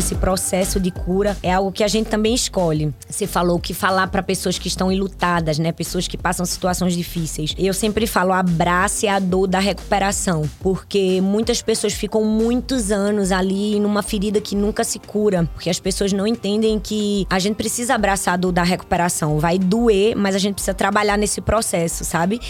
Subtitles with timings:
[0.00, 2.92] esse processo de cura é algo que a gente também escolhe.
[3.08, 5.72] Você falou que falar para pessoas que estão enlutadas, né?
[5.72, 7.54] Pessoas que passam situações difíceis.
[7.58, 13.78] Eu sempre falo, abrace a dor da recuperação, porque muitas pessoas ficam muitos anos ali
[13.78, 17.94] numa ferida que nunca se cura, porque as pessoas não entendem que a gente precisa
[17.94, 19.38] abraçar a dor da recuperação.
[19.38, 22.40] Vai doer, mas a gente precisa trabalhar nesse processo, sabe?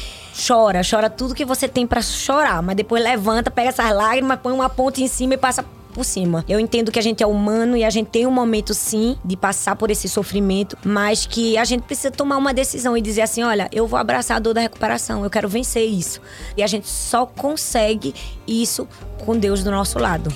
[0.46, 4.53] Chora, chora tudo que você tem para chorar, mas depois levanta, pega essas lágrimas, põe
[4.53, 6.45] uma ponte em cima e passa por cima.
[6.48, 9.36] Eu entendo que a gente é humano e a gente tem um momento sim de
[9.36, 13.43] passar por esse sofrimento, mas que a gente precisa tomar uma decisão e dizer assim:
[13.43, 16.21] olha, eu vou abraçar a dor da recuperação, eu quero vencer isso.
[16.57, 18.14] E a gente só consegue
[18.46, 18.89] isso
[19.25, 20.32] com Deus do nosso lado.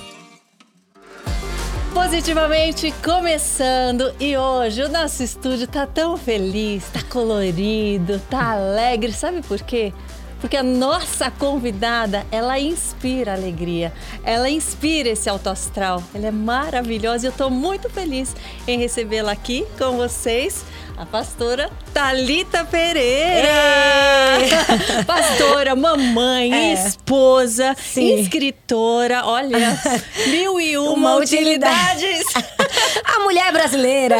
[1.94, 9.12] Positivamente começando e hoje o nosso estúdio tá tão feliz, tá colorido, tá alegre.
[9.12, 9.92] Sabe por quê?
[10.44, 13.90] Porque a nossa convidada, ela inspira alegria,
[14.22, 18.36] ela inspira esse alto astral, ela é maravilhosa e eu estou muito feliz
[18.68, 20.62] em recebê-la aqui com vocês
[20.96, 23.48] a pastora Talita Pereira.
[25.06, 26.72] pastora, mamãe, é.
[26.72, 28.20] esposa, Sim.
[28.20, 29.78] escritora, olha,
[30.30, 32.24] mil e uma, uma utilidades.
[33.04, 34.16] a mulher brasileira.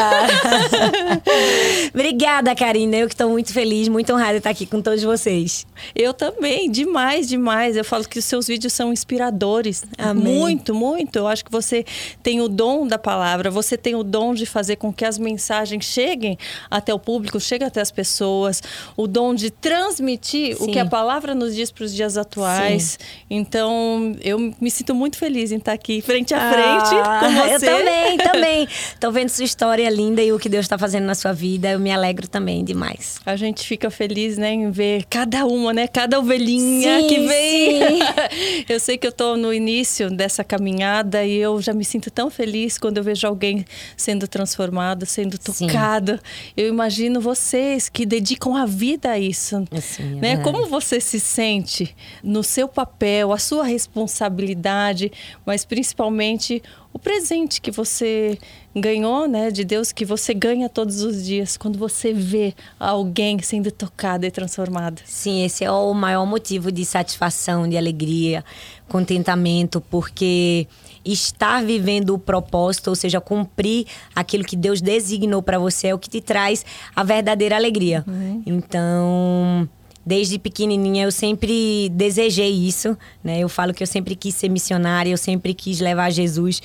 [1.92, 2.96] Obrigada, Karina.
[2.96, 5.66] Eu que estou muito feliz, muito honrada de estar aqui com todos vocês.
[5.94, 7.76] Eu também, demais, demais.
[7.76, 9.84] Eu falo que os seus vídeos são inspiradores.
[9.98, 10.34] Amém.
[10.34, 11.16] Muito, muito.
[11.16, 11.84] Eu acho que você
[12.22, 15.84] tem o dom da palavra, você tem o dom de fazer com que as mensagens
[15.84, 16.38] cheguem
[16.70, 18.62] até o público, chega até as pessoas,
[18.96, 20.64] o dom de transmitir Sim.
[20.64, 22.98] o que a palavra nos diz para os dias atuais.
[22.98, 23.06] Sim.
[23.30, 27.54] Então, eu me sinto muito feliz em estar aqui frente a frente ah, com você.
[27.54, 28.68] Eu também, também.
[29.00, 31.70] Tô vendo sua história linda e o que Deus está fazendo na sua vida.
[31.70, 33.20] Eu me alegro também demais.
[33.24, 37.98] A gente fica feliz, né, em ver cada uma, né, cada ovelhinha sim, que vem.
[38.68, 42.30] eu sei que eu tô no início dessa caminhada e eu já me sinto tão
[42.30, 43.64] feliz quando eu vejo alguém
[43.96, 46.18] sendo transformado, sendo tocado.
[46.56, 49.64] Eu imagino vocês que dedicam a vida a isso.
[49.72, 50.36] Assim, é né?
[50.38, 55.10] Como você se sente no seu papel, a sua responsabilidade,
[55.44, 56.62] mas principalmente
[56.92, 58.38] o presente que você
[58.74, 63.72] ganhou, né, de Deus, que você ganha todos os dias, quando você vê alguém sendo
[63.72, 65.02] tocado e transformado.
[65.04, 68.44] Sim, esse é o maior motivo de satisfação, de alegria,
[68.88, 70.68] contentamento, porque
[71.04, 75.98] estar vivendo o propósito, ou seja, cumprir aquilo que Deus designou para você é o
[75.98, 78.04] que te traz a verdadeira alegria.
[78.06, 78.42] Uhum.
[78.46, 79.68] Então,
[80.04, 83.38] desde pequenininha eu sempre desejei isso, né?
[83.38, 86.60] Eu falo que eu sempre quis ser missionária, eu sempre quis levar Jesus.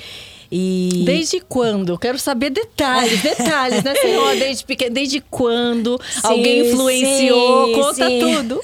[0.51, 1.03] E...
[1.05, 1.97] Desde quando?
[1.97, 4.33] Quero saber detalhes, detalhes, né, senhor?
[4.35, 7.67] Desde pequeno, desde quando sim, alguém influenciou?
[7.67, 8.19] Sim, Conta sim.
[8.19, 8.61] tudo.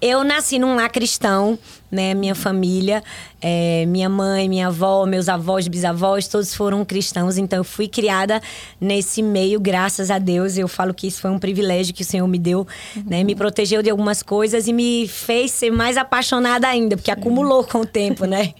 [0.00, 1.58] Eu nasci num lar cristão,
[1.90, 2.14] né?
[2.14, 3.02] Minha família,
[3.40, 7.38] é, minha mãe, minha avó, meus avós, bisavós, todos foram cristãos.
[7.38, 8.40] Então, eu fui criada
[8.80, 10.56] nesse meio, graças a Deus.
[10.56, 12.66] Eu falo que isso foi um privilégio que o Senhor me deu,
[13.06, 13.24] né?
[13.24, 17.80] Me protegeu de algumas coisas e me fez ser mais apaixonada ainda, porque acumulou com
[17.80, 18.54] o tempo, né?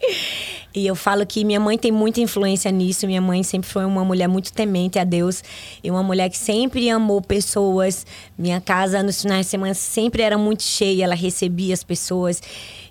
[0.74, 3.06] E eu falo que minha mãe tem muita influência nisso.
[3.06, 5.42] Minha mãe sempre foi uma mulher muito temente a Deus
[5.82, 8.06] e uma mulher que sempre amou pessoas.
[8.38, 12.40] Minha casa nos finais de semana sempre era muito cheia, ela recebia as pessoas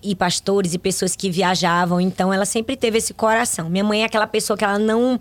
[0.02, 2.00] e pastores e pessoas que viajavam.
[2.00, 3.70] Então ela sempre teve esse coração.
[3.70, 5.18] Minha mãe é aquela pessoa que ela não.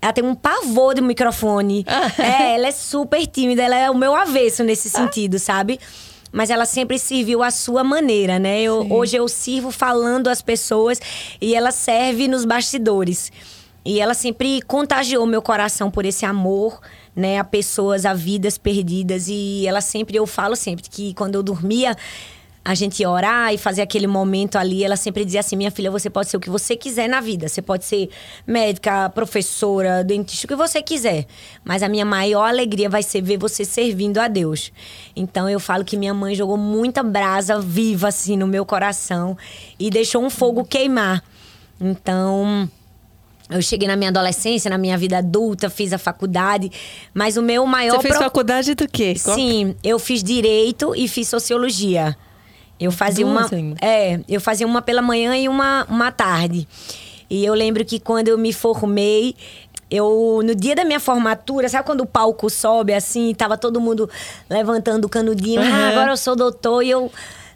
[0.00, 1.84] Ela tem um pavor do microfone.
[2.18, 5.78] é, ela é super tímida, ela é o meu avesso nesse sentido, sabe?
[6.32, 8.60] Mas ela sempre serviu à sua maneira, né?
[8.60, 11.00] Eu, hoje eu sirvo falando às pessoas
[11.40, 13.32] e ela serve nos bastidores.
[13.84, 16.78] E ela sempre contagiou meu coração por esse amor,
[17.16, 19.28] né, a pessoas, a vidas perdidas.
[19.28, 21.96] E ela sempre, eu falo sempre que quando eu dormia,
[22.68, 26.10] a gente orar e fazer aquele momento ali, ela sempre dizia assim: minha filha, você
[26.10, 27.48] pode ser o que você quiser na vida.
[27.48, 28.10] Você pode ser
[28.46, 31.24] médica, professora, dentista, o que você quiser.
[31.64, 34.70] Mas a minha maior alegria vai ser ver você servindo a Deus.
[35.16, 39.34] Então eu falo que minha mãe jogou muita brasa viva assim no meu coração
[39.80, 41.24] e deixou um fogo queimar.
[41.80, 42.68] Então.
[43.48, 46.70] Eu cheguei na minha adolescência, na minha vida adulta, fiz a faculdade,
[47.14, 47.96] mas o meu maior.
[47.96, 48.24] Você fez pro...
[48.24, 49.14] faculdade do quê?
[49.16, 52.14] Sim, eu fiz direito e fiz sociologia.
[52.78, 53.56] Eu fazia Duas uma.
[53.56, 53.76] Ainda.
[53.80, 56.66] É, eu fazia uma pela manhã e uma, uma tarde.
[57.30, 59.34] E eu lembro que quando eu me formei,
[59.90, 64.08] eu, no dia da minha formatura, sabe quando o palco sobe assim, tava todo mundo
[64.48, 65.66] levantando o canudinho, uhum.
[65.66, 67.10] ah, agora eu sou doutor, e eu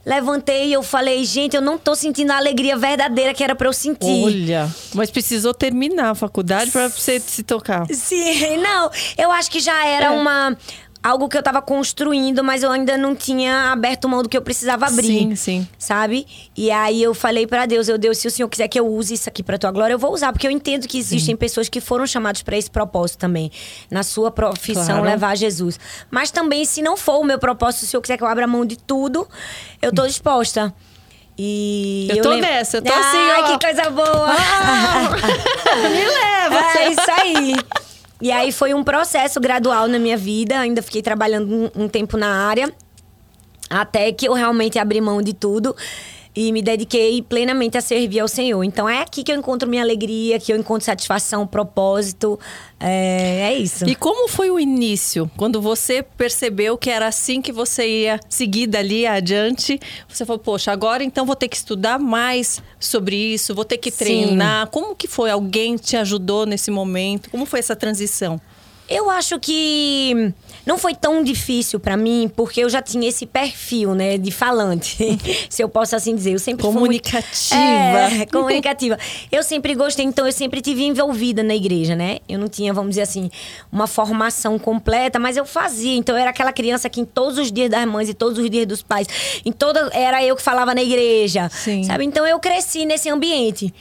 [0.04, 3.68] levantei e eu falei, gente, eu não tô sentindo a alegria verdadeira que era para
[3.68, 4.24] eu sentir.
[4.24, 7.86] Olha, mas precisou terminar a faculdade para você se tocar.
[7.86, 10.10] Sim, não, eu acho que já era é.
[10.10, 10.56] uma
[11.02, 14.42] algo que eu tava construindo, mas eu ainda não tinha aberto mão do que eu
[14.42, 15.06] precisava abrir.
[15.06, 15.68] Sim, sim.
[15.78, 16.26] Sabe?
[16.56, 19.14] E aí eu falei para Deus, eu Deus, se o Senhor quiser que eu use
[19.14, 21.36] isso aqui para tua glória, eu vou usar, porque eu entendo que existem sim.
[21.36, 23.50] pessoas que foram chamadas para esse propósito também,
[23.90, 25.02] na sua profissão claro.
[25.02, 25.78] levar Jesus.
[26.10, 28.46] Mas também se não for o meu propósito, se o Senhor quiser que eu abra
[28.46, 29.28] mão de tudo,
[29.80, 30.72] eu tô disposta.
[31.36, 34.28] E eu, eu tô nessa, eu tô assim, Ai, que coisa boa!
[34.28, 35.10] Ah,
[35.88, 36.78] me leva!
[36.78, 37.56] É isso aí.
[38.22, 40.60] E aí foi um processo gradual na minha vida.
[40.60, 42.72] Ainda fiquei trabalhando um, um tempo na área.
[43.68, 45.74] Até que eu realmente abri mão de tudo
[46.34, 48.62] e me dediquei plenamente a servir ao Senhor.
[48.64, 52.38] Então é aqui que eu encontro minha alegria, que eu encontro satisfação, propósito.
[52.80, 53.86] É, é, isso.
[53.86, 55.30] E como foi o início?
[55.36, 60.72] Quando você percebeu que era assim que você ia seguir dali adiante, você falou, poxa,
[60.72, 64.66] agora então vou ter que estudar mais sobre isso, vou ter que treinar.
[64.66, 64.70] Sim.
[64.72, 65.30] Como que foi?
[65.30, 67.30] Alguém te ajudou nesse momento?
[67.30, 68.40] Como foi essa transição?
[68.88, 73.94] Eu acho que não foi tão difícil para mim, porque eu já tinha esse perfil,
[73.94, 74.96] né, de falante,
[75.48, 76.32] se eu posso assim dizer.
[76.32, 77.26] Eu sempre comunicativa.
[77.32, 78.98] Fui muito, é, comunicativa.
[79.30, 82.18] Eu sempre gostei, então eu sempre tive envolvida na igreja, né?
[82.28, 83.30] Eu não tinha, vamos dizer assim,
[83.70, 85.96] uma formação completa, mas eu fazia.
[85.96, 88.48] Então eu era aquela criança que em todos os dias das mães e todos os
[88.48, 89.06] dias dos pais,
[89.44, 91.84] em toda era eu que falava na igreja, Sim.
[91.84, 92.04] sabe?
[92.04, 93.72] Então eu cresci nesse ambiente.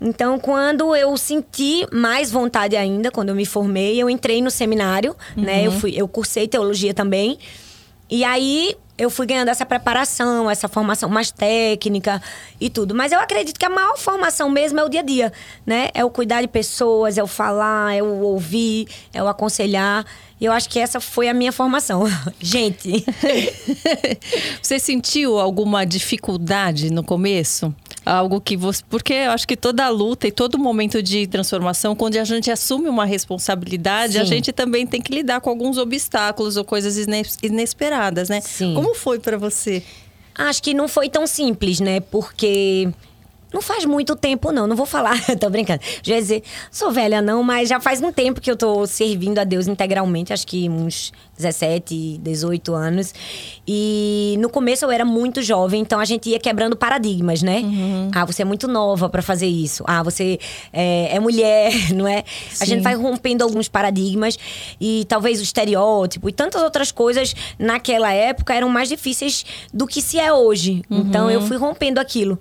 [0.00, 5.16] Então, quando eu senti mais vontade ainda, quando eu me formei, eu entrei no seminário,
[5.36, 5.42] uhum.
[5.44, 5.66] né?
[5.66, 7.38] Eu, fui, eu cursei teologia também.
[8.10, 12.22] E aí eu fui ganhando essa preparação, essa formação mais técnica
[12.60, 12.94] e tudo.
[12.94, 15.32] Mas eu acredito que a maior formação mesmo é o dia a dia,
[15.64, 15.90] né?
[15.94, 20.04] É o cuidar de pessoas, é o falar, é o ouvir, é o aconselhar.
[20.38, 22.04] E eu acho que essa foi a minha formação.
[22.38, 23.04] Gente.
[24.60, 27.74] Você sentiu alguma dificuldade no começo?
[28.04, 28.84] Algo que você.
[28.88, 32.88] Porque eu acho que toda luta e todo momento de transformação, quando a gente assume
[32.88, 34.20] uma responsabilidade, Sim.
[34.20, 37.04] a gente também tem que lidar com alguns obstáculos ou coisas
[37.42, 38.40] inesperadas, né?
[38.40, 38.74] Sim.
[38.74, 39.82] Como foi para você?
[40.34, 42.00] Acho que não foi tão simples, né?
[42.00, 42.88] Porque
[43.56, 44.66] não faz muito tempo, não.
[44.66, 45.80] Não vou falar, tô brincando.
[46.02, 49.38] Já ia dizer, sou velha, não, mas já faz um tempo que eu tô servindo
[49.38, 53.14] a Deus integralmente, acho que uns 17, 18 anos.
[53.66, 57.60] E no começo eu era muito jovem, então a gente ia quebrando paradigmas, né?
[57.60, 58.10] Uhum.
[58.14, 59.82] Ah, você é muito nova para fazer isso.
[59.86, 60.38] Ah, você
[60.72, 62.24] é, é mulher, não é?
[62.50, 62.62] Sim.
[62.62, 64.38] A gente vai rompendo alguns paradigmas
[64.80, 70.02] e talvez o estereótipo e tantas outras coisas naquela época eram mais difíceis do que
[70.02, 70.82] se é hoje.
[70.90, 70.98] Uhum.
[70.98, 72.38] Então eu fui rompendo aquilo.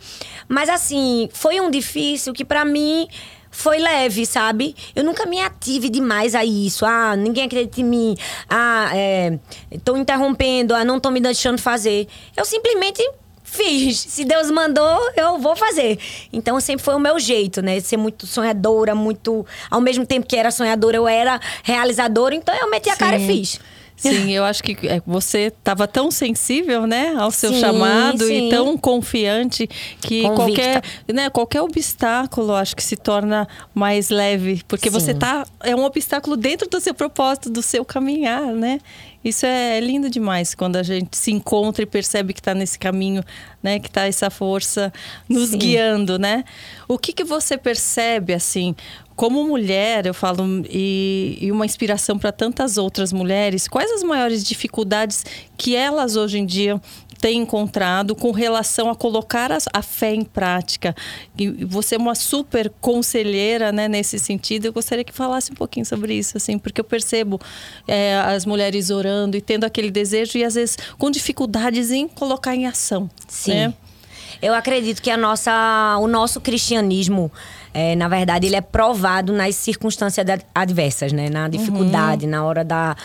[0.47, 3.07] Mas assim, foi um difícil que para mim
[3.56, 4.75] foi leve, sabe?
[4.94, 6.86] Eu nunca me ative demais a isso.
[6.86, 8.18] Ah, ninguém acredita em mim.
[8.50, 9.40] Ah, é,
[9.84, 10.75] tô interrompendo.
[10.75, 12.07] Ah, não tô me deixando fazer.
[12.36, 13.02] Eu simplesmente
[13.46, 13.98] fiz.
[13.98, 15.98] Se Deus mandou, eu vou fazer.
[16.34, 17.80] Então sempre foi o meu jeito, né?
[17.80, 19.46] Ser muito sonhadora, muito.
[19.72, 22.36] Ao mesmo tempo que era sonhadora, eu era realizadora.
[22.36, 23.00] Então eu meti a Sim.
[23.00, 23.60] cara e fiz.
[23.95, 28.47] Sim, eu acho que é, você estava tão sensível, né, ao seu sim, chamado sim.
[28.47, 29.68] e tão confiante
[30.01, 34.94] que qualquer, né, qualquer obstáculo acho que se torna mais leve, porque sim.
[34.94, 38.80] você tá é um obstáculo dentro do seu propósito, do seu caminhar, né?
[39.25, 43.24] Isso é lindo demais quando a gente se encontra e percebe que está nesse caminho,
[43.63, 43.80] né?
[43.80, 44.94] Que está essa força
[45.27, 46.44] nos guiando, né?
[46.88, 48.75] O que, que você percebe, assim,
[49.15, 54.44] como mulher, eu falo, e, e uma inspiração para tantas outras mulheres, quais as maiores
[54.44, 55.25] dificuldades
[55.57, 56.81] que elas hoje em dia
[57.21, 60.94] têm encontrado com relação a colocar a, a, fé em prática?
[61.38, 64.66] E você é uma super conselheira né, nesse sentido.
[64.66, 67.40] Eu gostaria que falasse um pouquinho sobre isso, assim, porque eu percebo
[67.87, 72.54] é, as mulheres orando e tendo aquele desejo e às vezes com dificuldades em colocar
[72.54, 73.09] em ação.
[73.30, 73.54] Sim.
[73.54, 73.73] Né?
[74.42, 77.31] Eu acredito que a nossa, o nosso cristianismo
[77.77, 81.29] é, na verdade, ele é provado nas circunstâncias adversas, né?
[81.29, 82.31] Na dificuldade, uhum.
[82.31, 82.95] na hora da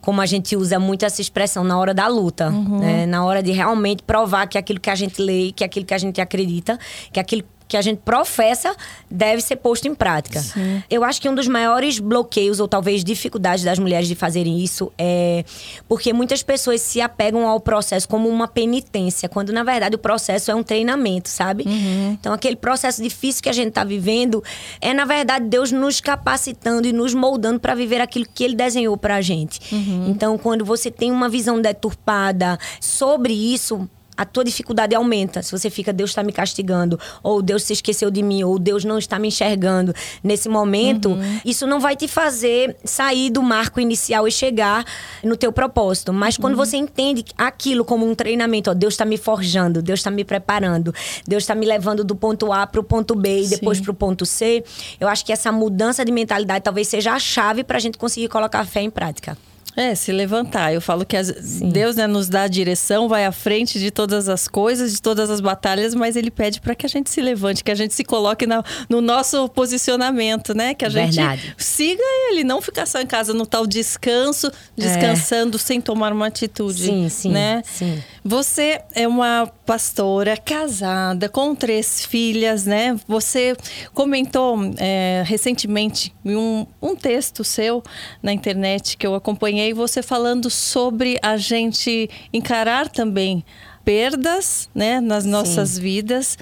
[0.00, 2.78] como a gente usa muito essa expressão na hora da luta, uhum.
[2.78, 3.04] né?
[3.04, 5.98] na hora de realmente provar que aquilo que a gente lê, que aquilo que a
[5.98, 6.78] gente acredita,
[7.12, 8.74] que aquilo que a gente professa
[9.08, 10.40] deve ser posto em prática.
[10.40, 10.82] Sim.
[10.90, 14.92] Eu acho que um dos maiores bloqueios ou talvez dificuldades das mulheres de fazerem isso
[14.98, 15.44] é
[15.88, 20.50] porque muitas pessoas se apegam ao processo como uma penitência, quando na verdade o processo
[20.50, 21.62] é um treinamento, sabe?
[21.64, 22.16] Uhum.
[22.20, 24.42] Então aquele processo difícil que a gente está vivendo
[24.80, 28.96] é na verdade Deus nos capacitando e nos moldando para viver aquilo que ele desenhou
[28.96, 29.60] para a gente.
[29.72, 30.06] Uhum.
[30.08, 33.88] Então quando você tem uma visão deturpada sobre isso,
[34.20, 35.42] a tua dificuldade aumenta.
[35.42, 38.84] Se você fica, Deus está me castigando, ou Deus se esqueceu de mim, ou Deus
[38.84, 41.40] não está me enxergando nesse momento, uhum.
[41.42, 44.84] isso não vai te fazer sair do marco inicial e chegar
[45.24, 46.12] no teu propósito.
[46.12, 46.58] Mas quando uhum.
[46.58, 50.94] você entende aquilo como um treinamento, ó, Deus está me forjando, Deus está me preparando,
[51.26, 53.94] Deus está me levando do ponto A para o ponto B e depois para o
[53.94, 54.62] ponto C,
[55.00, 58.28] eu acho que essa mudança de mentalidade talvez seja a chave para a gente conseguir
[58.28, 59.34] colocar a fé em prática.
[59.80, 60.74] É, se levantar.
[60.74, 61.32] Eu falo que as,
[61.62, 65.30] Deus né, nos dá a direção, vai à frente de todas as coisas, de todas
[65.30, 68.04] as batalhas, mas Ele pede para que a gente se levante, que a gente se
[68.04, 70.74] coloque na, no nosso posicionamento, né?
[70.74, 71.40] Que a Verdade.
[71.40, 75.58] gente siga Ele, não ficar só em casa no tal descanso, descansando é.
[75.58, 76.82] sem tomar uma atitude.
[76.82, 77.62] Sim, sim, né?
[77.64, 78.02] sim.
[78.22, 83.00] Você é uma pastora casada com três filhas, né?
[83.08, 83.56] Você
[83.94, 87.82] comentou é, recentemente em um, um texto seu
[88.22, 93.44] na internet que eu acompanhei, você falando sobre a gente encarar também
[93.84, 95.80] perdas, né, nas nossas Sim.
[95.80, 96.38] vidas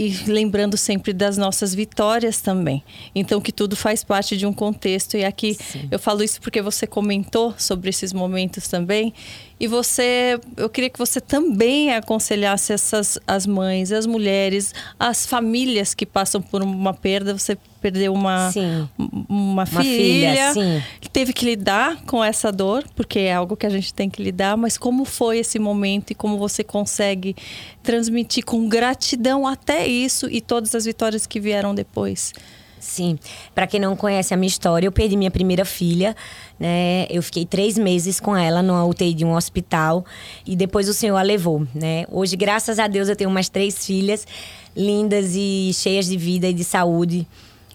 [0.00, 2.82] e lembrando sempre das nossas vitórias também.
[3.14, 5.14] Então, que tudo faz parte de um contexto.
[5.14, 5.88] E aqui Sim.
[5.90, 9.12] eu falo isso porque você comentou sobre esses momentos também.
[9.60, 15.92] E você, eu queria que você também aconselhasse essas as mães, as mulheres, as famílias
[15.92, 17.36] que passam por uma perda.
[17.36, 18.50] Você perdeu uma
[18.96, 23.66] uma, uma, filha, filha que teve que lidar com essa dor, porque é algo que
[23.66, 24.56] a gente tem que lidar.
[24.56, 27.36] Mas como foi esse momento e como você consegue
[27.82, 32.32] transmitir com gratidão até isso e todas as vitórias que vieram depois?
[32.80, 33.18] Sim.
[33.54, 36.16] Para quem não conhece a minha história, eu perdi minha primeira filha,
[36.58, 37.06] né?
[37.10, 40.04] Eu fiquei três meses com ela numa UTI de um hospital
[40.46, 42.06] e depois o Senhor a levou, né?
[42.10, 44.26] Hoje, graças a Deus, eu tenho umas três filhas
[44.74, 47.26] lindas e cheias de vida e de saúde.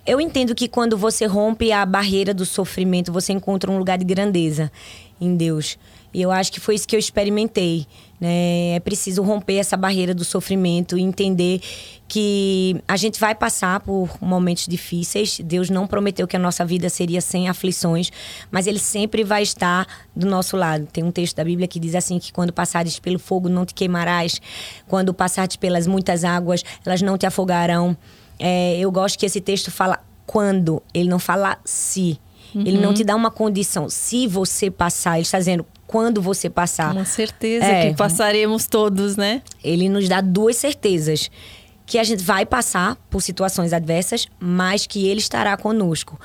[0.05, 4.05] Eu entendo que quando você rompe a barreira do sofrimento, você encontra um lugar de
[4.05, 4.71] grandeza
[5.21, 5.77] em Deus.
[6.13, 7.85] E eu acho que foi isso que eu experimentei.
[8.19, 8.75] Né?
[8.75, 11.62] É preciso romper essa barreira do sofrimento e entender
[12.07, 15.39] que a gente vai passar por momentos difíceis.
[15.43, 18.12] Deus não prometeu que a nossa vida seria sem aflições,
[18.51, 20.88] mas Ele sempre vai estar do nosso lado.
[20.91, 23.74] Tem um texto da Bíblia que diz assim: que quando passares pelo fogo não te
[23.74, 24.39] queimarás,
[24.88, 27.98] quando passares pelas muitas águas, elas não te afogarão.
[28.39, 32.19] É, eu gosto que esse texto fala quando, ele não fala se.
[32.53, 32.62] Uhum.
[32.62, 32.93] Ele não uhum.
[32.93, 33.89] te dá uma condição.
[33.89, 36.91] Se você passar, ele está dizendo quando você passar.
[36.91, 39.41] Uma certeza é, que passaremos todos, né?
[39.63, 41.29] Ele nos dá duas certezas.
[41.85, 46.19] Que a gente vai passar por situações adversas, mas que ele estará conosco.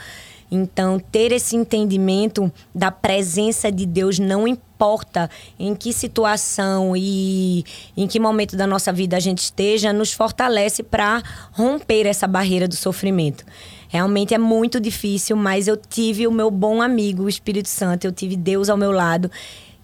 [0.50, 7.64] Então, ter esse entendimento da presença de Deus não importa em que situação e
[7.96, 12.66] em que momento da nossa vida a gente esteja, nos fortalece para romper essa barreira
[12.66, 13.44] do sofrimento.
[13.90, 18.12] Realmente é muito difícil, mas eu tive o meu bom amigo, o Espírito Santo, eu
[18.12, 19.28] tive Deus ao meu lado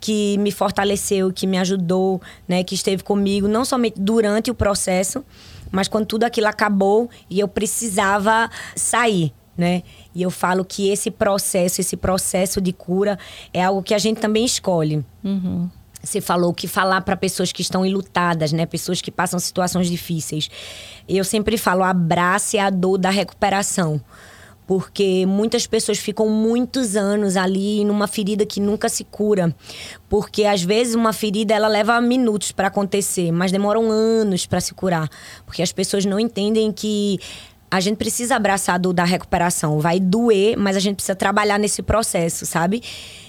[0.00, 5.24] que me fortaleceu, que me ajudou, né, que esteve comigo não somente durante o processo,
[5.72, 9.82] mas quando tudo aquilo acabou e eu precisava sair, né?
[10.14, 13.18] E eu falo que esse processo, esse processo de cura
[13.52, 15.04] é algo que a gente também escolhe.
[15.24, 15.68] Uhum.
[16.02, 18.66] Você falou que falar para pessoas que estão enlutadas, né?
[18.66, 20.48] Pessoas que passam situações difíceis.
[21.08, 24.00] Eu sempre falo, abrace a dor da recuperação.
[24.66, 29.54] Porque muitas pessoas ficam muitos anos ali numa ferida que nunca se cura.
[30.08, 34.74] Porque às vezes uma ferida ela leva minutos para acontecer, mas demoram anos para se
[34.74, 35.08] curar.
[35.44, 37.18] Porque as pessoas não entendem que
[37.70, 39.78] a gente precisa abraçar a dor da recuperação.
[39.78, 42.82] Vai doer, mas a gente precisa trabalhar nesse processo, sabe?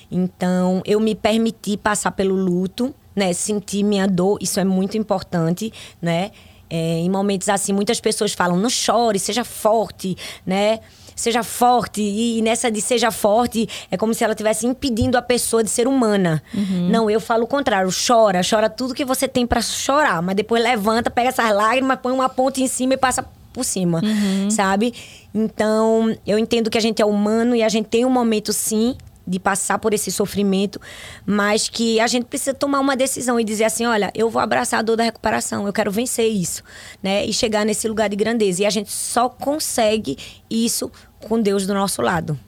[0.10, 3.34] Então, eu me permiti passar pelo luto, né?
[3.34, 5.72] Sentir minha dor, isso é muito importante,
[6.02, 6.32] né?
[6.70, 10.80] É, em momentos assim, muitas pessoas falam, não chore, seja forte, né?
[11.16, 12.02] Seja forte.
[12.02, 15.88] E nessa de seja forte, é como se ela estivesse impedindo a pessoa de ser
[15.88, 16.44] humana.
[16.54, 16.90] Uhum.
[16.90, 17.90] Não, eu falo o contrário.
[17.90, 20.22] Chora, chora tudo que você tem para chorar.
[20.22, 24.02] Mas depois levanta, pega essas lágrimas, põe uma ponte em cima e passa por cima,
[24.04, 24.52] uhum.
[24.52, 24.94] sabe?
[25.34, 28.96] Então, eu entendo que a gente é humano e a gente tem um momento, sim,
[29.28, 30.80] de passar por esse sofrimento,
[31.26, 34.80] mas que a gente precisa tomar uma decisão e dizer assim, olha, eu vou abraçar
[34.80, 36.64] a dor da recuperação, eu quero vencer isso,
[37.04, 37.26] né?
[37.26, 38.64] E chegar nesse lugar de grandeza.
[38.64, 40.18] E a gente só consegue
[40.50, 42.40] isso com Deus do nosso lado.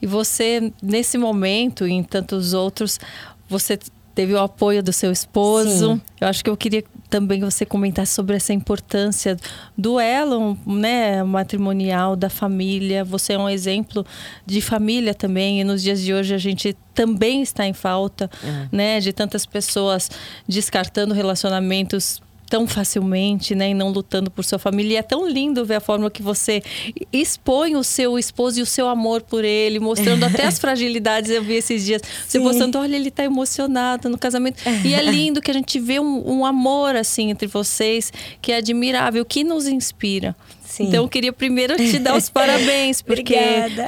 [0.00, 2.98] E você, nesse momento e em tantos outros,
[3.48, 3.78] você
[4.16, 5.92] teve o apoio do seu esposo.
[5.92, 6.00] Sim.
[6.18, 9.36] Eu acho que eu queria também que você comentasse sobre essa importância
[9.76, 13.04] do elo, né, matrimonial da família.
[13.04, 14.06] Você é um exemplo
[14.46, 18.68] de família também e nos dias de hoje a gente também está em falta, é.
[18.74, 20.10] né, de tantas pessoas
[20.48, 24.94] descartando relacionamentos tão facilmente, né, e não lutando por sua família.
[24.94, 26.62] E é tão lindo ver a forma que você
[27.12, 31.30] expõe o seu esposo e o seu amor por ele, mostrando até as fragilidades.
[31.30, 34.62] Eu vi esses dias você mostrando, olha, ele está emocionado no casamento.
[34.84, 38.56] E é lindo que a gente vê um, um amor assim entre vocês que é
[38.56, 40.36] admirável, que nos inspira.
[40.64, 40.88] Sim.
[40.88, 43.36] Então eu queria primeiro te dar os parabéns porque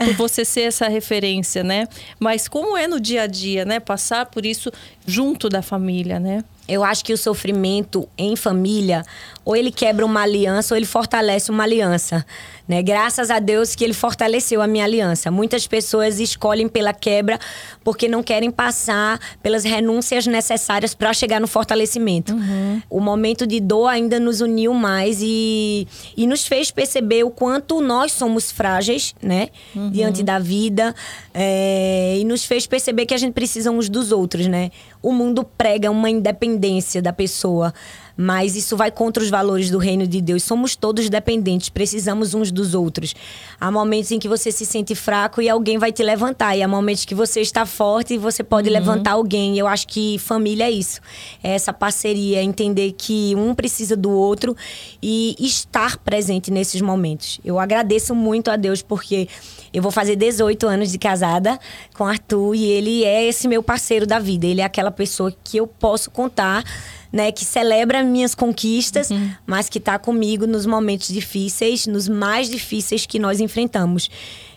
[0.04, 1.86] por você ser essa referência, né?
[2.18, 3.80] Mas como é no dia a dia, né?
[3.80, 4.70] Passar por isso
[5.06, 6.44] junto da família, né?
[6.68, 9.04] Eu acho que o sofrimento em família,
[9.48, 12.22] ou ele quebra uma aliança, ou ele fortalece uma aliança.
[12.68, 12.82] Né?
[12.82, 15.30] Graças a Deus que ele fortaleceu a minha aliança.
[15.30, 17.38] Muitas pessoas escolhem pela quebra
[17.82, 22.34] porque não querem passar pelas renúncias necessárias para chegar no fortalecimento.
[22.34, 22.82] Uhum.
[22.90, 27.80] O momento de dor ainda nos uniu mais e, e nos fez perceber o quanto
[27.80, 29.48] nós somos frágeis, né?
[29.74, 29.90] Uhum.
[29.90, 30.94] Diante da vida.
[31.32, 34.70] É, e nos fez perceber que a gente precisa uns dos outros, né?
[35.02, 37.72] O mundo prega uma independência da pessoa
[38.20, 40.42] mas isso vai contra os valores do reino de Deus.
[40.42, 43.14] Somos todos dependentes, precisamos uns dos outros.
[43.60, 46.66] Há momentos em que você se sente fraco e alguém vai te levantar, e há
[46.66, 48.75] momentos que você está forte e você pode uhum.
[48.75, 49.56] levantar alguém.
[49.56, 51.00] Eu acho que família é isso.
[51.44, 54.56] É essa parceria, entender que um precisa do outro
[55.00, 57.38] e estar presente nesses momentos.
[57.44, 59.28] Eu agradeço muito a Deus porque
[59.72, 61.56] eu vou fazer 18 anos de casada
[61.94, 64.44] com Arthur e ele é esse meu parceiro da vida.
[64.44, 66.64] Ele é aquela pessoa que eu posso contar
[67.12, 69.30] né, que celebra minhas conquistas, uhum.
[69.46, 74.10] mas que está comigo nos momentos difíceis, nos mais difíceis que nós enfrentamos.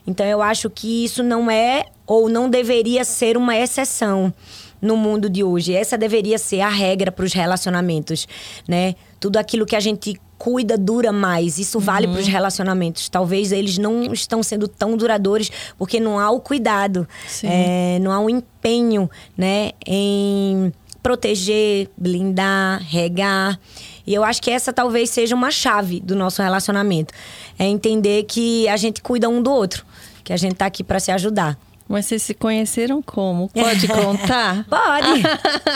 [0.05, 4.34] Então eu acho que isso não é ou não deveria ser uma exceção
[4.81, 5.74] no mundo de hoje.
[5.74, 8.27] Essa deveria ser a regra para os relacionamentos,
[8.67, 8.96] né?
[9.20, 11.60] Tudo aquilo que a gente cuida dura mais.
[11.60, 12.13] Isso vale uhum.
[12.13, 13.08] para os relacionamentos.
[13.08, 17.08] Talvez eles não estão sendo tão duradouros porque não há o cuidado,
[17.43, 23.60] é, não há o empenho, né, em proteger, blindar, regar.
[24.05, 27.13] E eu acho que essa talvez seja uma chave do nosso relacionamento.
[27.58, 29.86] É entender que a gente cuida um do outro,
[30.24, 31.58] que a gente tá aqui para se ajudar.
[31.88, 33.50] Mas vocês se conheceram como?
[33.50, 34.65] Pode contar?
[34.70, 35.24] Pode.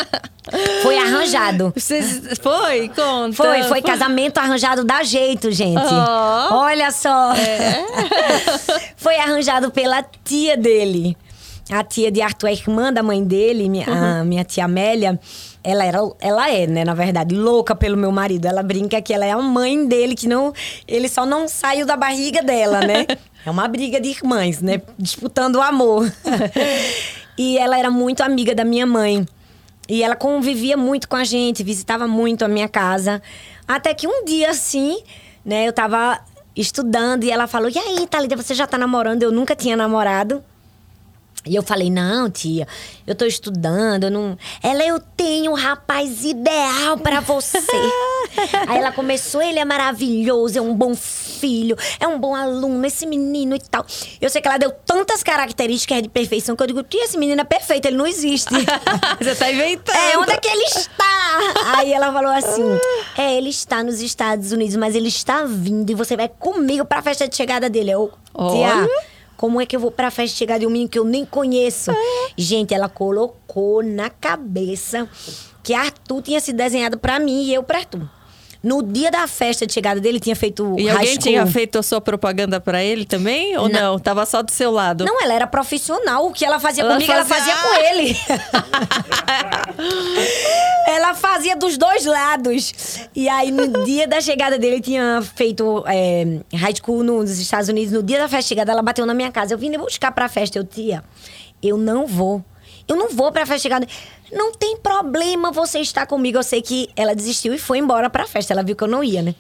[0.82, 1.74] foi arranjado.
[1.76, 2.22] Vocês...
[2.42, 2.88] Foi?
[2.90, 3.34] Conta.
[3.34, 5.78] Foi, foi casamento arranjado da jeito, gente.
[5.78, 6.56] Oh.
[6.56, 7.34] Olha só.
[7.34, 7.86] É.
[8.96, 11.18] foi arranjado pela tia dele
[11.70, 14.22] a tia de Arthur, a irmã da mãe dele, minha, uhum.
[14.22, 15.20] a minha tia Amélia,
[15.64, 18.46] ela era, ela é, né, na verdade, louca pelo meu marido.
[18.46, 20.54] Ela brinca que ela é a mãe dele, que não,
[20.88, 23.06] ele só não saiu da barriga dela, né?
[23.46, 24.82] É uma briga de irmãs, né?
[24.98, 26.12] Disputando o amor.
[27.38, 29.24] e ela era muito amiga da minha mãe.
[29.88, 33.22] E ela convivia muito com a gente, visitava muito a minha casa.
[33.68, 34.98] Até que um dia, assim,
[35.46, 36.20] né, eu tava
[36.56, 39.22] estudando e ela falou: E aí, Thalita, você já tá namorando?
[39.22, 40.44] Eu nunca tinha namorado.
[41.46, 42.68] E eu falei, não, tia,
[43.06, 44.38] eu tô estudando, eu não.
[44.64, 47.60] Ela, eu tenho um rapaz ideal para você.
[48.68, 53.06] Aí ela começou, ele é maravilhoso, é um bom filho, é um bom aluno, esse
[53.06, 53.86] menino e tal.
[54.20, 57.42] Eu sei que ela deu tantas características de perfeição que eu digo, tia, esse menino
[57.42, 58.50] é perfeito, ele não existe.
[59.22, 59.96] Você tá inventando.
[59.96, 61.76] É, onde é que ele está?
[61.78, 62.64] Aí ela falou assim:
[63.18, 67.02] é, ele está nos Estados Unidos, mas ele está vindo e você vai comigo pra
[67.02, 67.92] festa de chegada dele.
[67.92, 68.76] Eu, tia.
[68.78, 69.15] Olha.
[69.38, 71.92] Como é que eu vou pra festa chegar de um menino que eu nem conheço?
[71.92, 71.96] É.
[72.38, 75.08] Gente, ela colocou na cabeça
[75.62, 78.08] que Arthur tinha se desenhado para mim e eu pra Arthur.
[78.66, 82.02] No dia da festa de chegada dele, tinha feito E alguém tinha feito a sua
[82.02, 83.56] propaganda para ele também?
[83.56, 83.92] Ou não.
[83.92, 84.00] não?
[84.00, 85.06] Tava só do seu lado?
[85.06, 86.26] Não, ela era profissional.
[86.26, 87.54] O que ela fazia ela comigo, fazia...
[87.54, 88.18] ela fazia com ele.
[90.90, 93.08] ela fazia dos dois lados.
[93.16, 97.94] E aí, no dia da chegada dele, tinha feito é, high school nos Estados Unidos.
[97.94, 99.54] No dia da festa de chegada, ela bateu na minha casa.
[99.54, 100.58] Eu vim buscar pra festa.
[100.58, 101.04] Eu, tia,
[101.62, 102.44] eu não vou.
[102.88, 103.88] Eu não vou pra festa de chegada.
[104.32, 106.38] Não tem problema você estar comigo.
[106.38, 108.54] Eu sei que ela desistiu e foi embora pra festa.
[108.54, 109.36] Ela viu que eu não ia, né?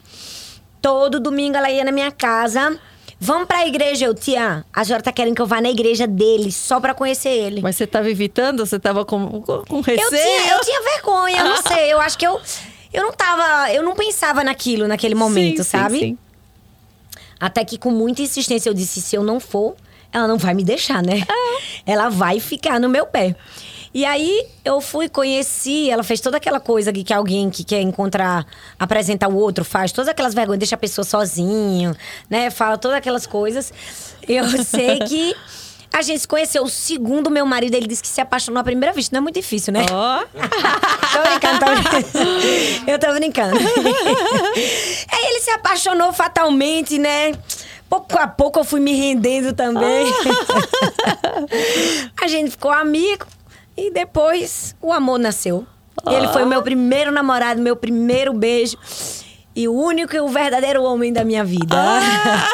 [0.81, 2.79] Todo domingo ela ia na minha casa.
[3.19, 4.65] Vamos pra igreja, eu, tia.
[4.73, 7.61] A senhora tá querendo que eu vá na igreja dele, só pra conhecer ele.
[7.61, 8.65] Mas você tava evitando?
[8.65, 10.03] Você tava com, com receio?
[10.03, 11.93] Eu tinha, eu tinha vergonha, eu não sei.
[11.93, 12.39] Eu acho que eu.
[12.93, 13.71] Eu não tava.
[13.73, 15.99] Eu não pensava naquilo naquele momento, sim, sabe?
[15.99, 16.17] Sim, sim.
[17.39, 19.75] Até que com muita insistência eu disse: se eu não for,
[20.11, 21.23] ela não vai me deixar, né?
[21.27, 21.61] Ah.
[21.85, 23.35] Ela vai ficar no meu pé.
[23.95, 28.45] E aí eu fui, conheci, ela fez toda aquela coisa que, alguém que quer encontrar,
[28.77, 31.95] apresentar o outro, faz todas aquelas vergonhas, deixa a pessoa sozinho,
[32.29, 32.49] né?
[32.49, 33.71] Fala todas aquelas coisas.
[34.27, 35.33] Eu sei que.
[35.93, 36.61] A gente se conheceu.
[36.63, 39.15] O segundo, meu marido, ele disse que se apaixonou à primeira vista.
[39.15, 39.85] Não é muito difícil, né?
[39.89, 40.25] Oh.
[41.13, 42.91] tô brincando, tô brincando.
[42.91, 43.55] Eu tô brincando.
[45.09, 47.31] Aí ele se apaixonou fatalmente, né?
[47.89, 50.05] Pouco a pouco eu fui me rendendo também.
[52.21, 53.25] a gente ficou amigo.
[53.77, 55.67] E depois o amor nasceu.
[56.05, 56.13] Ah.
[56.13, 58.77] Ele foi o meu primeiro namorado, meu primeiro beijo.
[59.55, 61.75] E o único e o verdadeiro homem da minha vida.
[61.77, 62.47] Ah,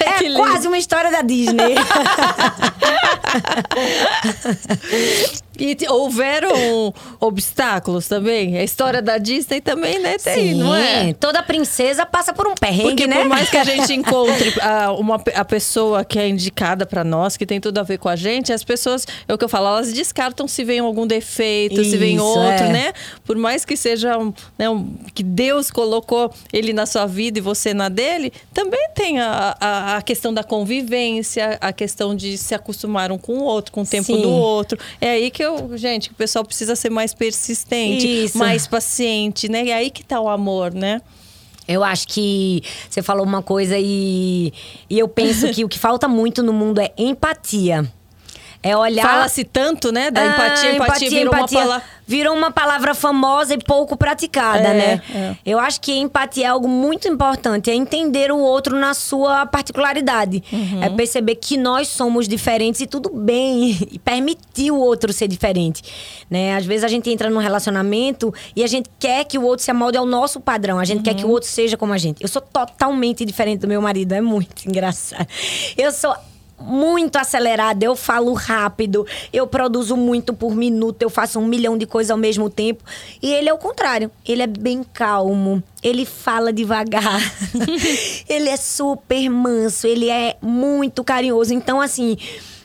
[0.22, 1.74] é quase uma história da Disney.
[5.58, 8.58] E houveram obstáculos também.
[8.58, 10.16] A história da Disney também, né?
[10.18, 11.12] Tem, Sim, não é?
[11.14, 13.16] Toda princesa passa por um perrengue, Porque né?
[13.20, 17.36] por mais que a gente encontre a, uma, a pessoa que é indicada para nós,
[17.36, 19.68] que tem tudo a ver com a gente, as pessoas, é o que eu falo,
[19.68, 22.72] elas descartam se vem algum defeito, se vem Isso, outro, é.
[22.72, 22.92] né?
[23.24, 27.42] Por mais que seja um, né, um- que Deus colocou ele na sua vida e
[27.42, 32.54] você na dele, também tem a, a, a questão da convivência, a questão de se
[32.54, 34.20] acostumar um com o outro, com o tempo Sim.
[34.22, 34.78] do outro.
[35.00, 38.38] É aí que eu, gente, o pessoal precisa ser mais persistente, Isso.
[38.38, 39.64] mais paciente, né?
[39.64, 41.00] E aí que tá o amor, né?
[41.66, 44.52] Eu acho que você falou uma coisa e,
[44.88, 47.90] e eu penso que o que falta muito no mundo é empatia.
[48.64, 49.02] É olhar.
[49.06, 50.10] Fala-se tanto, né?
[50.10, 51.58] Da Ah, empatia, empatia, virou empatia.
[51.58, 51.94] uma palavra.
[52.06, 55.02] Virou uma palavra famosa e pouco praticada, É, né?
[55.14, 55.36] é.
[55.46, 60.42] Eu acho que empatia é algo muito importante, é entender o outro na sua particularidade.
[60.52, 60.82] Uhum.
[60.82, 65.82] É perceber que nós somos diferentes e tudo bem, e permitir o outro ser diferente,
[66.30, 66.54] né?
[66.56, 69.70] Às vezes a gente entra num relacionamento e a gente quer que o outro se
[69.70, 71.16] amolde ao nosso padrão, a gente quer Uhum.
[71.16, 72.22] que o outro seja como a gente.
[72.22, 75.26] Eu sou totalmente diferente do meu marido, é muito engraçado.
[75.76, 76.14] Eu sou
[76.64, 81.86] muito acelerada, eu falo rápido, eu produzo muito por minuto, eu faço um milhão de
[81.86, 82.82] coisas ao mesmo tempo.
[83.22, 87.20] E ele é o contrário, ele é bem calmo, ele fala devagar,
[88.28, 91.52] ele é super manso, ele é muito carinhoso.
[91.52, 92.16] Então, assim,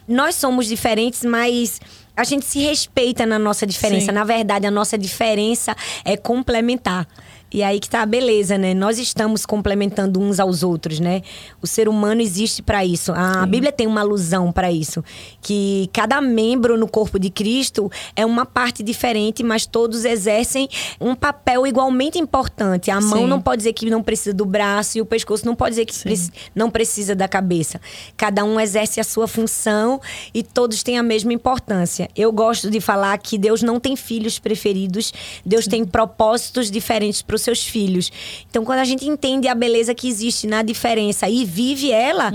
[0.07, 1.79] nós somos diferentes, mas.
[2.17, 4.07] A gente se respeita na nossa diferença.
[4.07, 4.11] Sim.
[4.11, 7.07] Na verdade, a nossa diferença é complementar.
[7.51, 8.73] E aí que tá a beleza, né?
[8.73, 11.21] Nós estamos complementando uns aos outros, né?
[11.61, 13.11] O ser humano existe para isso.
[13.11, 15.03] A Bíblia tem uma alusão para isso,
[15.41, 20.69] que cada membro no corpo de Cristo é uma parte diferente, mas todos exercem
[21.01, 22.91] um papel igualmente importante.
[22.91, 23.27] A mão Sim.
[23.27, 25.97] não pode dizer que não precisa do braço e o pescoço não pode dizer que
[25.97, 27.81] preci- não precisa da cabeça.
[28.15, 29.99] Cada um exerce a sua função
[30.33, 32.07] e todos têm a mesma importância.
[32.15, 35.11] Eu gosto de falar que Deus não tem filhos preferidos,
[35.43, 38.11] Deus tem propósitos diferentes para os seus filhos.
[38.49, 42.31] Então, quando a gente entende a beleza que existe na diferença e vive ela,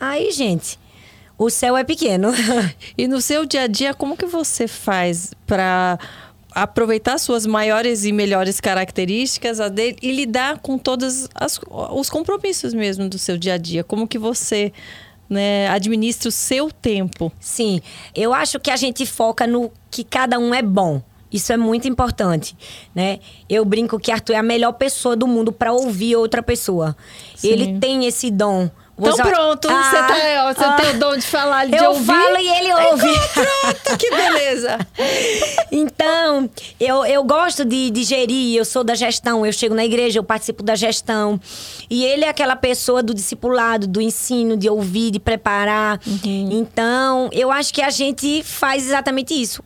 [0.00, 0.78] aí, gente,
[1.36, 2.32] o céu é pequeno.
[2.96, 5.98] E no seu dia a dia, como que você faz para
[6.54, 11.28] aproveitar suas maiores e melhores características dele e lidar com todos
[11.90, 13.82] os compromissos mesmo do seu dia a dia?
[13.82, 14.72] Como que você
[15.28, 17.32] né, administra o seu tempo?
[17.40, 17.80] Sim,
[18.14, 21.02] eu acho que a gente foca no que cada um é bom.
[21.34, 22.56] Isso é muito importante,
[22.94, 23.18] né?
[23.48, 26.96] Eu brinco que Arthur é a melhor pessoa do mundo para ouvir outra pessoa.
[27.34, 27.48] Sim.
[27.48, 28.70] Ele tem esse dom.
[28.96, 30.76] Então pronto, Ah, você, tá, você ah.
[30.80, 32.06] tem o dom de falar, de Eu ouvir.
[32.06, 33.12] falo e ele ouve.
[33.32, 34.78] Pronto, que beleza.
[35.72, 40.20] Então, eu, eu gosto de, de gerir, eu sou da gestão, eu chego na igreja,
[40.20, 41.40] eu participo da gestão.
[41.90, 45.98] E ele é aquela pessoa do discipulado, do ensino, de ouvir, de preparar.
[46.24, 49.60] Então, eu acho que a gente faz exatamente isso.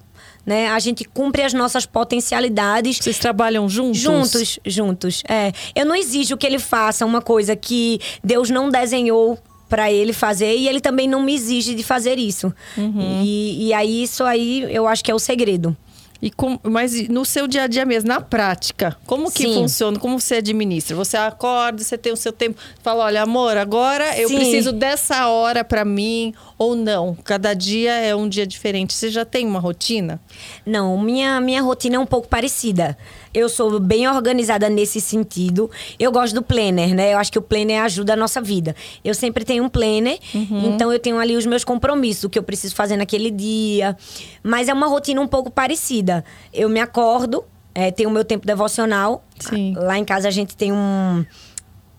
[0.48, 0.66] Né?
[0.70, 2.96] A gente cumpre as nossas potencialidades.
[2.96, 3.98] Vocês trabalham juntos?
[3.98, 5.22] Juntos, juntos.
[5.28, 5.52] É.
[5.74, 10.56] Eu não exijo que ele faça uma coisa que Deus não desenhou pra ele fazer
[10.56, 12.50] e ele também não me exige de fazer isso.
[12.78, 13.20] Uhum.
[13.22, 15.76] E, e aí, isso aí eu acho que é o segredo.
[16.20, 19.54] E com- mas no seu dia a dia mesmo, na prática, como que Sim.
[19.54, 19.98] funciona?
[20.00, 20.96] Como você administra?
[20.96, 24.34] Você acorda, você tem o seu tempo, fala, olha, amor, agora eu Sim.
[24.34, 27.16] preciso dessa hora pra mim ou não?
[27.22, 28.94] Cada dia é um dia diferente.
[28.94, 30.20] Você já tem uma rotina?
[30.66, 32.98] Não, minha, minha rotina é um pouco parecida.
[33.32, 35.70] Eu sou bem organizada nesse sentido.
[35.98, 37.12] Eu gosto do planner, né?
[37.14, 38.74] Eu acho que o planner ajuda a nossa vida.
[39.04, 40.18] Eu sempre tenho um planner,
[40.64, 43.96] então eu tenho ali os meus compromissos, o que eu preciso fazer naquele dia.
[44.42, 46.24] Mas é uma rotina um pouco parecida.
[46.52, 49.24] Eu me acordo, é, tenho o meu tempo devocional.
[49.38, 49.74] Sim.
[49.76, 51.24] Lá em casa a gente tem um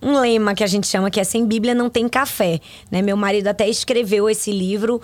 [0.02, 3.02] um lema que a gente chama que é sem Bíblia não tem café, né?
[3.02, 5.02] Meu marido até escreveu esse livro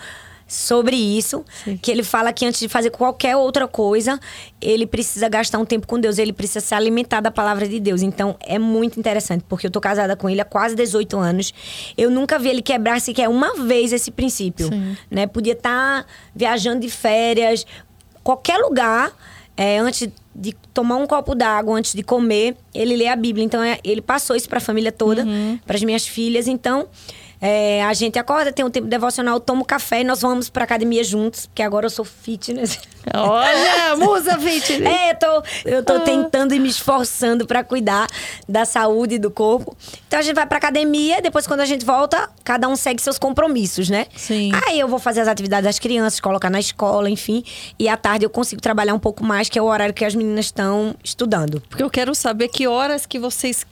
[0.48, 1.44] sobre isso,
[1.82, 4.20] que ele fala que antes de fazer qualquer outra coisa,
[4.62, 8.02] ele precisa gastar um tempo com Deus, ele precisa se alimentar da palavra de Deus.
[8.02, 11.54] Então, é muito interessante, porque eu tô casada com ele há quase 18 anos.
[11.98, 14.96] Eu nunca vi ele quebrar sequer uma vez esse princípio, Sim.
[15.10, 15.26] né?
[15.26, 16.06] Podia estar
[16.36, 17.66] viajando de férias,
[18.24, 19.12] qualquer lugar,
[19.58, 23.44] é, antes de tomar um copo d'água, antes de comer, ele lê a Bíblia.
[23.44, 25.26] Então, é, ele passou isso para a família toda,
[25.66, 26.48] para as minhas filhas.
[26.48, 26.88] Então,
[27.42, 30.64] é, a gente acorda, tem um tempo devocional, toma um café e nós vamos para
[30.64, 32.80] academia juntos, porque agora eu sou fitness.
[33.14, 34.82] Olha, musa fitness.
[34.82, 36.00] É, eu tô, eu tô Ah.
[36.00, 38.08] tentando e me esforçando para cuidar
[38.48, 39.76] da saúde e do corpo.
[40.08, 43.20] Então a gente vai pra academia, depois quando a gente volta, cada um segue seus
[43.20, 44.08] compromissos, né?
[44.16, 44.52] Sim.
[44.68, 47.44] Aí eu vou fazer as atividades das crianças, colocar na escola, enfim.
[47.78, 50.16] E à tarde eu consigo trabalhar um pouco mais, que é o horário que as
[50.16, 51.62] meninas estão estudando.
[51.70, 53.66] Porque eu quero saber que horas que vocês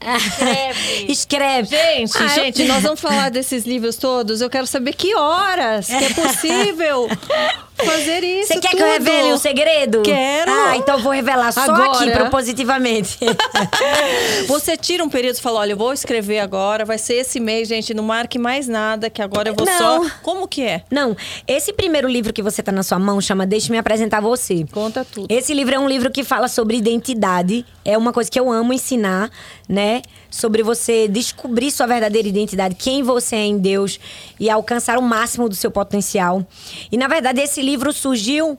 [0.00, 1.10] escrevem.
[1.10, 1.68] Escreve.
[1.76, 4.40] Gente, Ah, eu- gente, nós vamos falar desses livros todos.
[4.40, 7.08] Eu quero saber que horas que é possível
[7.84, 8.52] fazer isso.
[8.52, 8.78] Você quer tudo.
[8.78, 10.02] que eu revele o segredo?
[10.02, 10.50] Quero.
[10.50, 11.92] Ah, então eu vou revelar só Agora.
[11.92, 13.18] aqui, propositivamente.
[14.48, 17.68] Você tira um período e fala: olha, eu vou escrever agora, vai ser esse mês,
[17.68, 20.04] gente, não marque mais nada, que agora eu vou Não.
[20.04, 20.10] só.
[20.22, 20.82] Como que é?
[20.90, 21.16] Não,
[21.46, 24.64] esse primeiro livro que você tá na sua mão chama Deixe-me apresentar você.
[24.70, 25.26] Conta tudo.
[25.30, 27.64] Esse livro é um livro que fala sobre identidade.
[27.84, 29.30] É uma coisa que eu amo ensinar,
[29.68, 30.02] né?
[30.30, 33.98] Sobre você descobrir sua verdadeira identidade, quem você é em Deus
[34.38, 36.46] e alcançar o máximo do seu potencial.
[36.90, 38.58] E na verdade esse livro surgiu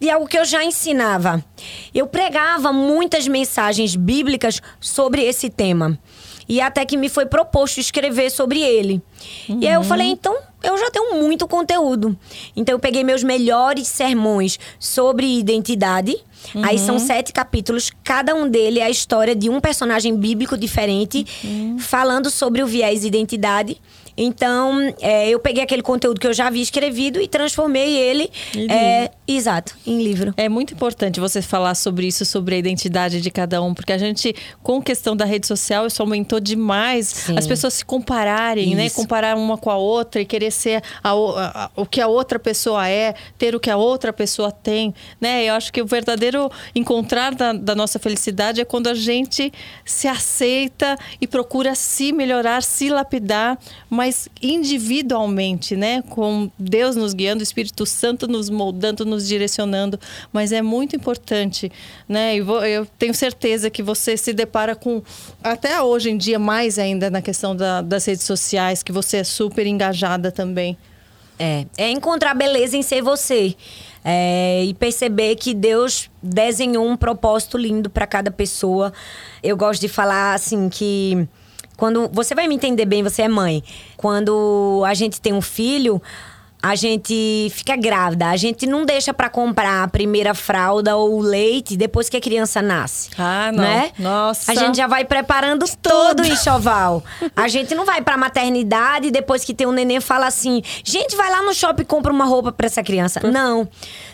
[0.00, 1.44] de algo que eu já ensinava.
[1.94, 5.98] Eu pregava muitas mensagens bíblicas sobre esse tema.
[6.46, 9.00] E até que me foi proposto escrever sobre ele.
[9.48, 12.16] E aí eu falei, então eu já tenho muito conteúdo.
[12.54, 16.16] Então eu peguei meus melhores sermões sobre identidade.
[16.62, 21.24] Aí são sete capítulos, cada um dele é a história de um personagem bíblico diferente,
[21.78, 23.80] falando sobre o viés identidade.
[24.16, 28.70] Então, é, eu peguei aquele conteúdo que eu já havia escrevido e transformei ele, Em
[28.70, 30.32] é, exato, em livro.
[30.36, 33.98] É muito importante você falar sobre isso, sobre a identidade de cada um, porque a
[33.98, 37.08] gente, com questão da rede social, isso aumentou demais.
[37.08, 37.36] Sim.
[37.38, 38.86] As pessoas se compararem, né?
[38.86, 38.96] Isso.
[38.96, 42.38] Comparar uma com a outra e querer ser a o- a- o que a outra
[42.38, 45.44] pessoa é, ter o que a outra pessoa tem, né?
[45.44, 49.52] Eu acho que o verdadeiro encontrar da, da nossa felicidade é quando a gente
[49.84, 53.58] se aceita e procura se melhorar, se lapidar,
[53.90, 54.03] mas
[54.42, 56.02] individualmente, né?
[56.02, 59.98] Com Deus nos guiando, o Espírito Santo nos moldando, nos direcionando.
[60.32, 61.70] Mas é muito importante,
[62.08, 62.36] né?
[62.36, 65.02] E eu tenho certeza que você se depara com,
[65.42, 69.24] até hoje em dia, mais ainda na questão da- das redes sociais, que você é
[69.24, 70.76] super engajada também.
[71.38, 73.54] É, é encontrar beleza em ser você.
[74.06, 78.92] É, e perceber que Deus desenhou um propósito lindo para cada pessoa.
[79.42, 81.26] Eu gosto de falar assim que
[81.76, 83.62] quando você vai me entender bem, você é mãe.
[83.96, 86.00] Quando a gente tem um filho,
[86.64, 91.20] a gente fica grávida, a gente não deixa para comprar a primeira fralda ou o
[91.20, 93.10] leite depois que a criança nasce.
[93.18, 93.62] Ah, não.
[93.62, 93.92] Né?
[93.98, 94.50] Nossa.
[94.50, 97.04] A gente já vai preparando todo o enxoval.
[97.36, 101.30] A gente não vai pra maternidade depois que tem um neném fala assim: gente, vai
[101.30, 103.20] lá no shopping e compra uma roupa pra essa criança.
[103.20, 103.68] Não.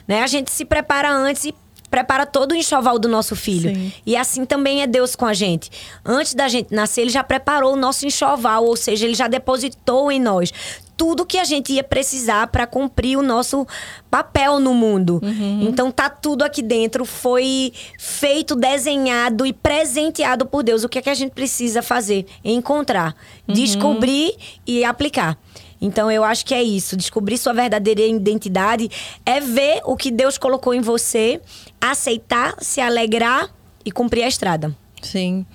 [0.08, 0.20] Né?
[0.24, 1.54] A gente se prepara antes e
[1.90, 3.74] prepara todo o enxoval do nosso filho.
[3.74, 3.92] Sim.
[4.06, 5.70] E assim também é Deus com a gente.
[6.04, 10.10] Antes da gente nascer, ele já preparou o nosso enxoval, ou seja, ele já depositou
[10.10, 10.52] em nós
[10.96, 13.66] tudo que a gente ia precisar para cumprir o nosso
[14.10, 15.18] papel no mundo.
[15.62, 20.84] Então tá tudo aqui dentro, foi feito, desenhado e presenteado por Deus.
[20.84, 22.26] O que é que a gente precisa fazer?
[22.44, 23.16] Encontrar,
[23.48, 24.34] descobrir
[24.66, 25.38] e aplicar.
[25.80, 26.94] Então eu acho que é isso.
[26.94, 28.90] Descobrir sua verdadeira identidade
[29.24, 31.40] é ver o que Deus colocou em você,
[31.80, 33.50] aceitar, se alegrar
[33.84, 34.76] e cumprir a estrada.
[35.02, 35.46] Sim.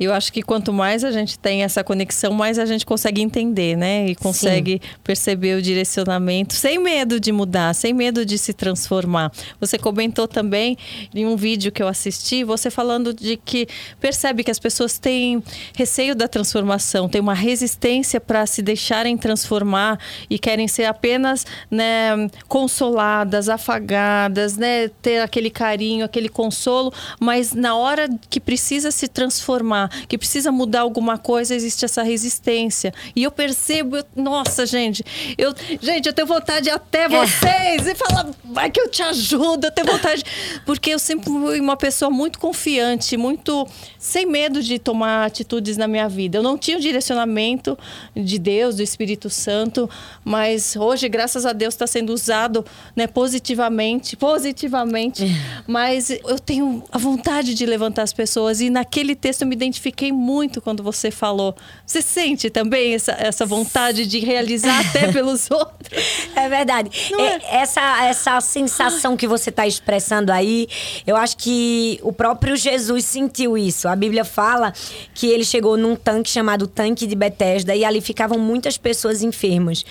[0.00, 3.76] Eu acho que quanto mais a gente tem essa conexão, mais a gente consegue entender,
[3.76, 4.08] né?
[4.08, 9.30] E consegue perceber o direcionamento sem medo de mudar, sem medo de se transformar.
[9.60, 10.78] Você comentou também
[11.14, 13.68] em um vídeo que eu assisti, você falando de que
[14.00, 15.42] percebe que as pessoas têm
[15.74, 19.98] receio da transformação, têm uma resistência para se deixarem transformar
[20.30, 24.88] e querem ser apenas né, consoladas, afagadas, né?
[25.02, 30.80] Ter aquele carinho, aquele consolo, mas na hora que precisa se transformar, que precisa mudar
[30.80, 32.92] alguma coisa, existe essa resistência.
[33.14, 35.04] E eu percebo, eu- nossa, gente,
[35.38, 39.66] eu, gente, eu tenho vontade de até vocês e falar, vai que eu te ajudo,
[39.66, 40.22] eu tenho vontade.
[40.66, 43.66] Porque eu sempre fui uma pessoa muito confiante, muito
[43.98, 46.38] sem medo de tomar atitudes na minha vida.
[46.38, 47.78] Eu não tinha o direcionamento
[48.14, 49.88] de Deus, do Espírito Santo,
[50.24, 55.24] mas hoje, graças a Deus, está sendo usado né, positivamente, positivamente.
[55.66, 60.12] Mas eu tenho a vontade de levantar as pessoas e naquele texto eu me identifiquei
[60.12, 61.56] muito quando você falou.
[61.86, 66.28] Você sente também essa, essa vontade de realizar até pelos outros?
[66.36, 66.90] É verdade.
[67.10, 70.68] Não É- Essa, essa sensação que você está expressando aí,
[71.06, 73.88] eu acho que o próprio Jesus sentiu isso.
[73.88, 74.72] A Bíblia fala
[75.14, 79.84] que ele chegou num tanque chamado Tanque de Betesda e ali ficavam muitas pessoas enfermas.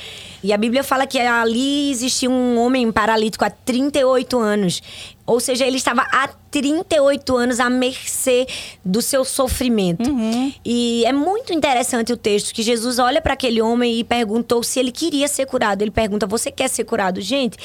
[0.43, 4.81] E a Bíblia fala que ali existia um homem paralítico há 38 anos.
[5.29, 8.47] Ou seja, ele estava há 38 anos à mercê
[8.83, 10.09] do seu sofrimento.
[10.65, 14.79] E é muito interessante o texto que Jesus olha para aquele homem e perguntou se
[14.79, 15.83] ele queria ser curado.
[15.83, 17.21] Ele pergunta: Você quer ser curado?
[17.21, 17.57] Gente.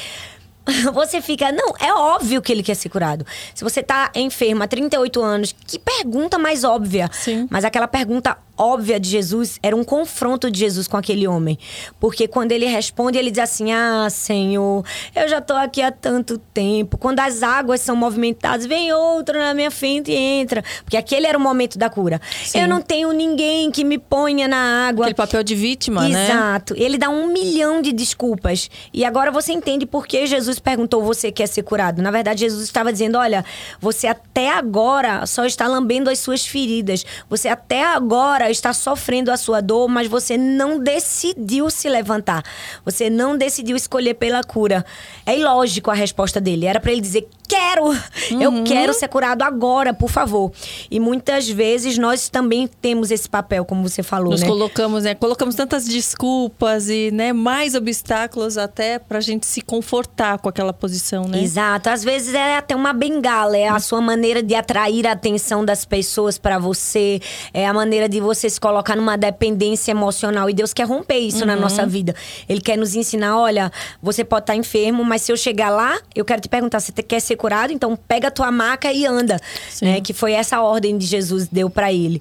[0.93, 3.27] Você fica, não, é óbvio que ele quer ser curado.
[3.55, 7.11] Se você tá enferma há 38 anos, que pergunta mais óbvia.
[7.13, 7.47] Sim.
[7.51, 11.59] Mas aquela pergunta óbvia de Jesus era um confronto de Jesus com aquele homem.
[11.99, 16.39] Porque quando ele responde, ele diz assim: Ah, Senhor, eu já estou aqui há tanto
[16.39, 16.97] tempo.
[16.97, 20.63] Quando as águas são movimentadas, vem outro na minha frente e entra.
[20.85, 22.21] Porque aquele era o momento da cura.
[22.45, 22.61] Sim.
[22.61, 25.07] Eu não tenho ninguém que me ponha na água.
[25.07, 26.15] Aquele papel de vítima, Exato.
[26.15, 26.25] né?
[26.25, 26.75] Exato.
[26.77, 28.71] Ele dá um milhão de desculpas.
[28.93, 32.03] E agora você entende por que Jesus perguntou: Você quer ser curado?
[32.03, 33.45] Na verdade, Jesus estava dizendo: Olha,
[33.81, 37.05] você até agora só está lambendo as suas feridas.
[37.29, 42.43] Você até agora está sofrendo a sua dor, mas você não decidiu se levantar.
[42.85, 44.85] Você não decidiu escolher pela cura.
[45.27, 46.67] É ilógico a resposta dele.
[46.67, 48.43] Era para ele dizer: quero, uhum.
[48.43, 50.53] eu quero ser curado agora, por favor.
[50.91, 54.47] E muitas vezes nós também temos esse papel, como você falou, Nos né?
[54.47, 55.15] colocamos, né?
[55.15, 61.25] Colocamos tantas desculpas e, né, mais obstáculos até pra gente se confortar com aquela posição,
[61.29, 61.43] né?
[61.43, 61.91] Exato.
[61.91, 65.85] Às vezes é até uma bengala, é a sua maneira de atrair a atenção das
[65.85, 67.21] pessoas para você,
[67.53, 71.41] é a maneira de você se colocar numa dependência emocional e Deus quer romper isso
[71.41, 71.47] uhum.
[71.47, 72.15] na nossa vida.
[72.49, 73.71] Ele quer nos ensinar, olha,
[74.03, 77.21] você pode estar enfermo, mas se eu chegar lá, eu quero te perguntar, você quer
[77.21, 77.73] ser curado?
[77.73, 79.41] Então pega a tua maca e anda,
[79.81, 80.01] né?
[80.01, 82.21] Que foi essa ordem de Jesus deu para ele.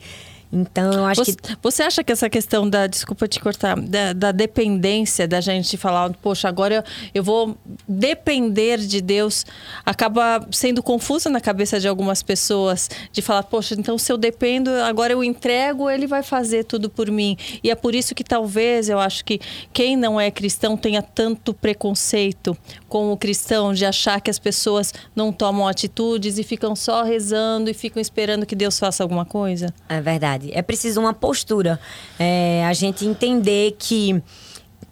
[0.53, 1.57] Então, eu acho você, que.
[1.63, 2.85] Você acha que essa questão da.
[2.85, 3.79] Desculpa te cortar.
[3.79, 6.83] Da, da dependência da gente falar, poxa, agora eu,
[7.15, 9.45] eu, vou depender de Deus,
[9.83, 12.87] acaba sendo confusa na cabeça de algumas pessoas.
[13.11, 17.09] De falar, poxa, então se eu dependo, agora eu entrego, ele vai fazer tudo por
[17.09, 17.35] mim.
[17.63, 19.39] E é por isso que talvez eu acho que
[19.73, 22.55] quem não é cristão tenha tanto preconceito
[22.87, 27.71] com o cristão, de achar que as pessoas não tomam atitudes e ficam só rezando
[27.71, 29.73] e ficam esperando que Deus faça alguma coisa.
[29.89, 30.51] É verdade verdade.
[30.53, 31.79] É preciso uma postura.
[32.19, 34.21] É, a gente entender que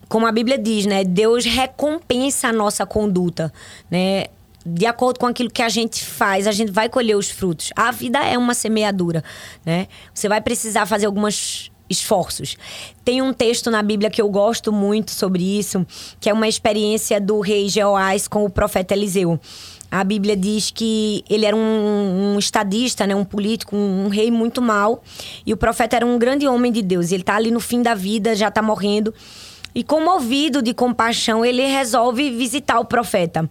[0.07, 1.03] como a Bíblia diz, né?
[1.03, 3.51] Deus recompensa a nossa conduta,
[3.89, 4.25] né?
[4.63, 7.71] De acordo com aquilo que a gente faz, a gente vai colher os frutos.
[7.75, 9.23] A vida é uma semeadura,
[9.65, 9.87] né?
[10.13, 12.57] Você vai precisar fazer alguns esforços.
[13.03, 15.85] Tem um texto na Bíblia que eu gosto muito sobre isso,
[16.19, 19.39] que é uma experiência do rei Jeoás com o profeta Eliseu.
[19.91, 24.31] A Bíblia diz que ele era um, um estadista, né, um político, um, um, rei
[24.31, 25.03] muito mau.
[25.45, 27.11] E o profeta era um grande homem de Deus.
[27.11, 29.13] Ele está ali no fim da vida, já está morrendo.
[29.75, 33.49] E comovido de compaixão, ele resolve visitar o profeta.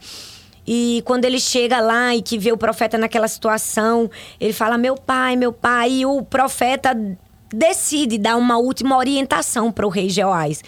[0.66, 4.94] E quando ele chega lá e que vê o profeta naquela situação, ele fala: Meu
[4.94, 5.90] pai, meu pai.
[5.90, 6.96] E o profeta
[7.52, 10.62] decide dar uma última orientação para o rei Jeoás.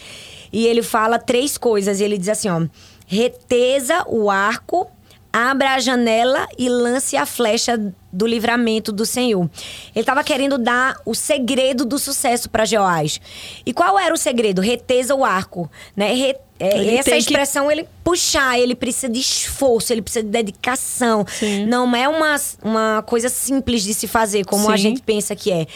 [0.53, 2.01] E ele fala três coisas.
[2.01, 2.67] Ele diz assim: ó,
[3.07, 4.91] reteza o arco
[5.33, 7.79] abra a janela e lance a flecha
[8.13, 9.49] do livramento do Senhor.
[9.95, 13.21] Ele estava querendo dar o segredo do sucesso para Jeoás.
[13.65, 14.61] E qual era o segredo?
[14.61, 16.13] Reteza o arco, né?
[16.13, 17.73] Re, é, essa expressão que...
[17.73, 21.25] ele puxar, ele precisa de esforço, ele precisa de dedicação.
[21.27, 21.67] Sim.
[21.67, 24.73] Não é uma, uma coisa simples de se fazer como Sim.
[24.73, 25.67] a gente pensa que é.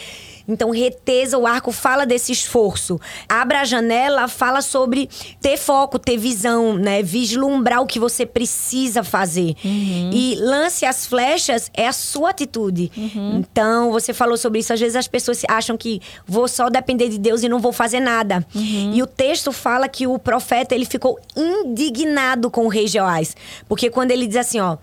[0.47, 2.99] Então, reteza o arco fala desse esforço.
[3.27, 5.09] Abra a janela fala sobre
[5.41, 7.03] ter foco, ter visão, né?
[7.03, 9.55] Vislumbrar o que você precisa fazer.
[9.63, 10.11] Uhum.
[10.13, 12.91] E lance as flechas é a sua atitude.
[12.95, 13.37] Uhum.
[13.39, 14.71] Então, você falou sobre isso.
[14.73, 17.99] Às vezes as pessoas acham que vou só depender de Deus e não vou fazer
[17.99, 18.45] nada.
[18.55, 18.93] Uhum.
[18.93, 23.35] E o texto fala que o profeta ele ficou indignado com o rei Joás.
[23.67, 24.77] Porque quando ele diz assim, ó.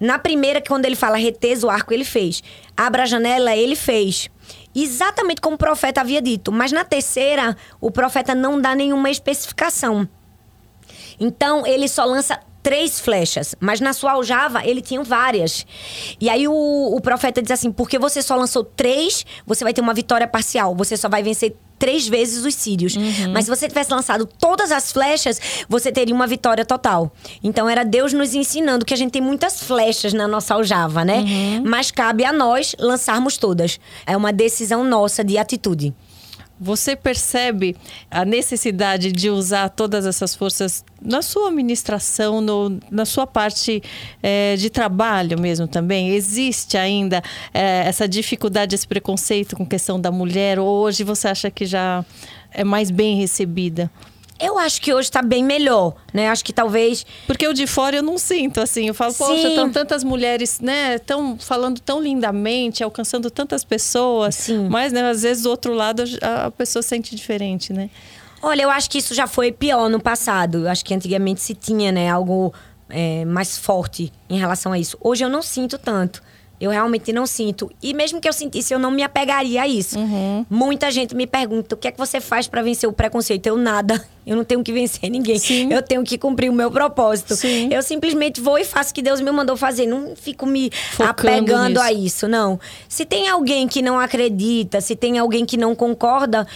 [0.00, 2.42] Na primeira, quando ele fala reteza o arco, ele fez.
[2.74, 4.30] Abra a janela, ele fez
[4.74, 6.50] exatamente como o profeta havia dito.
[6.50, 10.08] Mas na terceira, o profeta não dá nenhuma especificação.
[11.18, 15.66] Então, ele só lança três flechas, mas na sua aljava ele tinha várias.
[16.20, 19.80] E aí o, o profeta diz assim: porque você só lançou três, você vai ter
[19.80, 20.74] uma vitória parcial.
[20.74, 22.94] Você só vai vencer três vezes os sírios.
[22.94, 23.32] Uhum.
[23.32, 27.10] Mas se você tivesse lançado todas as flechas, você teria uma vitória total.
[27.42, 31.20] Então era Deus nos ensinando que a gente tem muitas flechas na nossa aljava, né?
[31.20, 31.62] Uhum.
[31.64, 33.80] Mas cabe a nós lançarmos todas.
[34.06, 35.94] É uma decisão nossa de atitude.
[36.60, 37.74] Você percebe
[38.10, 43.82] a necessidade de usar todas essas forças na sua administração, no, na sua parte
[44.22, 46.10] é, de trabalho mesmo também?
[46.10, 47.22] Existe ainda
[47.54, 50.58] é, essa dificuldade, esse preconceito com questão da mulher?
[50.58, 52.04] Ou hoje você acha que já
[52.52, 53.90] é mais bem recebida?
[54.40, 56.28] Eu acho que hoje está bem melhor, né?
[56.28, 57.04] Acho que talvez.
[57.26, 58.88] Porque o de fora eu não sinto, assim.
[58.88, 59.18] Eu falo, Sim.
[59.18, 60.94] poxa, estão tantas mulheres, né?
[60.94, 64.34] Estão falando tão lindamente, alcançando tantas pessoas.
[64.34, 64.66] Sim.
[64.68, 67.90] Mas, né, às vezes, do outro lado, a pessoa sente diferente, né?
[68.42, 70.58] Olha, eu acho que isso já foi pior no passado.
[70.64, 72.54] Eu acho que antigamente se tinha, né, algo
[72.88, 74.96] é, mais forte em relação a isso.
[75.00, 76.22] Hoje eu não sinto tanto.
[76.60, 77.70] Eu realmente não sinto.
[77.82, 79.98] E mesmo que eu sentisse, eu não me apegaria a isso.
[79.98, 80.44] Uhum.
[80.50, 83.46] Muita gente me pergunta: o que é que você faz para vencer o preconceito?
[83.46, 84.04] Eu nada.
[84.26, 85.38] Eu não tenho que vencer ninguém.
[85.40, 85.72] Sim.
[85.72, 87.34] Eu tenho que cumprir o meu propósito.
[87.34, 87.68] Sim.
[87.72, 89.86] Eu simplesmente vou e faço o que Deus me mandou fazer.
[89.86, 91.80] Não fico me Focando apegando nisso.
[91.80, 92.60] a isso, não.
[92.88, 96.46] Se tem alguém que não acredita, se tem alguém que não concorda,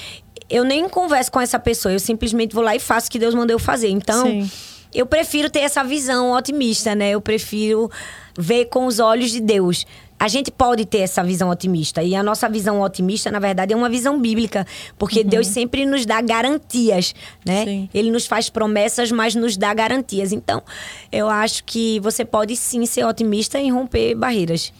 [0.48, 1.92] eu nem converso com essa pessoa.
[1.92, 3.88] Eu simplesmente vou lá e faço o que Deus mandou eu fazer.
[3.88, 4.22] Então.
[4.24, 4.48] Sim
[4.94, 7.10] eu prefiro ter essa visão otimista, né?
[7.10, 7.90] Eu prefiro
[8.36, 9.86] ver com os olhos de Deus.
[10.18, 12.02] A gente pode ter essa visão otimista.
[12.02, 14.66] E a nossa visão otimista, na verdade, é uma visão bíblica.
[14.96, 15.26] Porque uhum.
[15.26, 17.14] Deus sempre nos dá garantias,
[17.44, 17.64] né?
[17.64, 17.88] Sim.
[17.92, 20.32] Ele nos faz promessas, mas nos dá garantias.
[20.32, 20.62] Então,
[21.10, 24.72] eu acho que você pode sim ser otimista e romper barreiras.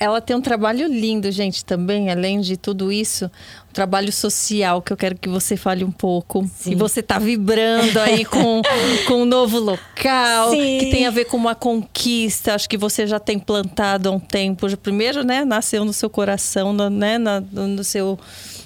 [0.00, 3.26] Ela tem um trabalho lindo, gente, também, além de tudo isso,
[3.68, 6.48] um trabalho social que eu quero que você fale um pouco.
[6.56, 6.72] Sim.
[6.72, 8.62] E você está vibrando aí com,
[9.06, 10.78] com um novo local, Sim.
[10.78, 12.54] que tem a ver com uma conquista.
[12.54, 14.74] Acho que você já tem plantado há um tempo.
[14.78, 18.18] Primeiro, né, nasceu no seu coração, no, né, no, no seu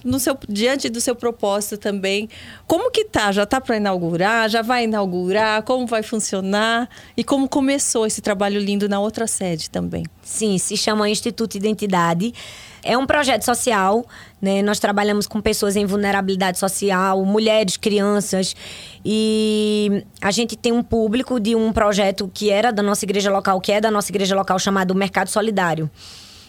[0.05, 2.28] no seu, diante do seu propósito também.
[2.66, 3.32] Como que tá?
[3.32, 4.48] Já tá para inaugurar?
[4.50, 5.62] Já vai inaugurar?
[5.62, 6.88] Como vai funcionar?
[7.16, 10.05] E como começou esse trabalho lindo na outra sede também?
[10.22, 12.34] Sim, se chama Instituto Identidade.
[12.82, 14.07] É um projeto social,
[14.42, 14.61] né?
[14.61, 18.55] Nós trabalhamos com pessoas em vulnerabilidade social, mulheres, crianças.
[19.02, 23.59] E a gente tem um público de um projeto que era da nossa igreja local,
[23.59, 25.90] que é da nossa igreja local, chamado Mercado Solidário.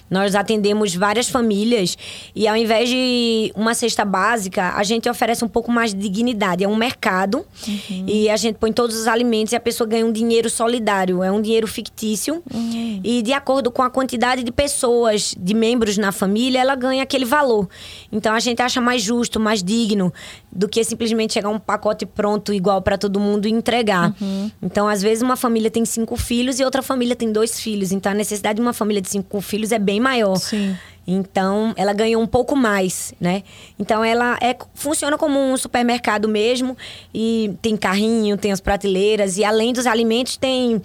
[0.10, 1.98] Nós atendemos várias famílias
[2.36, 6.64] e ao invés de uma cesta básica, a gente oferece um pouco mais de dignidade.
[6.64, 8.06] É um mercado uhum.
[8.08, 11.24] e a gente põe todos os alimentos e a pessoa ganha um dinheiro solidário.
[11.24, 13.02] É um dinheiro fictício uhum.
[13.04, 17.26] e de acordo com a quantidade de pessoas, de membros na família, ela ganha aquele
[17.26, 17.68] valor.
[18.12, 20.14] Então a gente acha mais justo, mais digno
[20.52, 24.14] do que simplesmente chegar um pacote pronto igual para todo mundo e entregar.
[24.22, 24.52] Uhum.
[24.62, 27.92] Então às vezes uma família tem cinco filhos e outra família tem dois filhos.
[27.92, 30.36] Então a necessidade de uma família de cinco filhos é bem bem maior.
[30.36, 30.76] Sim.
[31.08, 33.44] Então, ela ganhou um pouco mais, né?
[33.78, 36.76] Então, ela é, funciona como um supermercado mesmo.
[37.14, 39.38] E tem carrinho, tem as prateleiras.
[39.38, 40.82] E além dos alimentos, tem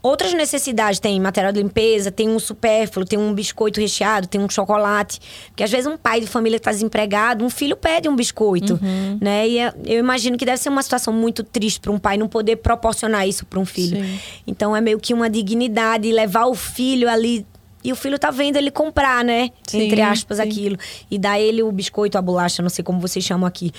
[0.00, 1.00] outras necessidades.
[1.00, 5.20] Tem material de limpeza, tem um supérfluo, tem um biscoito recheado, tem um chocolate.
[5.48, 9.18] Porque às vezes um pai de família está desempregado, um filho pede um biscoito, uhum.
[9.20, 9.48] né?
[9.48, 12.28] E é, eu imagino que deve ser uma situação muito triste para um pai não
[12.28, 14.00] poder proporcionar isso para um filho.
[14.04, 14.20] Sim.
[14.46, 17.44] Então, é meio que uma dignidade levar o filho ali
[17.82, 19.50] e o filho tá vendo ele comprar, né?
[19.66, 20.42] Sim, Entre aspas, sim.
[20.42, 20.76] aquilo.
[21.10, 23.72] E dá ele o biscoito, a bolacha, não sei como vocês chamam aqui.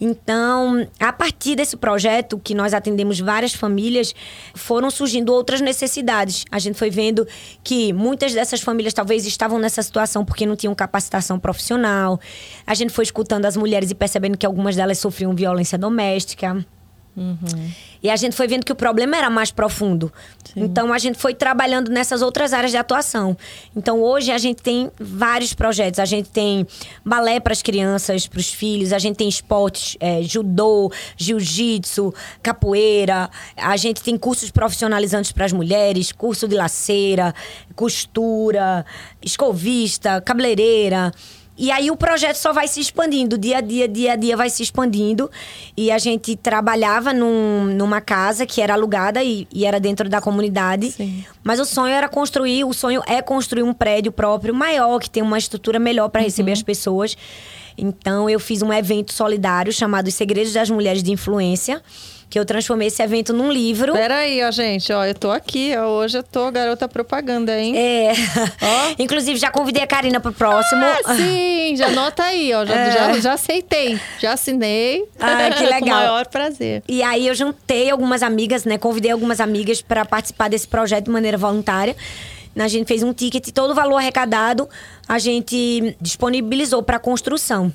[0.00, 4.14] Então, a partir desse projeto, que nós atendemos várias famílias,
[4.54, 6.44] foram surgindo outras necessidades.
[6.50, 7.26] A gente foi vendo
[7.64, 12.20] que muitas dessas famílias talvez estavam nessa situação porque não tinham capacitação profissional.
[12.66, 16.64] A gente foi escutando as mulheres e percebendo que algumas delas sofriam violência doméstica.
[17.18, 17.70] Uhum.
[18.02, 20.12] E a gente foi vendo que o problema era mais profundo.
[20.44, 20.62] Sim.
[20.62, 23.36] Então a gente foi trabalhando nessas outras áreas de atuação.
[23.74, 25.98] Então hoje a gente tem vários projetos.
[25.98, 26.66] A gente tem
[27.04, 28.92] balé para as crianças, para os filhos.
[28.92, 33.28] A gente tem esportes, é, judô, jiu-jitsu, capoeira.
[33.56, 37.34] A gente tem cursos profissionalizantes para as mulheres, curso de laceira,
[37.74, 38.86] costura,
[39.20, 41.12] escovista, cabeleireira.
[41.58, 44.48] E aí o projeto só vai se expandindo, dia a dia, dia a dia vai
[44.48, 45.28] se expandindo.
[45.76, 50.20] E a gente trabalhava num, numa casa que era alugada e, e era dentro da
[50.20, 50.92] comunidade.
[50.92, 51.24] Sim.
[51.42, 55.22] Mas o sonho era construir, o sonho é construir um prédio próprio maior, que tem
[55.22, 56.58] uma estrutura melhor para receber uhum.
[56.58, 57.16] as pessoas.
[57.76, 61.82] Então eu fiz um evento solidário chamado Os Segredos das Mulheres de Influência
[62.30, 63.92] que eu transformei esse evento num livro.
[63.92, 67.74] Peraí, ó, gente, ó, eu tô aqui, ó, hoje eu tô garota propaganda, hein?
[67.76, 68.12] É.
[68.12, 68.94] Ó.
[69.02, 70.84] Inclusive, já convidei a Karina pro próximo.
[71.04, 72.90] Ah, sim, já anota aí, ó, já, é.
[72.90, 75.04] já, já, aceitei, já assinei.
[75.18, 75.80] Ah, que legal.
[75.80, 76.82] Com maior prazer.
[76.86, 81.10] E aí eu juntei algumas amigas, né, convidei algumas amigas para participar desse projeto de
[81.10, 81.96] maneira voluntária.
[82.58, 84.68] A gente fez um ticket, todo o valor arrecadado
[85.08, 87.72] a gente disponibilizou para construção.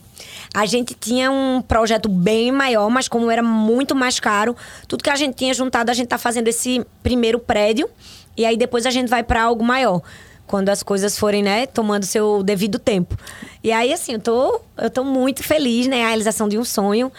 [0.53, 4.55] A gente tinha um projeto bem maior, mas como era muito mais caro,
[4.88, 7.89] tudo que a gente tinha juntado, a gente está fazendo esse primeiro prédio
[8.38, 10.01] e aí depois a gente vai para algo maior.
[10.45, 13.17] Quando as coisas forem, né, tomando seu devido tempo.
[13.63, 16.03] E aí, assim, eu tô, eu tô muito feliz, né?
[16.03, 17.11] A realização de um sonho.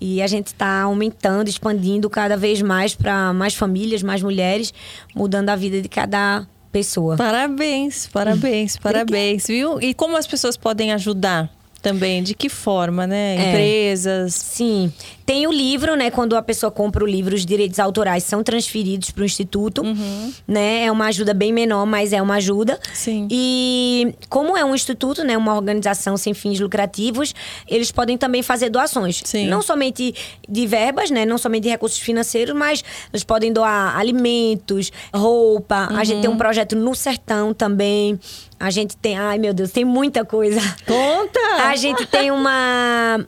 [0.00, 4.72] E a gente está aumentando, expandindo cada vez mais para mais famílias, mais mulheres,
[5.14, 7.16] mudando a vida de cada pessoa.
[7.16, 9.80] Parabéns, parabéns, parabéns, viu?
[9.80, 11.50] E como as pessoas podem ajudar
[11.80, 12.22] também.
[12.22, 13.36] De que forma, né?
[13.36, 13.48] É.
[13.48, 14.34] Empresas.
[14.34, 14.92] Sim.
[15.24, 16.10] Tem o livro, né?
[16.10, 19.82] Quando a pessoa compra o livro, os direitos autorais são transferidos para o Instituto.
[19.82, 20.32] Uhum.
[20.46, 20.84] Né?
[20.84, 22.78] É uma ajuda bem menor, mas é uma ajuda.
[22.92, 23.28] Sim.
[23.30, 25.36] E como é um instituto, né?
[25.36, 27.34] Uma organização sem fins lucrativos,
[27.68, 29.22] eles podem também fazer doações.
[29.24, 29.46] Sim.
[29.46, 30.14] Não somente
[30.48, 31.24] de verbas, né?
[31.24, 35.88] Não somente de recursos financeiros, mas eles podem doar alimentos, roupa.
[35.90, 35.96] Uhum.
[35.96, 36.38] A gente tem um uhum.
[36.38, 38.18] projeto no sertão também.
[38.60, 39.18] A gente tem.
[39.18, 40.60] Ai, meu Deus, tem muita coisa.
[40.86, 41.40] Conta!
[41.66, 43.18] A gente tem uma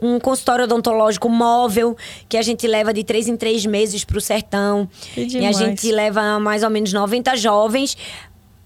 [0.00, 1.96] um consultório odontológico móvel
[2.28, 4.88] que a gente leva de três em três meses para o sertão.
[5.16, 7.96] e a gente leva mais ou menos 90 jovens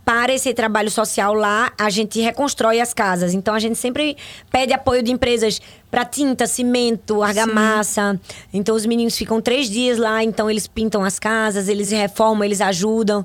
[0.05, 3.35] para esse trabalho social lá, a gente reconstrói as casas.
[3.35, 4.17] Então a gente sempre
[4.51, 5.61] pede apoio de empresas
[5.91, 8.13] para tinta, cimento, argamassa.
[8.13, 8.37] Sim.
[8.53, 12.61] Então os meninos ficam três dias lá, então eles pintam as casas, eles reformam, eles
[12.61, 13.25] ajudam.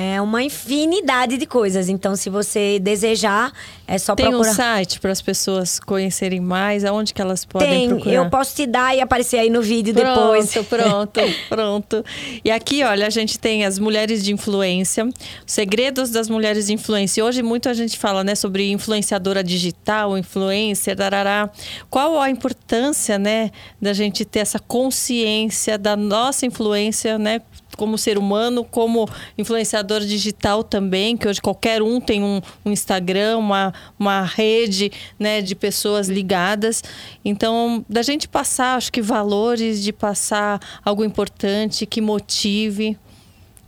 [0.00, 1.88] É uma infinidade de coisas.
[1.88, 3.52] Então, se você desejar,
[3.84, 4.44] é só Tem procurar.
[4.44, 6.84] Tem um site para as pessoas conhecerem mais?
[6.84, 8.14] Aonde que elas podem Tem, procurar?
[8.14, 10.54] eu posso te dar e aparecer aí no vídeo pronto, depois.
[10.68, 12.04] Pronto, pronto.
[12.44, 16.74] E aqui, olha, a gente tem as mulheres de influência, os segredos das mulheres de
[16.74, 17.24] influência.
[17.24, 21.50] Hoje muito a gente fala, né, sobre influenciadora digital, influencer, darará.
[21.90, 23.50] Qual a importância, né,
[23.82, 27.40] da gente ter essa consciência da nossa influência, né,
[27.78, 29.08] como ser humano, como
[29.38, 35.40] influenciador digital também, que hoje qualquer um tem um, um Instagram, uma, uma rede né,
[35.40, 36.82] de pessoas ligadas.
[37.24, 42.98] Então, da gente passar, acho que valores, de passar algo importante que motive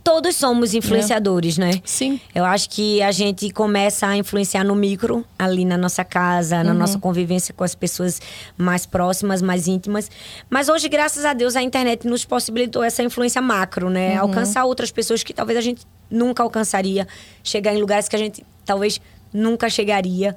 [0.03, 1.61] todos somos influenciadores, é.
[1.61, 1.81] né?
[1.85, 2.19] Sim.
[2.33, 6.63] Eu acho que a gente começa a influenciar no micro, ali na nossa casa, uhum.
[6.63, 8.21] na nossa convivência com as pessoas
[8.57, 10.09] mais próximas, mais íntimas.
[10.49, 14.15] Mas hoje, graças a Deus, a internet nos possibilitou essa influência macro, né?
[14.15, 14.21] Uhum.
[14.21, 17.07] Alcançar outras pessoas que talvez a gente nunca alcançaria,
[17.43, 18.99] chegar em lugares que a gente talvez
[19.33, 20.35] nunca chegaria.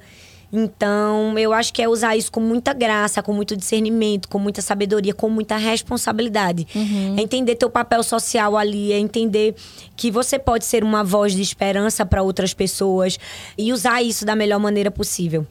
[0.57, 4.63] Então, eu acho que é usar isso com muita graça, com muito discernimento, com muita
[4.63, 6.67] sabedoria, com muita responsabilidade.
[6.75, 7.17] Uhum.
[7.19, 9.55] É entender teu papel social ali, é entender
[9.97, 13.19] que você pode ser uma voz de esperança para outras pessoas
[13.59, 15.45] e usar isso da melhor maneira possível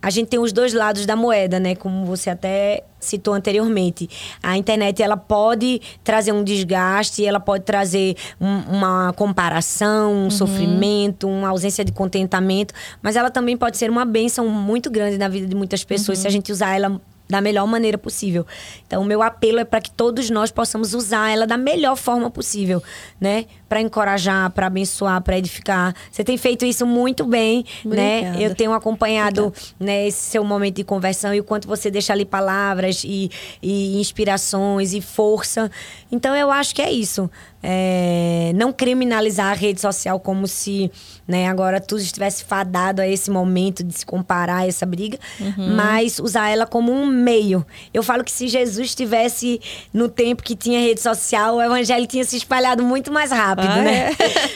[0.00, 1.74] a gente tem os dois lados da moeda, né?
[1.74, 4.08] Como você até citou anteriormente.
[4.42, 10.30] A internet ela pode trazer um desgaste, ela pode trazer um, uma comparação, um uhum.
[10.30, 15.28] sofrimento, uma ausência de contentamento, mas ela também pode ser uma bênção muito grande na
[15.28, 16.22] vida de muitas pessoas uhum.
[16.22, 18.46] se a gente usar ela da melhor maneira possível.
[18.86, 22.30] Então, o meu apelo é para que todos nós possamos usar ela da melhor forma
[22.30, 22.82] possível,
[23.20, 23.44] né?
[23.68, 25.94] Para encorajar, para abençoar, para edificar.
[26.10, 28.18] Você tem feito isso muito bem, né?
[28.20, 28.38] Obrigada.
[28.38, 28.46] né?
[28.46, 32.24] Eu tenho acompanhado né, esse seu momento de conversão e o quanto você deixa ali
[32.24, 33.30] palavras e,
[33.62, 35.70] e inspirações e força.
[36.10, 37.30] Então, eu acho que é isso
[37.62, 40.90] é, não criminalizar a rede social como se
[41.26, 45.74] né, agora tudo estivesse fadado a esse momento de se comparar a essa briga, uhum.
[45.76, 47.66] mas usar ela como um meio.
[47.92, 49.60] Eu falo que se Jesus estivesse
[49.92, 53.82] no tempo que tinha rede social, o evangelho tinha se espalhado muito mais rápido, ah,
[53.82, 54.10] né?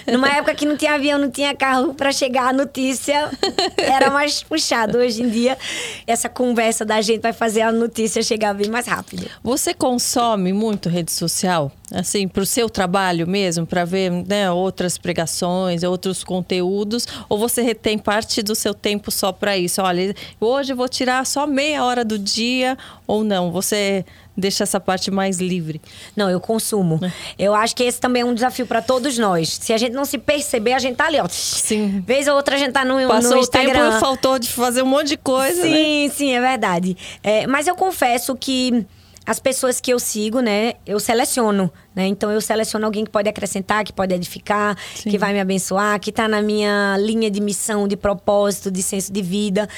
[0.06, 0.12] É?
[0.12, 3.30] Numa época que não tinha avião, não tinha carro para chegar a notícia,
[3.76, 4.98] era mais puxado.
[4.98, 5.58] Hoje em dia,
[6.06, 9.26] essa conversa da gente vai fazer a notícia chegar bem mais rápido.
[9.42, 11.70] Você consome muito rede social?
[11.94, 12.91] assim, para o seu trabalho
[13.26, 19.10] mesmo, para ver né, outras pregações, outros conteúdos, ou você retém parte do seu tempo
[19.10, 19.80] só para isso?
[19.82, 22.76] Olha, hoje vou tirar só meia hora do dia
[23.06, 23.50] ou não?
[23.50, 24.04] Você
[24.36, 25.80] deixa essa parte mais livre?
[26.16, 26.98] Não, eu consumo.
[27.02, 27.12] É.
[27.38, 29.58] Eu acho que esse também é um desafio para todos nós.
[29.60, 31.26] Se a gente não se perceber, a gente tá ali, ó.
[31.28, 32.02] Sim.
[32.06, 33.70] Vez ou outra a gente tá no, Passou no Instagram.
[33.70, 36.14] o tempo e faltou de fazer um monte de coisa, Sim, né?
[36.14, 36.96] sim, é verdade.
[37.22, 38.86] É, mas eu confesso que
[39.24, 42.06] as pessoas que eu sigo, né, eu seleciono, né?
[42.06, 45.10] Então eu seleciono alguém que pode acrescentar, que pode edificar, Sim.
[45.10, 49.12] que vai me abençoar, que está na minha linha de missão, de propósito, de senso
[49.12, 49.68] de vida.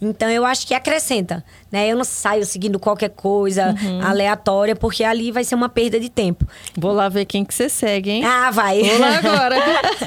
[0.00, 1.90] Então eu acho que acrescenta, né?
[1.90, 4.00] Eu não saio seguindo qualquer coisa uhum.
[4.02, 6.46] aleatória, porque ali vai ser uma perda de tempo.
[6.76, 8.24] Vou lá ver quem que você segue, hein?
[8.24, 8.82] Ah, vai.
[8.82, 9.56] Vou lá agora.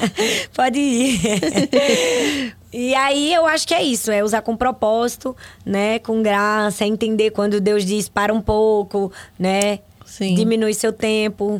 [0.54, 2.54] Pode ir.
[2.76, 6.00] E aí eu acho que é isso, é usar com propósito, né?
[6.00, 9.78] Com graça, entender quando Deus diz para um pouco, né?
[10.04, 10.34] Sim.
[10.34, 11.58] Diminui seu tempo.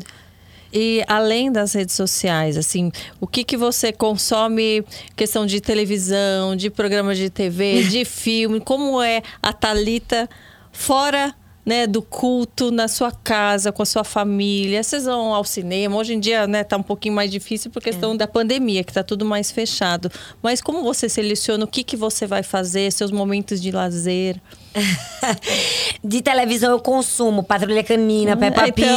[0.77, 4.83] E além das redes sociais, assim, o que, que você consome
[5.15, 8.59] questão de televisão, de programas de TV, de filme?
[8.59, 10.29] Como é a Talita
[10.73, 11.33] fora
[11.65, 14.83] né, do culto na sua casa, com a sua família.
[14.83, 15.95] Vocês vão ao cinema.
[15.95, 18.17] Hoje em dia, né, tá um pouquinho mais difícil por questão é.
[18.17, 20.11] da pandemia, que tá tudo mais fechado.
[20.43, 24.39] Mas como você seleciona o que, que você vai fazer, seus momentos de lazer?
[26.03, 28.87] de televisão eu consumo Patrulha Canina, Peppa Pig.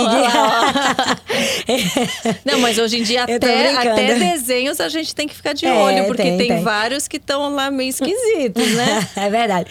[2.45, 5.73] Não, mas hoje em dia até, até desenhos a gente tem que ficar de é,
[5.73, 6.63] olho, porque tem, tem, tem.
[6.63, 9.09] vários que estão lá meio esquisitos, né?
[9.17, 9.71] é verdade.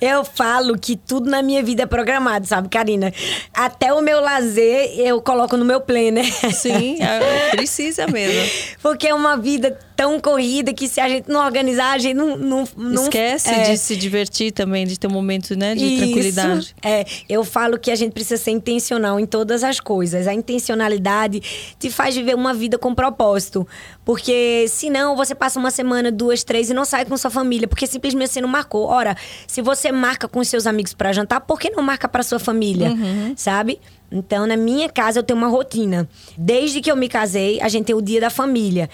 [0.00, 3.12] Eu falo que tudo na minha vida é programado, sabe, Karina?
[3.52, 6.24] Até o meu lazer eu coloco no meu planner.
[6.52, 8.50] Sim, é, precisa mesmo.
[8.82, 12.36] Porque é uma vida tão corrida que se a gente não organizar, a gente não.
[12.36, 13.70] não, não Esquece é.
[13.70, 16.76] de se divertir também, de ter um momento né, de Isso, tranquilidade.
[16.82, 20.26] É, eu falo que a gente precisa ser intencional em todas as coisas.
[20.26, 23.66] A intencionalidade te faz viver uma vida com propósito.
[24.04, 27.86] Porque senão você passa uma semana, duas, três e não sai com sua família, porque
[27.86, 28.86] simplesmente você não marcou.
[28.86, 29.16] Ora,
[29.46, 32.90] se você marca com seus amigos para jantar, por que não marca para sua família?
[32.90, 33.32] Uhum.
[33.36, 33.80] Sabe?
[34.12, 36.08] Então, na minha casa, eu tenho uma rotina.
[36.36, 38.88] Desde que eu me casei, a gente tem o dia da família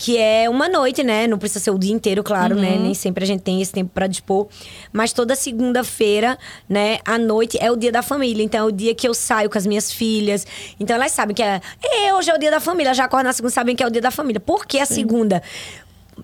[0.00, 1.26] que é uma noite, né?
[1.26, 2.70] Não precisa ser o dia inteiro, claro, né?
[2.70, 2.76] uhum.
[2.76, 2.82] né?
[2.84, 4.48] Nem sempre a gente tem esse tempo para dispor.
[4.90, 8.42] Mas toda segunda-feira, né, à noite é o dia da família.
[8.42, 10.46] Então é o dia que eu saio com as minhas filhas.
[10.80, 11.60] Então elas sabem que é,
[12.06, 12.94] é hoje é o dia da família.
[12.94, 14.40] Já acordam na segunda, sabem que é o dia da família.
[14.40, 14.94] Por que a Sim.
[14.94, 15.42] segunda?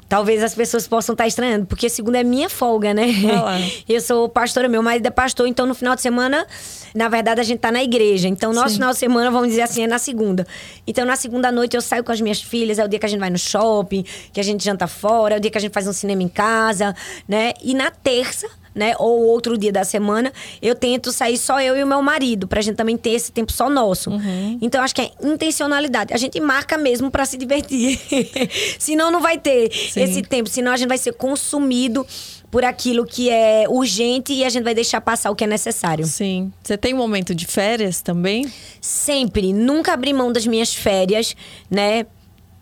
[0.09, 3.07] Talvez as pessoas possam estar estranhando, porque segunda é minha folga, né?
[3.89, 6.47] Eu sou pastora, meu marido é pastor, então no final de semana,
[6.95, 8.29] na verdade, a gente tá na igreja.
[8.29, 8.75] Então, nosso Sim.
[8.77, 10.47] final de semana, vamos dizer assim, é na segunda.
[10.87, 13.09] Então, na segunda noite, eu saio com as minhas filhas, é o dia que a
[13.09, 15.73] gente vai no shopping, que a gente janta fora, é o dia que a gente
[15.73, 16.95] faz um cinema em casa,
[17.29, 17.53] né?
[17.63, 18.95] E na terça né?
[18.99, 22.61] Ou outro dia da semana, eu tento sair só eu e o meu marido, pra
[22.61, 24.11] gente também ter esse tempo só nosso.
[24.11, 24.59] Uhum.
[24.61, 26.13] Então, acho que é intencionalidade.
[26.13, 27.99] A gente marca mesmo para se divertir.
[28.79, 30.03] senão, não vai ter Sim.
[30.03, 30.51] esse tempo.
[30.51, 32.07] Senão, a gente vai ser consumido
[32.51, 36.07] por aquilo que é urgente e a gente vai deixar passar o que é necessário.
[36.07, 36.53] Sim.
[36.63, 38.51] Você tem um momento de férias também?
[38.81, 39.53] Sempre.
[39.53, 41.35] Nunca abri mão das minhas férias,
[41.71, 42.07] né?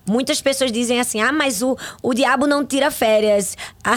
[0.07, 3.57] Muitas pessoas dizem assim: ah, mas o, o diabo não tira férias.
[3.86, 3.94] Ah,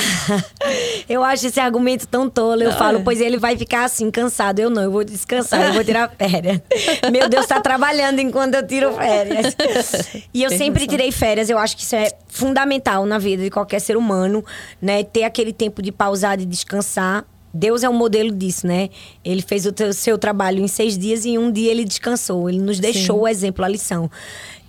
[1.07, 2.61] eu acho esse argumento tão tolo.
[2.61, 3.01] Eu não, falo, é.
[3.01, 4.59] pois ele vai ficar assim, cansado.
[4.59, 6.59] Eu não, eu vou descansar, eu vou tirar férias.
[7.09, 9.55] Meu Deus, está trabalhando enquanto eu tiro férias.
[10.33, 10.97] E eu Tem sempre razão.
[10.97, 11.49] tirei férias.
[11.49, 14.43] Eu acho que isso é fundamental na vida de qualquer ser humano,
[14.81, 15.03] né?
[15.05, 17.25] Ter aquele tempo de pausar, de descansar.
[17.53, 18.89] Deus é um modelo disso, né?
[19.23, 22.49] Ele fez o teu, seu trabalho em seis dias e em um dia ele descansou.
[22.49, 23.21] Ele nos deixou Sim.
[23.23, 24.11] o exemplo, a lição.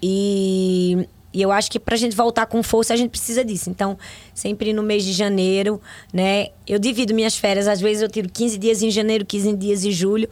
[0.00, 3.68] E e eu acho que para a gente voltar com força, a gente precisa disso.
[3.68, 3.98] Então,
[4.32, 5.80] sempre no mês de janeiro,
[6.12, 6.48] né?
[6.66, 7.68] Eu divido minhas férias.
[7.68, 10.28] Às vezes eu tiro 15 dias em janeiro, 15 dias em julho,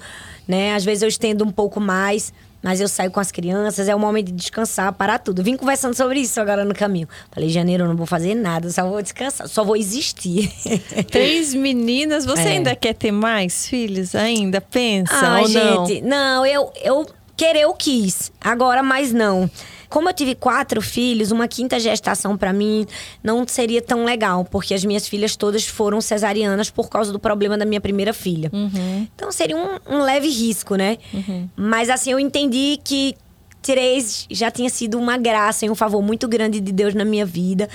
[0.49, 0.75] né?
[0.75, 2.33] Às vezes eu estendo um pouco mais.
[2.63, 5.41] Mas eu saio com as crianças, é o momento de descansar, parar tudo.
[5.41, 7.07] Vim conversando sobre isso agora no caminho.
[7.31, 10.51] Falei, janeiro eu não vou fazer nada, só vou descansar, só vou existir.
[11.09, 12.53] Três meninas, você é.
[12.53, 14.17] ainda quer ter mais filhos?
[14.17, 16.09] Ainda pensa ah, ou gente, não?
[16.09, 19.49] Não, eu, eu querer eu quis, agora mais não.
[19.89, 22.87] Como eu tive quatro filhos, uma quinta gestação para mim
[23.23, 27.57] não seria tão legal, porque as minhas filhas todas foram cesarianas por causa do problema
[27.57, 28.51] da minha primeira filha.
[28.53, 29.07] Uhum.
[29.15, 30.99] Então seria um, um, leve risco, né?
[31.13, 31.49] Uhum.
[31.57, 33.15] Mas assim, eu entendi que
[33.63, 37.27] três já tinha sido uma graça e um favor muito grande de Deus na minha
[37.27, 37.69] vida.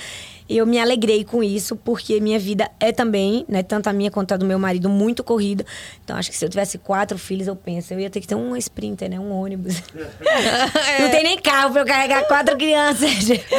[0.48, 4.32] Eu me alegrei com isso, porque minha vida é também, né, tanto a minha quanto
[4.32, 5.64] a do meu marido, muito corrida.
[6.04, 8.34] Então, acho que se eu tivesse quatro filhos, eu penso, eu ia ter que ter
[8.34, 9.82] um sprinter, né, um ônibus.
[10.24, 11.02] é.
[11.02, 13.10] Não tem nem carro pra eu carregar quatro crianças.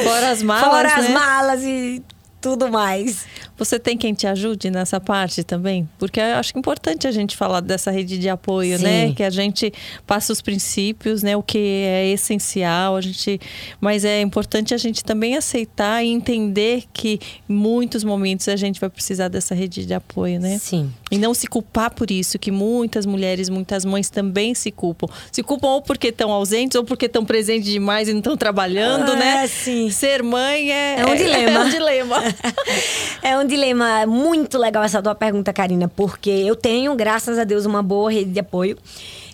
[0.03, 0.95] Fora as malas, Fora né?
[0.95, 2.03] as malas e
[2.44, 3.26] tudo mais.
[3.58, 5.88] Você tem quem te ajude nessa parte também?
[5.98, 8.78] Porque eu acho importante a gente falar dessa rede de apoio, né?
[8.78, 9.08] Sim.
[9.08, 9.14] né?
[9.16, 9.72] Que a gente
[10.06, 11.38] passa os princípios, né?
[11.38, 13.39] O que é essencial, a gente,
[13.80, 17.18] mas é importante a gente também aceitar e entender que
[17.50, 20.58] em muitos momentos a gente vai precisar dessa rede de apoio, né?
[20.60, 20.91] Sim.
[21.10, 25.08] E não se culpar por isso, que muitas mulheres, muitas mães também se culpam.
[25.32, 29.14] Se culpam ou porque estão ausentes ou porque estão presentes demais e não estão trabalhando,
[29.14, 29.48] ah, né?
[29.48, 29.89] Sim.
[29.89, 31.52] Ser mãe é, é um dilema.
[31.52, 32.32] É um dilema.
[33.21, 37.65] é um dilema muito legal essa tua pergunta, Karina, porque eu tenho, graças a Deus,
[37.65, 38.77] uma boa rede de apoio.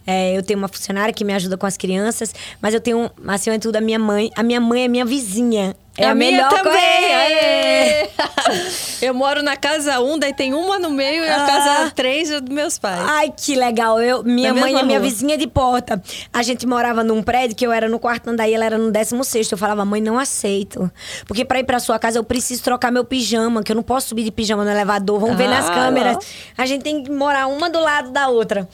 [0.05, 3.57] É, eu tenho uma funcionária que me ajuda com as crianças, mas eu tenho, acima
[3.57, 4.31] de tudo, a minha mãe.
[4.35, 5.75] A minha mãe é minha vizinha.
[5.99, 8.09] É a, a melhor também.
[9.01, 11.45] eu moro na casa 1, um, daí tem uma no meio e a ah.
[11.45, 13.01] casa 3 é dos meus pais.
[13.01, 14.01] Ai, que legal.
[14.01, 16.01] Eu, minha na mãe é minha vizinha de porta.
[16.31, 18.91] A gente morava num prédio que eu era no quarto andar e ela era no
[18.91, 19.51] 16.
[19.51, 20.89] Eu falava, mãe, não aceito.
[21.27, 24.07] Porque pra ir pra sua casa eu preciso trocar meu pijama, que eu não posso
[24.07, 25.19] subir de pijama no elevador.
[25.19, 26.17] Vamos ah, ver nas câmeras.
[26.57, 28.67] A gente tem que morar uma do lado da outra.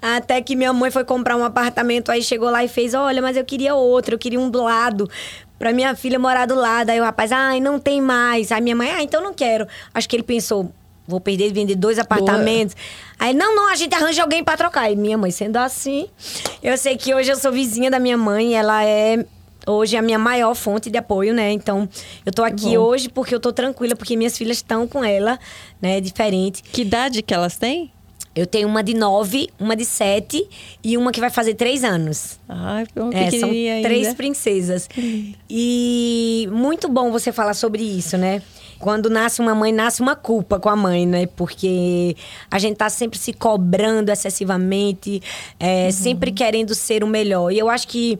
[0.00, 3.36] Até que minha mãe foi comprar um apartamento, aí chegou lá e fez: Olha, mas
[3.36, 5.08] eu queria outro, eu queria um do lado
[5.58, 6.90] pra minha filha morar do lado.
[6.90, 8.52] Aí o rapaz, ai, não tem mais.
[8.52, 9.66] Aí minha mãe, ah, então não quero.
[9.92, 10.70] Acho que ele pensou,
[11.06, 12.74] vou perder vender dois apartamentos.
[12.74, 12.86] Boa.
[13.18, 14.90] Aí, não, não, a gente arranja alguém para trocar.
[14.90, 16.08] E minha mãe, sendo assim,
[16.62, 19.24] eu sei que hoje eu sou vizinha da minha mãe, ela é
[19.66, 21.50] hoje a minha maior fonte de apoio, né?
[21.50, 21.88] Então,
[22.24, 25.38] eu tô aqui hoje porque eu tô tranquila, porque minhas filhas estão com ela,
[25.80, 26.00] né?
[26.00, 26.62] Diferente.
[26.62, 27.90] Que idade que elas têm?
[28.36, 30.46] Eu tenho uma de nove, uma de sete
[30.84, 32.38] e uma que vai fazer três anos.
[32.46, 34.16] Ai, uma É, são pequenininha três ainda.
[34.16, 34.88] princesas.
[35.48, 38.42] E muito bom você falar sobre isso, né?
[38.78, 41.26] Quando nasce uma mãe, nasce uma culpa com a mãe, né?
[41.34, 42.14] Porque
[42.50, 45.22] a gente tá sempre se cobrando excessivamente,
[45.58, 47.50] é, sempre querendo ser o melhor.
[47.50, 48.18] E eu acho que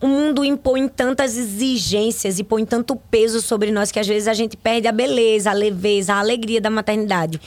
[0.00, 4.34] o mundo impõe tantas exigências e põe tanto peso sobre nós que às vezes a
[4.34, 7.40] gente perde a beleza, a leveza, a alegria da maternidade.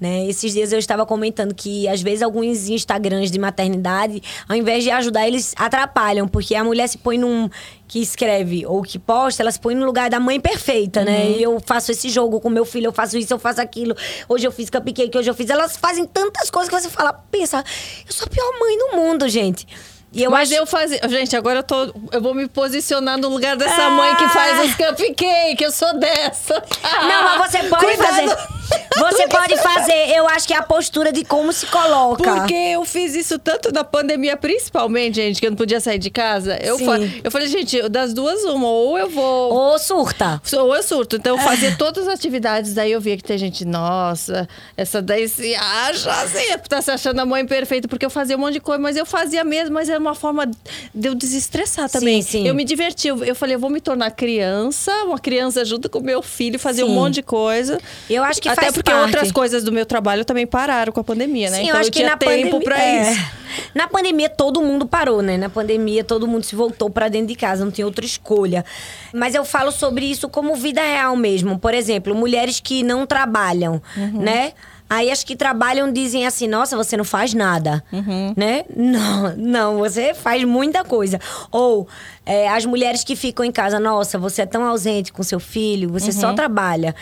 [0.00, 0.26] Né?
[0.26, 4.90] Esses dias eu estava comentando que às vezes alguns Instagrams de maternidade, ao invés de
[4.90, 7.50] ajudar, eles atrapalham, porque a mulher se põe num
[7.86, 11.32] que escreve ou que posta, ela se põe no lugar da mãe perfeita, né?
[11.32, 13.96] E eu faço esse jogo com meu filho, eu faço isso, eu faço aquilo.
[14.28, 15.50] Hoje eu fiz cupcake, hoje eu fiz.
[15.50, 17.64] Elas fazem tantas coisas que você fala, pensa,
[18.06, 19.66] eu sou a pior mãe do mundo, gente.
[20.12, 20.60] E eu Mas acho...
[20.60, 21.00] eu fazia.
[21.08, 21.94] Gente, agora eu tô.
[22.10, 23.90] Eu vou me posicionar no lugar dessa Ah!
[23.90, 25.62] mãe que faz os cupcake.
[25.62, 26.54] Eu sou dessa.
[26.82, 28.06] Não, mas você pode Cuidado.
[28.28, 28.59] fazer.
[28.98, 30.10] Você pode fazer.
[30.14, 32.22] Eu acho que é a postura de como se coloca.
[32.22, 36.10] Porque eu fiz isso tanto na pandemia, principalmente, gente, que eu não podia sair de
[36.10, 36.56] casa.
[36.62, 36.98] Eu, fa...
[37.22, 39.52] eu falei, gente, das duas, uma, ou eu vou.
[39.52, 40.40] Ou surta.
[40.52, 41.16] Ou eu surto.
[41.16, 45.28] Então eu fazia todas as atividades, daí eu via que tem gente, nossa, essa daí
[45.28, 48.60] se acha assim, tá se achando a mãe perfeita, porque eu fazia um monte de
[48.60, 52.20] coisa, mas eu fazia mesmo, mas era uma forma de eu desestressar também.
[52.22, 52.48] Sim, sim.
[52.48, 53.08] Eu me diverti.
[53.08, 56.84] Eu, eu falei, eu vou me tornar criança, uma criança junto com meu filho, fazer
[56.84, 57.78] um monte de coisa.
[58.08, 59.04] Eu acho que Até porque parte.
[59.06, 61.56] outras coisas do meu trabalho também pararam com a pandemia, né?
[61.58, 62.60] Sim, então eu acho eu que na tempo pandemia.
[62.60, 63.12] pra é.
[63.12, 63.20] isso.
[63.74, 65.36] Na pandemia todo mundo parou, né?
[65.36, 68.64] Na pandemia todo mundo se voltou pra dentro de casa, não tinha outra escolha.
[69.12, 71.58] Mas eu falo sobre isso como vida real mesmo.
[71.58, 74.20] Por exemplo, mulheres que não trabalham, Uhum.
[74.22, 74.52] né?
[74.88, 77.82] Aí as que trabalham dizem assim: nossa, você não faz nada.
[77.92, 78.32] Uhum.
[78.36, 78.64] Né?
[78.74, 81.20] Não, não, você faz muita coisa.
[81.52, 81.86] Ou
[82.26, 85.90] é, as mulheres que ficam em casa: nossa, você é tão ausente com seu filho,
[85.90, 86.20] você Uhum.
[86.20, 86.94] só trabalha.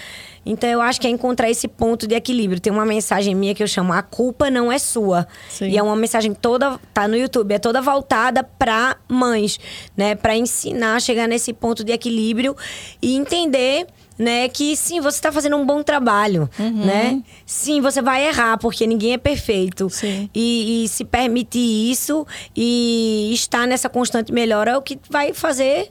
[0.51, 2.59] Então eu acho que é encontrar esse ponto de equilíbrio.
[2.61, 5.29] Tem uma mensagem minha que eu chamo A culpa não é sua.
[5.51, 5.69] Sim.
[5.69, 9.59] E é uma mensagem toda, tá no YouTube, é toda voltada para mães,
[9.97, 10.15] né?
[10.15, 12.57] Para ensinar a chegar nesse ponto de equilíbrio
[13.03, 13.87] e entender
[14.19, 16.85] né, que sim, você está fazendo um bom trabalho, Uhum.
[16.85, 17.23] né?
[17.47, 19.89] Sim, você vai errar, porque ninguém é perfeito.
[20.35, 22.27] E, e se permitir isso
[22.57, 25.91] e estar nessa constante melhora é o que vai fazer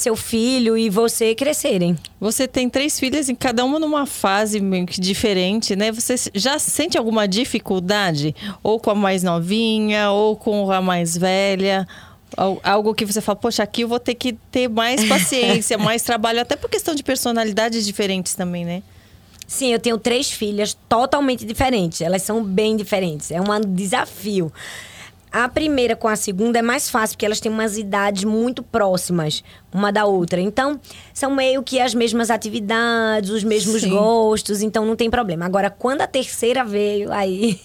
[0.00, 1.96] seu filho e você crescerem.
[2.20, 5.90] Você tem três filhas e cada uma numa fase meio que diferente, né?
[5.92, 8.34] Você já sente alguma dificuldade?
[8.62, 11.86] Ou com a mais novinha, ou com a mais velha?
[12.36, 16.02] Al- Algo que você fala, poxa, aqui eu vou ter que ter mais paciência, mais
[16.02, 18.82] trabalho, até por questão de personalidades diferentes também, né?
[19.46, 22.02] Sim, eu tenho três filhas totalmente diferentes.
[22.02, 23.30] Elas são bem diferentes.
[23.30, 23.44] É um
[23.74, 24.52] desafio.
[25.30, 29.42] A primeira com a segunda é mais fácil, porque elas têm umas idades muito próximas
[29.72, 30.40] uma da outra.
[30.40, 30.80] Então,
[31.12, 33.90] são meio que as mesmas atividades, os mesmos Sim.
[33.90, 35.44] gostos, então não tem problema.
[35.44, 37.60] Agora, quando a terceira veio, aí.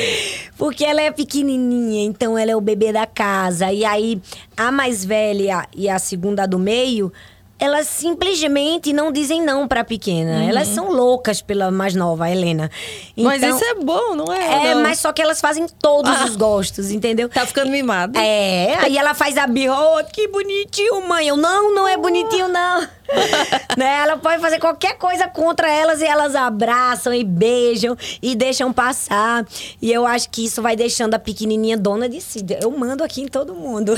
[0.56, 3.72] porque ela é pequenininha, então ela é o bebê da casa.
[3.72, 4.20] E aí,
[4.56, 7.12] a mais velha e a segunda do meio
[7.58, 10.44] elas simplesmente não dizem não pra pequena.
[10.44, 12.70] Elas são loucas pela mais nova, a Helena.
[13.16, 14.68] Mas Então, isso é bom, não é?
[14.70, 14.82] é, Não.
[14.82, 16.24] mas só que elas fazem todos Ah.
[16.24, 17.28] os gostos, entendeu?
[17.28, 18.18] Tá ficando mimada.
[18.20, 21.28] É, aí ela faz a birra, oh, que bonitinho, mãe.
[21.28, 22.86] Eu, não, não é bonitinho, não.
[23.76, 24.00] né?
[24.02, 29.46] Ela pode fazer qualquer coisa contra elas e elas abraçam e beijam e deixam passar.
[29.80, 32.44] E eu acho que isso vai deixando a pequenininha dona de si.
[32.60, 33.94] Eu mando aqui em todo mundo.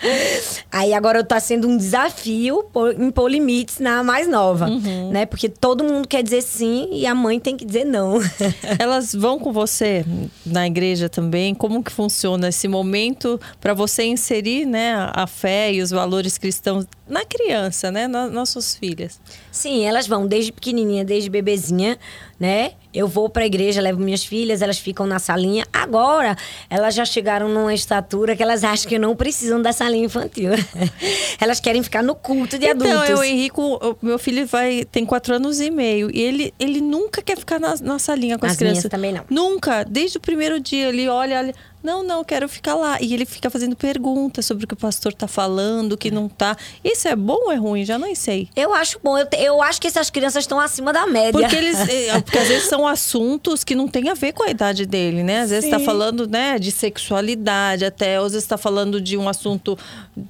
[0.70, 2.64] aí agora tá sendo um desafio
[2.98, 4.68] impor limites na mais nova,
[5.10, 5.26] né?
[5.26, 8.20] Porque todo mundo quer dizer sim e a mãe tem que dizer não.
[8.78, 10.04] Elas vão com você
[10.44, 11.54] na igreja também?
[11.54, 16.86] Como que funciona esse momento para você inserir, né, a fé e os valores cristãos
[17.08, 19.20] na criança, né, na- nas suas filhas?
[19.52, 21.98] Sim, elas vão desde pequenininha, desde bebezinha,
[22.40, 22.72] né?
[22.92, 25.64] Eu vou pra igreja, levo minhas filhas, elas ficam na salinha.
[25.72, 26.36] Agora,
[26.70, 30.50] elas já chegaram numa estatura que elas acham que não precisam da salinha infantil.
[31.40, 33.10] elas querem ficar no culto de então, adultos.
[33.10, 37.20] eu, o Henrico, meu filho vai tem quatro anos e meio e ele, ele nunca
[37.20, 38.90] quer ficar na, na salinha com as, As crianças.
[38.90, 39.24] também não.
[39.28, 39.84] Nunca.
[39.84, 41.54] Desde o primeiro dia ele olha, olha.
[41.84, 42.96] Não, não, quero ficar lá.
[42.98, 46.30] E ele fica fazendo perguntas sobre o que o pastor tá falando, o que não
[46.30, 46.56] tá.
[46.82, 47.84] Isso é bom ou é ruim?
[47.84, 48.48] Já não sei.
[48.56, 49.18] Eu acho bom.
[49.18, 51.32] Eu, te- eu acho que essas crianças estão acima da média.
[51.38, 51.76] Porque eles.
[51.86, 55.22] eh, Porque às vezes são assuntos que não tem a ver com a idade dele,
[55.22, 55.42] né?
[55.42, 59.78] Às vezes está falando, né, de sexualidade, até às vezes está falando de um assunto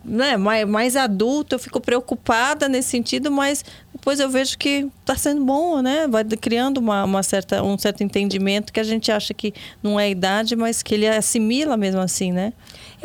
[0.05, 1.55] né, mais, mais adulto.
[1.55, 3.65] Eu fico preocupada nesse sentido, mas
[3.95, 6.09] depois eu vejo que está sendo bom, né?
[6.09, 10.11] Vai criando uma, uma certa, um certo entendimento que a gente acha que não é
[10.11, 12.53] idade, mas que ele assimila mesmo assim, né?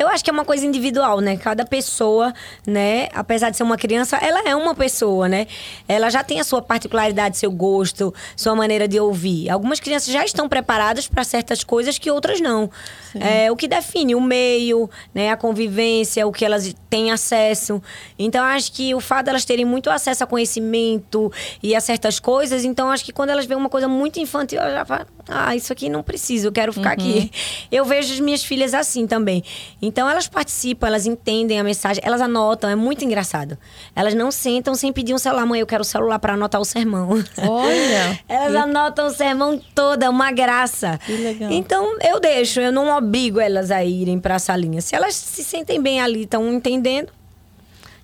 [0.00, 1.36] Eu acho que é uma coisa individual, né?
[1.36, 2.32] Cada pessoa,
[2.66, 3.08] né?
[3.12, 5.46] Apesar de ser uma criança, ela é uma pessoa, né?
[5.86, 9.50] Ela já tem a sua particularidade, seu gosto, sua maneira de ouvir.
[9.50, 12.70] Algumas crianças já estão preparadas para certas coisas que outras não.
[13.14, 15.30] É, o que define o meio, né?
[15.30, 17.82] A convivência, o que elas têm acesso.
[18.18, 21.30] Então, acho que o fato de elas terem muito acesso a conhecimento
[21.62, 24.72] e a certas coisas, então acho que quando elas veem uma coisa muito infantil, elas
[24.72, 27.04] já falam, ah, isso aqui não preciso, eu quero ficar uhum.
[27.04, 27.30] aqui.
[27.70, 29.44] Eu vejo as minhas filhas assim também.
[29.90, 33.58] Então elas participam, elas entendem a mensagem, elas anotam, é muito engraçado.
[33.94, 36.64] Elas não sentam sem pedir um celular, mãe, eu quero o celular para anotar o
[36.64, 37.08] sermão.
[37.38, 38.20] Olha!
[38.28, 38.56] elas que...
[38.56, 40.96] anotam o sermão todo, é uma graça.
[41.04, 41.50] Que legal.
[41.50, 44.80] Então eu deixo, eu não obrigo elas a irem para a salinha.
[44.80, 47.12] Se elas se sentem bem ali, estão entendendo,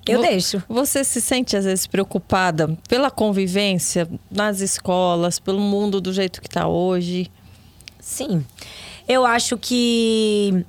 [0.08, 0.60] eu deixo.
[0.68, 6.48] Você se sente às vezes preocupada pela convivência nas escolas, pelo mundo do jeito que
[6.48, 7.30] está hoje?
[8.00, 8.44] Sim.
[9.06, 10.64] Eu acho que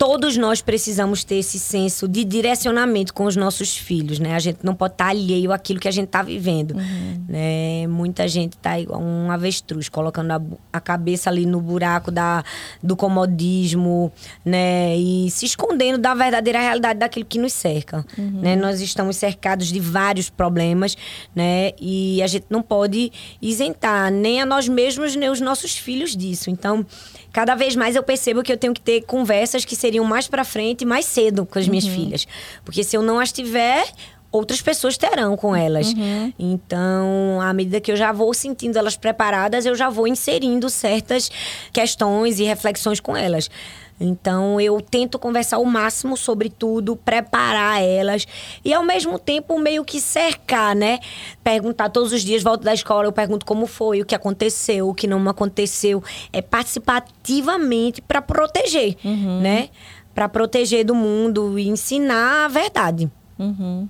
[0.00, 4.34] todos nós precisamos ter esse senso de direcionamento com os nossos filhos, né?
[4.34, 7.24] A gente não pode estar alheio àquilo que a gente está vivendo, uhum.
[7.28, 7.86] né?
[7.86, 10.40] Muita gente está igual um avestruz, colocando a,
[10.72, 12.42] a, cabeça ali no buraco da,
[12.82, 14.10] do comodismo,
[14.42, 14.96] né?
[14.96, 18.40] E se escondendo da verdadeira realidade daquilo que nos cerca, uhum.
[18.40, 18.56] né?
[18.56, 20.96] Nós estamos cercados de vários problemas,
[21.36, 21.72] né?
[21.78, 26.48] E a gente não pode isentar nem a nós mesmos, nem os nossos filhos disso.
[26.48, 26.86] Então,
[27.32, 30.44] cada vez mais eu percebo que eu tenho que ter conversas que seriam mais para
[30.44, 31.94] frente, mais cedo com as minhas uhum.
[31.94, 32.26] filhas.
[32.64, 33.86] Porque se eu não as tiver,
[34.32, 35.92] outras pessoas terão com elas.
[35.92, 36.32] Uhum.
[36.38, 41.30] Então, à medida que eu já vou sentindo elas preparadas, eu já vou inserindo certas
[41.72, 43.50] questões e reflexões com elas.
[44.00, 48.26] Então eu tento conversar o máximo sobre tudo, preparar elas
[48.64, 50.98] e ao mesmo tempo meio que cercar, né?
[51.44, 54.94] Perguntar todos os dias, volto da escola, eu pergunto como foi, o que aconteceu, o
[54.94, 56.02] que não aconteceu.
[56.32, 59.40] É participar ativamente para proteger, uhum.
[59.40, 59.68] né?
[60.14, 63.10] Para proteger do mundo e ensinar a verdade.
[63.38, 63.88] Uhum.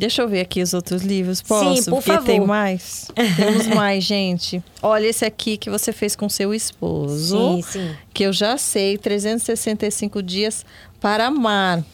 [0.00, 1.42] Deixa eu ver aqui os outros livros.
[1.42, 1.76] Posso?
[1.76, 2.24] Sim, por Porque favor.
[2.24, 3.10] tem mais.
[3.36, 4.62] Temos mais, gente.
[4.80, 7.36] Olha esse aqui que você fez com seu esposo.
[7.36, 7.94] Sim, sim.
[8.14, 10.64] Que eu já sei, 365 dias
[10.98, 11.84] para amar.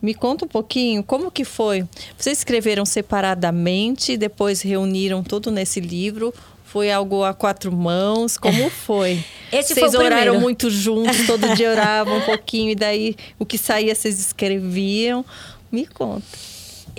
[0.00, 1.84] Me conta um pouquinho, como que foi?
[2.16, 6.32] Vocês escreveram separadamente, depois reuniram tudo nesse livro?
[6.64, 8.36] Foi algo a quatro mãos?
[8.38, 9.24] Como foi?
[9.50, 10.40] Esse vocês foi o oraram primeiro.
[10.40, 15.24] muito juntos, todo dia oravam um pouquinho, e daí o que saía vocês escreviam?
[15.72, 16.22] Me conta.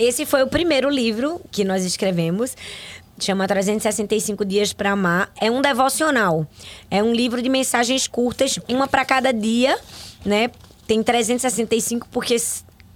[0.00, 2.56] Esse foi o primeiro livro que nós escrevemos.
[3.18, 5.30] Chama 365 Dias para Amar.
[5.38, 6.46] É um devocional.
[6.90, 9.78] É um livro de mensagens curtas, uma para cada dia,
[10.24, 10.50] né?
[10.86, 12.34] Tem 365 porque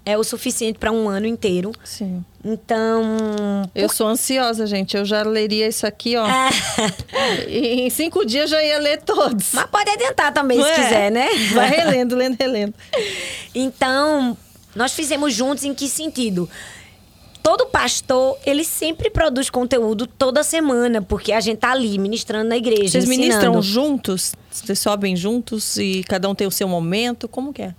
[0.06, 1.72] é o suficiente para um ano inteiro.
[1.84, 2.24] Sim.
[2.42, 3.02] Então.
[3.74, 3.94] Eu por...
[3.94, 4.96] sou ansiosa, gente.
[4.96, 6.26] Eu já leria isso aqui, ó.
[7.46, 9.52] em cinco dias já ia ler todos.
[9.52, 10.74] Mas pode adiantar também, Não se é?
[10.74, 11.28] quiser, né?
[11.52, 12.72] Vai relendo, lendo, relendo.
[13.54, 14.34] Então,
[14.74, 16.48] nós fizemos juntos em que sentido?
[17.44, 22.56] Todo pastor, ele sempre produz conteúdo toda semana, porque a gente tá ali ministrando na
[22.56, 22.88] igreja.
[22.88, 23.20] Vocês ensinando.
[23.20, 24.34] ministram juntos?
[24.50, 27.28] Vocês sobem juntos e cada um tem o seu momento?
[27.28, 27.74] Como que é?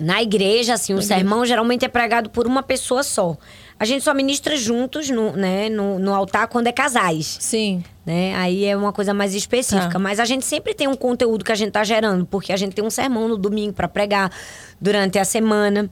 [0.00, 1.14] Na igreja, assim, na o igreja.
[1.20, 3.36] sermão geralmente é pregado por uma pessoa só.
[3.78, 7.36] A gente só ministra juntos no, né, no, no altar quando é casais.
[7.40, 7.84] Sim.
[8.04, 8.34] Né?
[8.34, 9.90] Aí é uma coisa mais específica.
[9.90, 9.98] Tá.
[10.00, 12.72] Mas a gente sempre tem um conteúdo que a gente tá gerando, porque a gente
[12.72, 14.32] tem um sermão no domingo para pregar
[14.80, 15.88] durante a semana.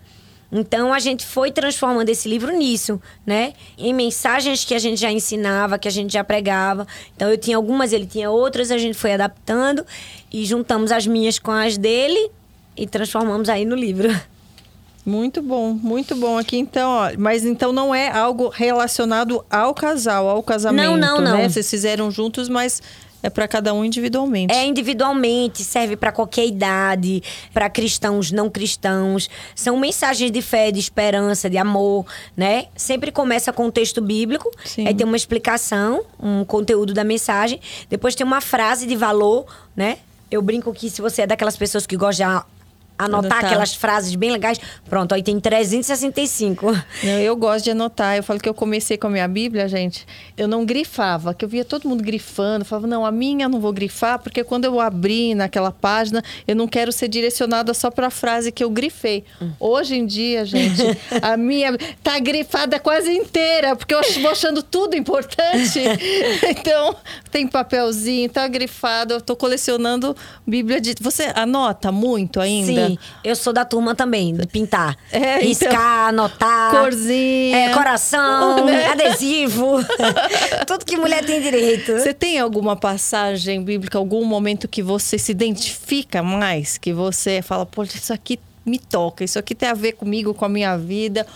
[0.52, 3.54] Então a gente foi transformando esse livro nisso, né?
[3.78, 6.86] Em mensagens que a gente já ensinava, que a gente já pregava.
[7.16, 9.84] Então eu tinha algumas, ele tinha outras, a gente foi adaptando
[10.30, 12.30] e juntamos as minhas com as dele
[12.76, 14.08] e transformamos aí no livro.
[15.04, 17.10] Muito bom, muito bom aqui então, ó.
[17.18, 21.36] Mas então não é algo relacionado ao casal, ao casamento, não, não, não.
[21.38, 21.48] né?
[21.48, 22.80] Vocês fizeram juntos, mas
[23.22, 24.52] é para cada um individualmente.
[24.52, 29.28] É individualmente, serve para qualquer idade, para cristãos, não cristãos.
[29.54, 32.04] São mensagens de fé, de esperança, de amor,
[32.36, 32.66] né?
[32.76, 34.86] Sempre começa com um texto bíblico, Sim.
[34.86, 39.46] aí tem uma explicação, um conteúdo da mensagem, depois tem uma frase de valor,
[39.76, 39.98] né?
[40.30, 42.61] Eu brinco que se você é daquelas pessoas que gosta de
[43.04, 44.58] anotar, anotar, aquelas frases bem legais.
[44.88, 46.72] Pronto, aí tem 365.
[47.02, 48.16] Não, eu gosto de anotar.
[48.16, 50.06] Eu falo que eu comecei com a minha Bíblia, gente.
[50.36, 52.62] Eu não grifava, que eu via todo mundo grifando.
[52.62, 56.22] Eu falava, não, a minha eu não vou grifar, porque quando eu abri naquela página,
[56.46, 59.24] eu não quero ser direcionada só para a frase que eu grifei.
[59.40, 59.52] Hum.
[59.58, 60.82] Hoje em dia, gente,
[61.20, 65.80] a minha tá grifada quase inteira, porque eu vou achando tudo importante.
[66.48, 66.96] então,
[67.30, 69.14] tem papelzinho, tá grifado.
[69.14, 70.94] Eu tô colecionando Bíblia de.
[71.00, 72.88] Você anota muito ainda?
[72.88, 72.91] Sim
[73.22, 74.96] eu sou da turma também, de pintar.
[75.12, 76.70] É, Riscar, então, anotar.
[76.70, 77.56] Corzinha.
[77.56, 78.86] É, coração, né?
[78.86, 79.78] adesivo.
[80.66, 81.92] Tudo que mulher tem direito.
[81.92, 86.78] Você tem alguma passagem bíblica, algum momento que você se identifica mais?
[86.78, 90.44] Que você fala, pô, isso aqui me toca, isso aqui tem a ver comigo, com
[90.44, 91.26] a minha vida.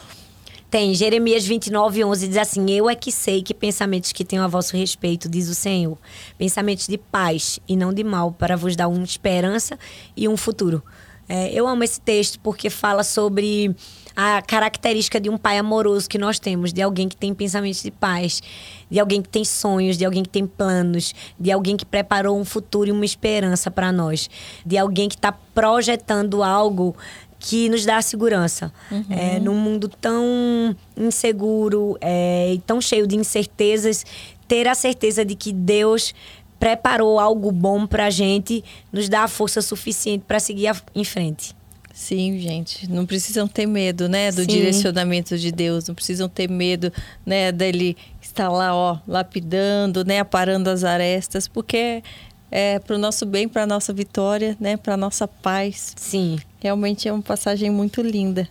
[0.69, 4.49] Tem, Jeremias 29, 11 diz assim: Eu é que sei que pensamentos que tenho a
[4.49, 5.97] vosso respeito, diz o Senhor.
[6.37, 9.79] Pensamentos de paz e não de mal, para vos dar uma esperança
[10.17, 10.83] e um futuro.
[11.29, 13.75] É, eu amo esse texto porque fala sobre
[14.15, 17.91] a característica de um pai amoroso que nós temos, de alguém que tem pensamentos de
[17.91, 18.43] paz,
[18.91, 22.45] de alguém que tem sonhos, de alguém que tem planos, de alguém que preparou um
[22.45, 24.31] futuro e uma esperança para nós,
[24.65, 26.97] de alguém que está projetando algo
[27.39, 28.73] que nos dá segurança.
[28.91, 29.05] Uhum.
[29.11, 34.05] É, num mundo tão inseguro é, e tão cheio de incertezas,
[34.49, 36.15] ter a certeza de que Deus
[36.59, 41.55] preparou algo bom para a gente nos dá a força suficiente para seguir em frente.
[41.93, 44.49] Sim, gente, não precisam ter medo, né, do Sim.
[44.49, 46.93] direcionamento de Deus, não precisam ter medo,
[47.25, 52.03] né, dele estar lá, ó, lapidando, né, aparando as arestas, porque
[52.51, 55.95] é para o nosso bem, para a nossa vitória, né, para a nossa paz.
[55.97, 56.39] Sim.
[56.61, 58.47] Realmente é uma passagem muito linda.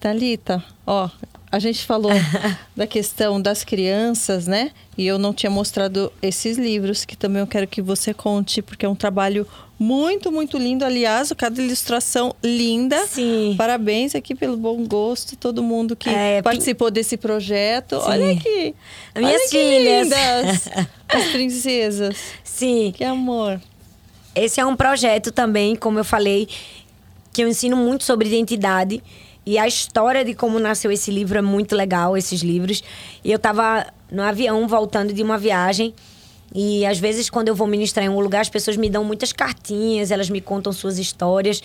[0.00, 1.08] Talita, ó,
[1.50, 2.12] a gente falou
[2.76, 4.70] da questão das crianças, né?
[4.96, 8.84] E eu não tinha mostrado esses livros que também eu quero que você conte, porque
[8.84, 9.46] é um trabalho
[9.78, 10.84] muito, muito lindo.
[10.84, 13.06] Aliás, cada ilustração linda.
[13.06, 13.54] Sim.
[13.56, 18.00] Parabéns aqui pelo bom gosto, todo mundo que é, participou desse projeto.
[18.00, 18.06] Sim.
[18.08, 18.74] Olha aqui.
[19.16, 20.04] Minhas Olha filhas.
[20.04, 20.68] lindas.
[21.08, 22.16] As princesas.
[22.42, 22.92] Sim.
[22.94, 23.60] Que amor.
[24.34, 26.48] Esse é um projeto também, como eu falei,
[27.32, 29.02] que eu ensino muito sobre identidade.
[29.48, 32.82] E a história de como nasceu esse livro é muito legal, esses livros.
[33.24, 35.94] E eu tava no avião voltando de uma viagem.
[36.54, 39.32] E às vezes, quando eu vou ministrar em um lugar, as pessoas me dão muitas
[39.32, 41.62] cartinhas, elas me contam suas histórias.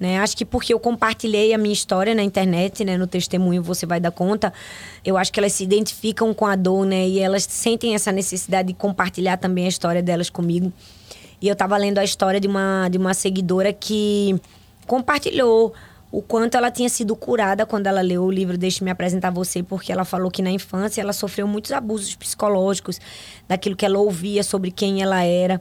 [0.00, 0.18] Né?
[0.18, 2.96] Acho que porque eu compartilhei a minha história na internet, né?
[2.96, 4.50] no testemunho você vai dar conta,
[5.04, 7.06] eu acho que elas se identificam com a dor, né?
[7.06, 10.72] E elas sentem essa necessidade de compartilhar também a história delas comigo.
[11.42, 14.40] E eu estava lendo a história de uma, de uma seguidora que
[14.86, 15.74] compartilhou
[16.10, 19.92] o quanto ela tinha sido curada quando ela leu o livro Deixe-me apresentar você, porque
[19.92, 23.00] ela falou que na infância ela sofreu muitos abusos psicológicos,
[23.48, 25.60] daquilo que ela ouvia sobre quem ela era.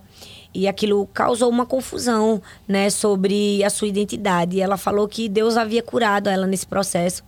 [0.53, 4.57] E aquilo causou uma confusão, né, sobre a sua identidade.
[4.57, 7.23] E ela falou que Deus havia curado ela nesse processo.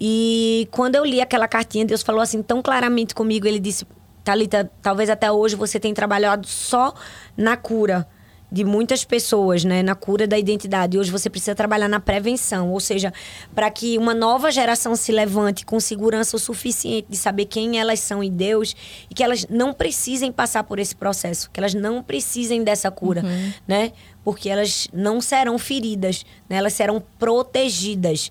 [0.00, 3.84] E quando eu li aquela cartinha, Deus falou assim tão claramente comigo, ele disse:
[4.22, 6.94] "Talita, talvez até hoje você tenha trabalhado só
[7.36, 8.06] na cura,
[8.50, 10.98] de muitas pessoas, né, na cura da identidade.
[10.98, 13.12] Hoje você precisa trabalhar na prevenção, ou seja,
[13.54, 18.00] para que uma nova geração se levante com segurança o suficiente de saber quem elas
[18.00, 18.74] são em Deus
[19.10, 23.22] e que elas não precisem passar por esse processo, que elas não precisem dessa cura,
[23.22, 23.52] uhum.
[23.66, 23.92] né?
[24.24, 26.56] Porque elas não serão feridas, né?
[26.56, 28.30] Elas serão protegidas.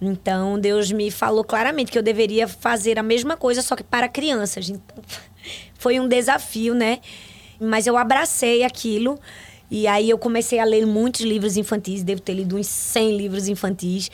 [0.00, 4.08] Então, Deus me falou claramente que eu deveria fazer a mesma coisa, só que para
[4.08, 4.68] crianças.
[4.68, 5.02] Então,
[5.78, 7.00] foi um desafio, né?
[7.60, 9.18] Mas eu abracei aquilo
[9.70, 13.48] e aí eu comecei a ler muitos livros infantis, devo ter lido uns 100 livros
[13.48, 14.10] infantis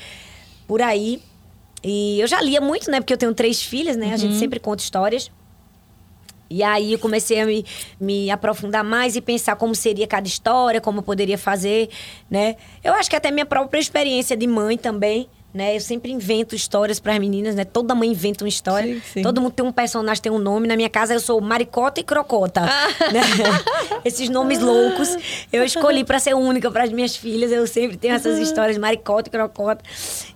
[0.67, 1.21] por aí.
[1.85, 3.01] E eu já lia muito, né?
[3.01, 4.07] Porque eu tenho três filhas, né?
[4.07, 4.13] Uhum.
[4.13, 4.39] A gente uhum.
[4.39, 5.31] sempre conta histórias.
[6.49, 7.65] E aí eu comecei a me,
[7.99, 11.89] me aprofundar mais e pensar como seria cada história, como eu poderia fazer,
[12.31, 12.57] né?
[12.85, 15.77] Eu acho que até minha própria experiência de mãe também né?
[15.77, 17.65] Eu sempre invento histórias para as meninas, né?
[17.65, 18.95] Toda mãe inventa uma história.
[18.95, 19.23] Sim, sim.
[19.23, 20.67] Todo mundo tem um personagem, tem um nome.
[20.67, 22.63] Na minha casa eu sou Maricota e Crocota.
[22.63, 23.13] Ah.
[23.13, 23.21] Né?
[24.05, 25.15] Esses nomes loucos
[25.53, 27.53] eu escolhi para ser única para as minhas filhas.
[27.53, 29.85] Eu sempre tenho essas histórias Maricota e Crocota.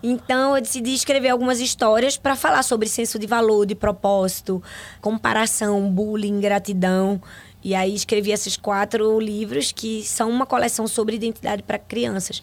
[0.03, 4.63] Então eu decidi escrever algumas histórias para falar sobre senso de valor, de propósito,
[5.01, 7.23] comparação, bullying, gratidão.
[7.65, 12.43] E aí escrevi esses quatro livros que são uma coleção sobre identidade para crianças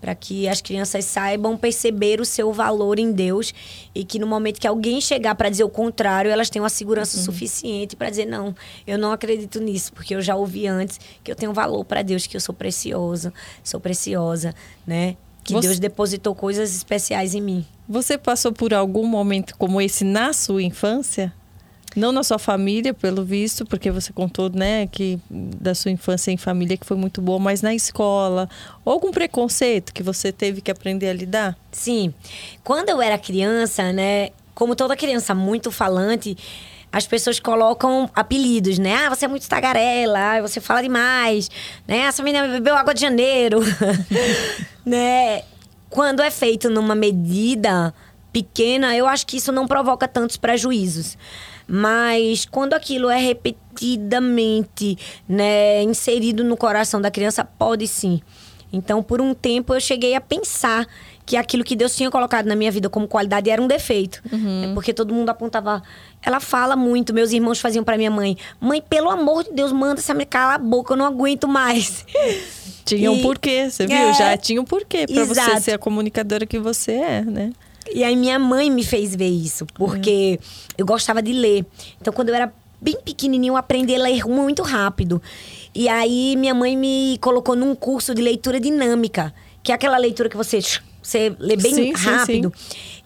[0.00, 3.52] para que as crianças saibam perceber o seu valor em Deus
[3.94, 7.16] e que no momento que alguém chegar para dizer o contrário, elas tenham a segurança
[7.18, 7.24] uhum.
[7.24, 8.54] suficiente para dizer não,
[8.86, 12.26] eu não acredito nisso, porque eu já ouvi antes que eu tenho valor para Deus,
[12.26, 13.32] que eu sou precioso,
[13.62, 14.54] sou preciosa,
[14.86, 15.16] né?
[15.44, 15.68] Que Você...
[15.68, 17.66] Deus depositou coisas especiais em mim.
[17.88, 21.32] Você passou por algum momento como esse na sua infância?
[21.98, 26.36] Não na sua família, pelo visto, porque você contou, né, que da sua infância em
[26.36, 28.48] família que foi muito boa, mas na escola,
[28.84, 31.58] algum preconceito que você teve que aprender a lidar?
[31.72, 32.14] Sim.
[32.62, 36.36] Quando eu era criança, né, como toda criança muito falante,
[36.92, 38.94] as pessoas colocam apelidos, né?
[38.94, 41.50] Ah, você é muito tagarela, você fala demais,
[41.86, 41.98] né?
[41.98, 43.60] Essa menina bebeu água de janeiro,
[44.86, 45.42] né?
[45.90, 47.92] Quando é feito numa medida
[48.32, 51.16] pequena, eu acho que isso não provoca tantos prejuízos.
[51.68, 54.96] Mas quando aquilo é repetidamente
[55.28, 58.20] né, inserido no coração da criança, pode sim.
[58.72, 60.86] Então, por um tempo, eu cheguei a pensar
[61.24, 64.22] que aquilo que Deus tinha colocado na minha vida como qualidade era um defeito.
[64.30, 65.82] É porque todo mundo apontava.
[66.22, 70.00] Ela fala muito, meus irmãos faziam para minha mãe: Mãe, pelo amor de Deus, manda
[70.00, 72.04] essa me calar a boca, eu não aguento mais.
[72.84, 73.96] Tinha um E- porquê, você viu?
[73.96, 74.12] É.
[74.14, 75.60] Já tinha um porquê pra você Exato.
[75.62, 77.52] ser a comunicadora que você é, né?
[77.92, 80.38] E aí minha mãe me fez ver isso, porque
[80.76, 81.64] eu gostava de ler.
[82.00, 85.20] Então, quando eu era bem pequenininho, eu aprendi a ler muito rápido.
[85.74, 90.28] E aí minha mãe me colocou num curso de leitura dinâmica, que é aquela leitura
[90.28, 90.60] que você
[91.02, 92.52] você lê bem Sim, sim, rápido.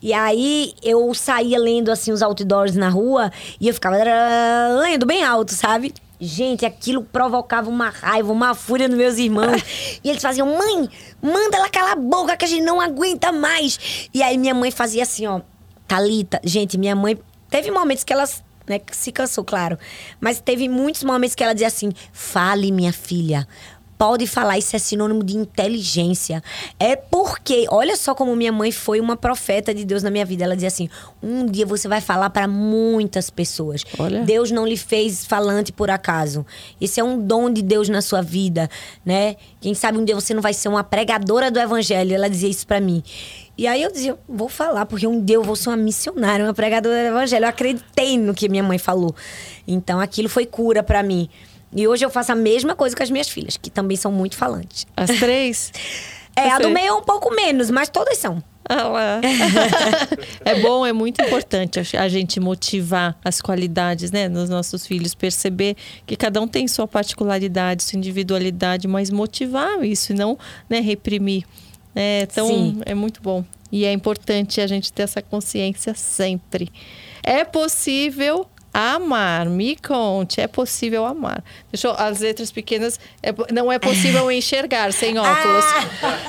[0.00, 3.30] E aí eu saía lendo assim os outdoors na rua
[3.60, 3.96] e eu ficava
[4.80, 5.94] lendo bem alto, sabe?
[6.24, 9.60] Gente, aquilo provocava uma raiva, uma fúria nos meus irmãos.
[10.04, 10.88] e eles faziam: "Mãe,
[11.20, 14.08] manda ela calar a boca que a gente não aguenta mais".
[14.14, 15.40] E aí minha mãe fazia assim, ó,
[15.88, 17.18] Talita, gente, minha mãe
[17.50, 18.24] teve momentos que ela
[18.68, 19.76] né, se cansou, claro,
[20.20, 23.48] mas teve muitos momentos que ela dizia assim: "Fale, minha filha,
[24.02, 26.42] Pode falar, isso é sinônimo de inteligência.
[26.76, 30.42] É porque, olha só como minha mãe foi uma profeta de Deus na minha vida.
[30.42, 30.88] Ela dizia assim:
[31.22, 33.84] um dia você vai falar para muitas pessoas.
[33.96, 34.22] Olha.
[34.24, 36.44] Deus não lhe fez falante por acaso.
[36.80, 38.68] Esse é um dom de Deus na sua vida,
[39.06, 39.36] né?
[39.60, 42.12] Quem sabe um dia você não vai ser uma pregadora do evangelho.
[42.12, 43.04] Ela dizia isso para mim.
[43.56, 46.54] E aí eu dizia, vou falar, porque um dia eu vou ser uma missionária, uma
[46.54, 47.44] pregadora do evangelho.
[47.44, 49.14] Eu acreditei no que minha mãe falou.
[49.64, 51.28] Então aquilo foi cura para mim.
[51.74, 54.36] E hoje eu faço a mesma coisa com as minhas filhas, que também são muito
[54.36, 54.86] falantes.
[54.96, 55.72] As três?
[56.34, 58.42] É, a do meio é um pouco menos, mas todas são.
[58.66, 59.20] Ah lá.
[60.46, 65.14] é bom, é muito importante a- a gente motivar as qualidades, né, nos nossos filhos,
[65.14, 70.38] perceber que cada um tem sua particularidade, sua individualidade, mas motivar isso e não,
[70.70, 71.44] né, reprimir.
[71.94, 72.80] É, então, Sim.
[72.86, 73.44] é muito bom.
[73.70, 76.72] E é importante a gente ter essa consciência sempre.
[77.22, 81.44] É possível amar, me conte, é possível amar.
[81.70, 85.64] Deixa eu, as letras pequenas, é não é possível enxergar sem óculos.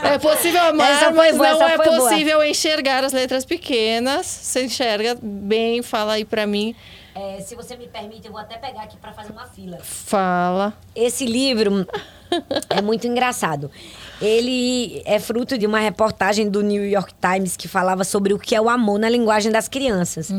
[0.03, 2.09] É possível amar, mas boa, não é foi boa.
[2.09, 4.25] possível enxergar as letras pequenas.
[4.25, 6.75] Você enxerga bem, fala aí pra mim.
[7.15, 9.77] É, se você me permite, eu vou até pegar aqui para fazer uma fila.
[9.83, 10.73] Fala.
[10.95, 11.87] Esse livro
[12.69, 13.69] é muito engraçado.
[14.19, 18.55] Ele é fruto de uma reportagem do New York Times que falava sobre o que
[18.55, 20.31] é o amor na linguagem das crianças.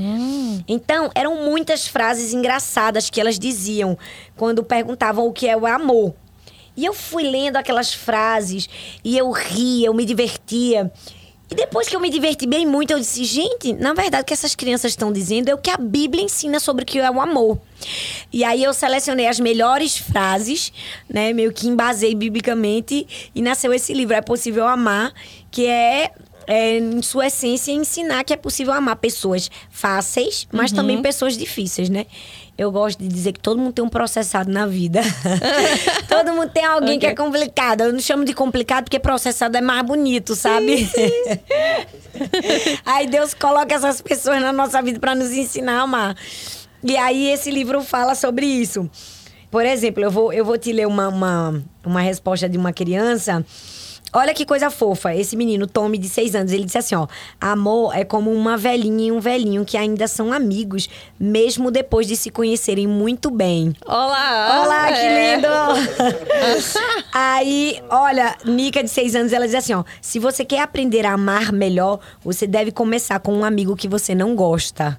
[0.66, 3.96] Então, eram muitas frases engraçadas que elas diziam
[4.36, 6.14] quando perguntavam o que é o amor.
[6.76, 8.68] E eu fui lendo aquelas frases
[9.04, 10.90] e eu ria, eu me divertia.
[11.50, 14.32] E depois que eu me diverti bem muito, eu disse, gente, na verdade o que
[14.32, 17.20] essas crianças estão dizendo é o que a Bíblia ensina sobre o que é o
[17.20, 17.58] amor.
[18.32, 20.72] E aí eu selecionei as melhores frases,
[21.08, 25.12] né, meio que embasei biblicamente e nasceu esse livro, É Possível Amar,
[25.50, 26.12] que é,
[26.46, 31.90] é, em sua essência, ensinar que é possível amar pessoas fáceis, mas também pessoas difíceis,
[31.90, 32.06] né?
[32.56, 35.00] Eu gosto de dizer que todo mundo tem um processado na vida.
[36.08, 37.80] todo mundo tem alguém que é complicado.
[37.82, 40.88] Eu não chamo de complicado porque processado é mais bonito, sabe?
[42.86, 46.16] aí Deus coloca essas pessoas na nossa vida para nos ensinar a amar.
[46.84, 48.88] E aí esse livro fala sobre isso.
[49.50, 53.44] Por exemplo, eu vou, eu vou te ler uma, uma, uma resposta de uma criança.
[54.16, 55.12] Olha que coisa fofa.
[55.12, 57.08] Esse menino, Tommy, de seis anos, ele disse assim: ó,
[57.40, 60.88] amor é como uma velhinha e um velhinho que ainda são amigos,
[61.18, 63.74] mesmo depois de se conhecerem muito bem.
[63.84, 64.62] Olá!
[64.62, 65.34] Olá, que É.
[65.36, 65.48] lindo!
[67.12, 71.12] Aí, olha, Nica, de seis anos, ela diz assim: ó, se você quer aprender a
[71.14, 74.98] amar melhor, você deve começar com um amigo que você não gosta.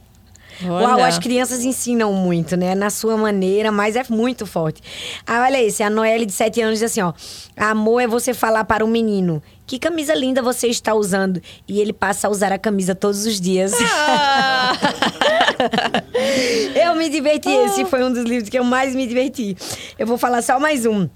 [0.63, 1.07] Uau, Olha.
[1.07, 2.75] as crianças ensinam muito, né?
[2.75, 4.81] Na sua maneira, mas é muito forte.
[5.25, 7.13] Ah, olha esse, a Noelle de 7 anos diz assim, ó.
[7.57, 11.41] Amor é você falar para o menino, que camisa linda você está usando.
[11.67, 13.73] E ele passa a usar a camisa todos os dias.
[13.81, 14.71] Ah!
[16.85, 17.49] eu me diverti.
[17.49, 19.55] Esse foi um dos livros que eu mais me diverti.
[19.97, 21.07] Eu vou falar só mais um.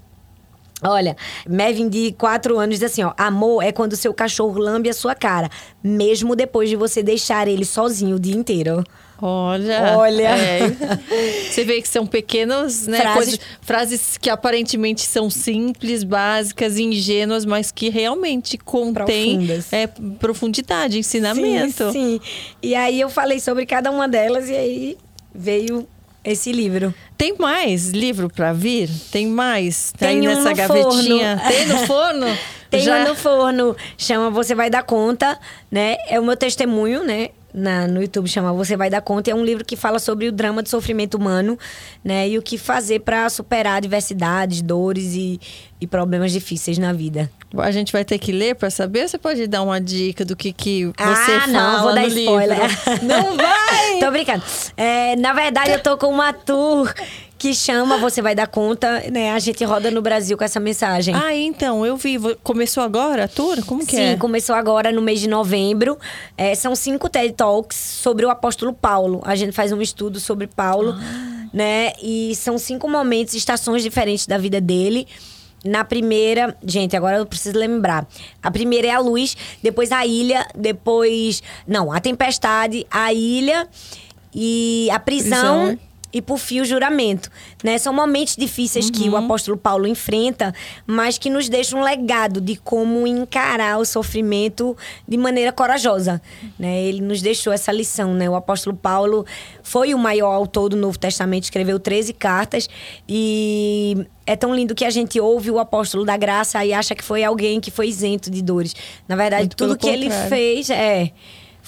[0.82, 1.14] Olha,
[1.46, 3.12] Mevin de 4 anos diz assim, ó.
[3.16, 5.50] Amor é quando seu cachorro lambe a sua cara,
[5.84, 8.82] mesmo depois de você deixar ele sozinho o dia inteiro.
[9.22, 9.96] Olha.
[9.96, 10.28] Olha.
[10.28, 10.60] é.
[11.50, 13.00] Você vê que são pequenas, né?
[13.00, 19.72] Frases- coisas- frases que aparentemente são simples, básicas, ingênuas, mas que realmente contêm Profundas.
[19.72, 19.86] é,
[20.18, 21.92] profundidade, ensinamento.
[21.92, 22.20] Sim, sim.
[22.62, 24.98] E aí eu falei sobre cada uma delas e aí
[25.34, 25.86] veio
[26.24, 26.94] esse livro.
[27.16, 28.88] Tem mais livro pra vir?
[29.10, 29.92] Tem mais?
[29.98, 31.38] Tá aí Tem um nessa gavetinha.
[31.38, 31.50] forno.
[31.56, 32.26] Tem no forno?
[32.70, 33.00] Tem Já?
[33.04, 35.38] um no forno, chama Você Vai Dar Conta,
[35.70, 35.96] né?
[36.08, 37.30] É o meu testemunho, né?
[37.52, 39.30] Na, no YouTube chama Você Vai Dar Conta.
[39.30, 41.58] É um livro que fala sobre o drama do sofrimento humano,
[42.04, 42.28] né?
[42.28, 45.40] E o que fazer para superar adversidades, dores e,
[45.80, 47.30] e problemas difíceis na vida.
[47.58, 49.08] A gente vai ter que ler pra saber?
[49.08, 52.60] Você pode dar uma dica do que, que você ah, fala não, vou dar spoiler.
[52.60, 53.06] livro?
[53.06, 53.98] Não vai!
[53.98, 54.44] tô brincando.
[54.76, 56.92] É, na verdade, eu tô com uma tour
[57.40, 59.32] que chama Você Vai Dar Conta, né?
[59.32, 61.14] A gente roda no Brasil com essa mensagem.
[61.14, 62.18] Ah, então, eu vi.
[62.42, 63.64] Começou agora a tour?
[63.64, 64.16] Como que Sim, é?
[64.18, 65.96] começou agora no mês de novembro.
[66.36, 69.22] É, são cinco TED Talks sobre o apóstolo Paulo.
[69.24, 71.46] A gente faz um estudo sobre Paulo, Ah.
[71.50, 71.92] né?
[72.02, 75.08] E são cinco momentos, estações diferentes da vida dele.
[75.64, 78.06] Na primeira, gente, agora eu preciso lembrar.
[78.42, 81.42] A primeira é a luz, depois a ilha, depois.
[81.66, 83.66] Não, a tempestade, a ilha
[84.34, 85.68] e a prisão.
[85.68, 85.89] Prisão.
[86.12, 87.30] E por fim, o juramento.
[87.62, 87.78] Né?
[87.78, 90.52] São momentos difíceis que o apóstolo Paulo enfrenta,
[90.86, 96.20] mas que nos deixam um legado de como encarar o sofrimento de maneira corajosa.
[96.58, 96.82] Né?
[96.82, 98.14] Ele nos deixou essa lição.
[98.14, 98.28] Né?
[98.28, 99.24] O apóstolo Paulo
[99.62, 102.68] foi o maior autor do Novo Testamento, escreveu 13 cartas.
[103.08, 107.04] E é tão lindo que a gente ouve o apóstolo da graça e acha que
[107.04, 108.74] foi alguém que foi isento de dores.
[109.06, 110.28] Na verdade, Muito tudo que ele contrário.
[110.28, 111.12] fez é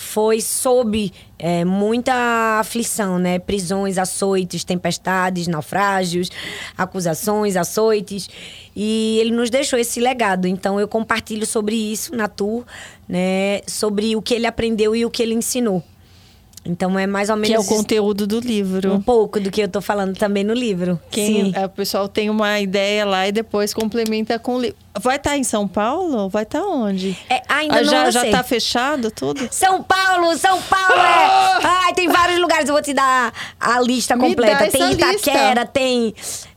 [0.03, 2.13] foi sob é, muita
[2.61, 3.39] aflição, né?
[3.39, 6.31] Prisões, açoites, tempestades, naufrágios,
[6.77, 8.29] acusações, açoites.
[8.75, 10.47] E ele nos deixou esse legado.
[10.47, 12.65] Então eu compartilho sobre isso na tour,
[13.09, 13.61] né?
[13.67, 15.83] Sobre o que ele aprendeu e o que ele ensinou.
[16.65, 18.93] Então é mais ou menos Que é o conteúdo do livro.
[18.95, 20.99] um pouco do que eu tô falando também no livro.
[21.11, 21.53] Quem, Sim.
[21.57, 24.77] é, o pessoal tem uma ideia lá e depois complementa com o livro.
[25.01, 26.29] Vai estar em São Paulo?
[26.29, 27.17] Vai estar onde?
[27.29, 29.49] É, ainda Ah, não já, tá fechado tudo?
[29.51, 31.59] São Paulo, São Paulo é.
[31.65, 32.69] Ai, tem vários lugares.
[32.69, 34.19] Eu vou te dar a lista Ah!
[34.19, 34.69] Completa.
[34.71, 35.67] Tem Itaquera, lista.
[35.67, 36.15] tem.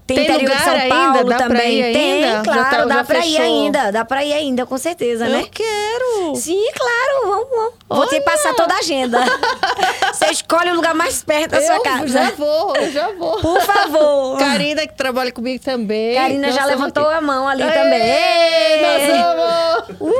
[0.08, 0.96] Tem, Tem interior de São ainda?
[0.96, 1.80] Paulo Dá pra também.
[1.80, 2.38] ir tem, ainda?
[2.38, 3.92] Já claro, tá- dá pra ir ainda.
[3.92, 5.42] Dá pra ir ainda, com certeza, né?
[5.42, 6.36] Eu quero!
[6.36, 7.74] Sim, claro, vamos, vamos.
[7.90, 8.24] Vou te Olha!
[8.24, 9.18] passar toda a agenda.
[10.14, 12.08] Você escolhe o lugar mais perto da sua eu casa.
[12.08, 13.40] já vou, eu já vou.
[13.42, 14.38] Por favor.
[14.38, 16.14] Karina, que trabalha comigo também.
[16.16, 17.18] Karina Nós já levantou aqui.
[17.18, 18.82] a mão ali Aê, também.
[18.82, 20.06] Nós vamos!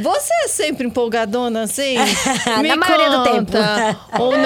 [0.00, 1.96] Você é sempre empolgadona assim?
[2.62, 3.96] Me Na maioria do conta.
[4.18, 4.44] Ou não?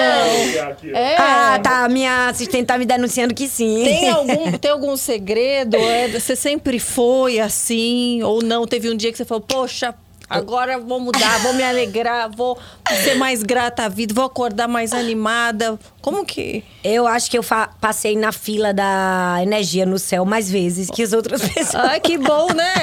[0.93, 1.15] É.
[1.17, 1.87] Ah, tá.
[1.89, 3.83] Minha assistente tá me denunciando que sim.
[3.83, 5.75] Tem algum, tem algum segredo?
[5.77, 8.23] É, Você sempre foi assim?
[8.23, 8.65] Ou não?
[8.65, 9.93] Teve um dia que você falou, poxa,
[10.29, 12.57] agora vou mudar, vou me alegrar, vou
[13.03, 15.79] ser mais grata à vida, vou acordar mais animada.
[16.01, 16.63] Como que.
[16.83, 17.43] Eu acho que eu
[17.81, 21.75] passei na fila da energia no céu mais vezes que as outras pessoas.
[21.83, 22.73] Ai, que bom, né?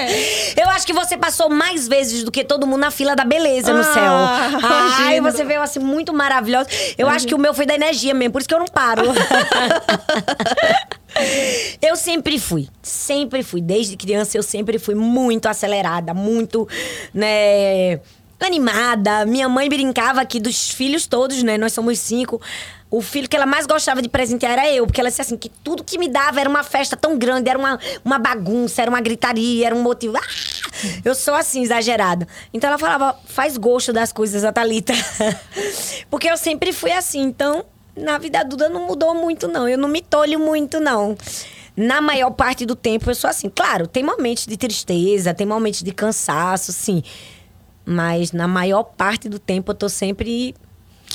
[0.56, 3.72] Eu acho que você passou mais vezes do que todo mundo na fila da beleza
[3.72, 4.12] no Ah, céu.
[4.70, 5.30] Ai, imagino.
[5.32, 6.68] você veio assim muito maravilhosa.
[6.98, 9.02] Eu acho que o meu foi da energia mesmo, por isso que eu não paro.
[11.82, 13.60] eu sempre fui, sempre fui.
[13.60, 16.68] Desde criança eu sempre fui muito acelerada, muito,
[17.12, 18.00] né,
[18.40, 19.24] animada.
[19.26, 22.40] Minha mãe brincava que dos filhos todos, né, nós somos cinco.
[22.88, 25.48] O filho que ela mais gostava de presentear era eu, porque ela disse assim: que
[25.48, 29.00] tudo que me dava era uma festa tão grande, era uma, uma bagunça, era uma
[29.00, 30.16] gritaria, era um motivo.
[30.16, 30.56] Ah!
[31.04, 32.28] Eu sou assim, exagerada.
[32.54, 34.92] Então ela falava: faz gosto das coisas, a Thalita.
[36.08, 37.22] porque eu sempre fui assim.
[37.22, 37.64] Então,
[37.96, 39.68] na vida adulta não mudou muito, não.
[39.68, 41.16] Eu não me tolho muito, não.
[41.76, 43.48] Na maior parte do tempo eu sou assim.
[43.48, 47.02] Claro, tem momentos de tristeza, tem momentos de cansaço, sim.
[47.84, 50.54] Mas na maior parte do tempo eu tô sempre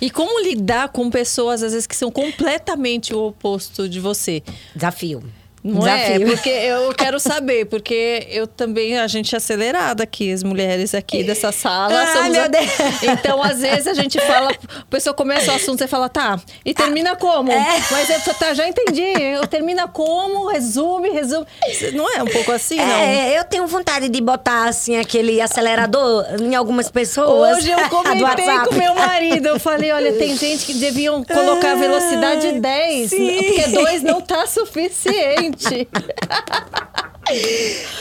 [0.01, 4.41] E como lidar com pessoas, às vezes, que são completamente o oposto de você?
[4.75, 5.23] desafio.
[5.63, 6.27] Não desafio.
[6.27, 6.31] é?
[6.31, 11.23] Porque eu quero saber, porque eu também, a gente é acelerada aqui, as mulheres aqui
[11.23, 11.93] dessa sala.
[11.93, 12.65] Ai, meu a- Deus.
[13.03, 16.73] Então, às vezes, a gente fala, a pessoa começa o assunto, você fala, tá, e
[16.73, 17.51] termina como?
[17.51, 17.79] É.
[17.91, 19.01] Mas eu tá, já entendi.
[19.01, 21.45] Eu termina como, resume, resume.
[21.93, 22.85] Não é um pouco assim, não?
[22.85, 27.57] É, eu tenho vontade de botar assim aquele acelerador em algumas pessoas.
[27.57, 29.47] Hoje eu comentei com meu marido.
[29.47, 33.43] Eu falei, olha, tem gente que deviam colocar a velocidade 10, sim.
[33.43, 35.50] porque 2 não tá suficiente.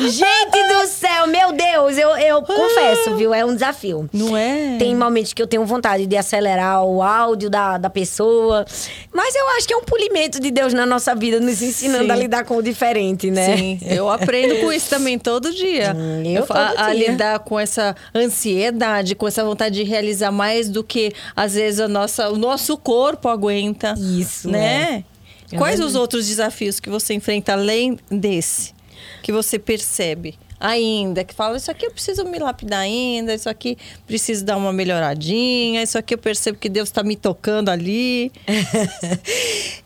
[0.00, 3.32] Gente do céu, meu Deus, eu, eu confesso, viu?
[3.32, 4.08] É um desafio.
[4.12, 4.76] Não é?
[4.78, 8.64] Tem momentos que eu tenho vontade de acelerar o áudio da, da pessoa.
[9.12, 12.10] Mas eu acho que é um polimento de Deus na nossa vida, nos ensinando Sim.
[12.10, 13.56] a lidar com o diferente, né?
[13.56, 15.94] Sim, eu aprendo com isso também todo dia.
[15.96, 17.10] Hum, eu fa- todo a dia.
[17.10, 21.86] lidar com essa ansiedade, com essa vontade de realizar mais do que às vezes a
[21.88, 23.94] nossa, o nosso corpo aguenta.
[23.96, 25.04] Isso, né?
[25.06, 25.19] É
[25.56, 28.74] Quais os outros desafios que você enfrenta além desse?
[29.22, 33.78] Que você percebe ainda, que fala, isso aqui eu preciso me lapidar ainda, isso aqui
[34.06, 38.30] preciso dar uma melhoradinha, isso aqui eu percebo que Deus está me tocando ali.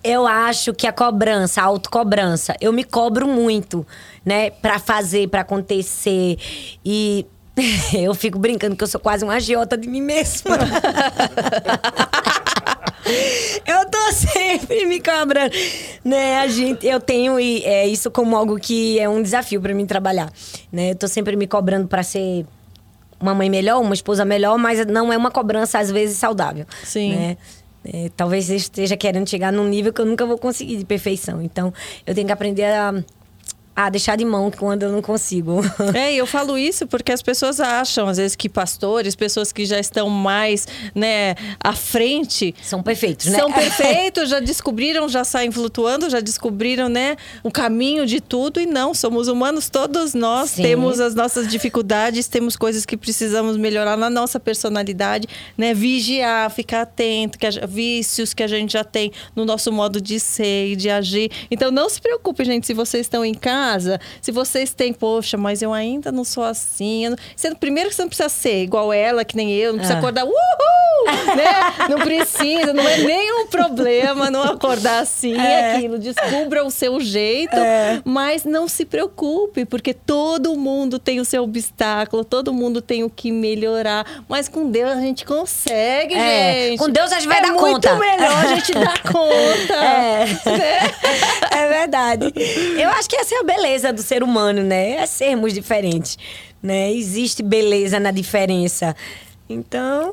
[0.02, 3.86] Eu acho que a cobrança, a autocobrança, eu me cobro muito,
[4.22, 6.36] né, Pra fazer, pra acontecer
[6.84, 7.24] e
[7.94, 10.58] eu fico brincando que eu sou quase uma agiota de mim mesma.
[13.66, 15.54] eu tô sempre me cobrando,
[16.04, 16.38] né?
[16.38, 19.86] A gente, eu tenho e, é, isso como algo que é um desafio pra mim
[19.86, 20.32] trabalhar,
[20.72, 20.92] né?
[20.92, 22.46] Eu tô sempre me cobrando pra ser
[23.20, 27.14] uma mãe melhor, uma esposa melhor, mas não é uma cobrança às vezes saudável, Sim.
[27.14, 27.36] né?
[27.86, 31.42] É, talvez eu esteja querendo chegar num nível que eu nunca vou conseguir de perfeição.
[31.42, 31.72] Então,
[32.06, 32.94] eu tenho que aprender a
[33.76, 35.62] a deixar de mão quando eu não consigo.
[35.94, 39.78] É, eu falo isso porque as pessoas acham, às vezes, que pastores, pessoas que já
[39.78, 42.54] estão mais, né, à frente.
[42.62, 43.38] São perfeitos, né?
[43.38, 48.60] São perfeitos, já descobriram, já saem flutuando, já descobriram, né, o caminho de tudo.
[48.60, 50.62] E não, somos humanos, todos nós Sim.
[50.62, 55.74] temos as nossas dificuldades, temos coisas que precisamos melhorar na nossa personalidade, né?
[55.74, 60.18] Vigiar, ficar atento, que a, vícios que a gente já tem no nosso modo de
[60.18, 61.30] ser e de agir.
[61.50, 65.36] Então, não se preocupe, gente, se vocês estão em casa casa, se vocês têm, poxa,
[65.36, 67.04] mas eu ainda não sou assim.
[67.34, 69.98] Sendo, primeiro que você não precisa ser igual ela, que nem eu, não precisa ah.
[69.98, 70.34] acordar, uhul!
[71.36, 71.88] né?
[71.88, 75.74] Não precisa, não é nenhum problema não acordar assim, é.
[75.74, 75.98] aquilo.
[75.98, 78.00] Descubra o seu jeito, é.
[78.04, 83.10] mas não se preocupe, porque todo mundo tem o seu obstáculo, todo mundo tem o
[83.10, 84.24] que melhorar.
[84.28, 86.68] Mas com Deus a gente consegue, é.
[86.68, 86.78] gente.
[86.78, 87.88] Com Deus a gente vai é dar conta.
[87.88, 89.74] É muito melhor a gente dar conta.
[89.74, 90.24] É.
[90.26, 90.80] Né?
[91.52, 92.32] é verdade.
[92.78, 94.92] Eu acho que essa é a beleza do ser humano, né?
[94.92, 96.18] É sermos diferentes,
[96.62, 96.92] né?
[96.92, 98.94] Existe beleza na diferença.
[99.48, 100.12] Então,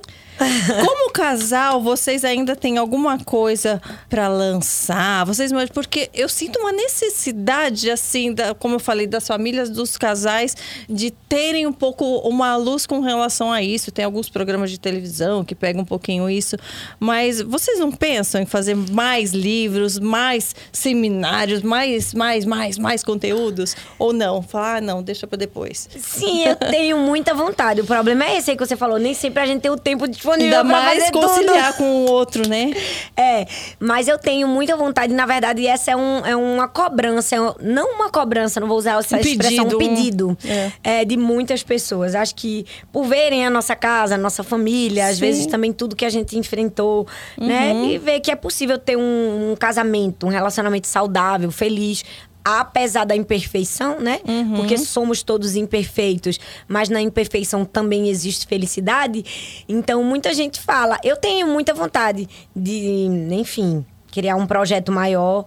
[0.84, 5.26] como casal, vocês ainda têm alguma coisa para lançar?
[5.26, 10.56] Vocês porque eu sinto uma necessidade assim, da, como eu falei, das famílias, dos casais
[10.90, 13.92] de terem um pouco uma luz com relação a isso.
[13.92, 16.56] Tem alguns programas de televisão que pegam um pouquinho isso,
[17.00, 23.76] mas vocês não pensam em fazer mais livros, mais seminários, mais, mais, mais, mais conteúdos
[24.00, 24.42] ou não?
[24.42, 25.90] Falar, ah, não, deixa para depois.
[25.98, 27.82] Sim, eu tenho muita vontade.
[27.82, 30.08] O problema é esse aí que você falou, nem sempre a gente tem o tempo
[30.08, 31.78] de disponível Ainda mais conciliar tudo.
[31.78, 32.72] com o outro, né?
[33.18, 33.46] É,
[33.80, 37.96] mas eu tenho muita vontade, na verdade, essa é, um, é uma cobrança, é não
[37.96, 39.76] uma cobrança, não vou usar essa um expressão, pedido.
[39.76, 40.72] um pedido é.
[41.02, 42.16] É, de muitas pessoas.
[42.16, 45.12] Acho que por verem a nossa casa, a nossa família, Sim.
[45.12, 47.06] às vezes também tudo que a gente enfrentou,
[47.38, 47.74] né?
[47.74, 47.88] uhum.
[47.88, 47.94] né?
[47.94, 52.04] E ver que é possível ter um, um casamento, um relacionamento saudável, feliz,
[52.44, 54.20] apesar da imperfeição, né?
[54.28, 54.56] Uhum.
[54.58, 59.24] Porque somos todos imperfeitos, mas na imperfeição também existe felicidade.
[59.68, 65.46] Então muita gente fala, eu tenho muita vontade de, enfim, criar um projeto maior.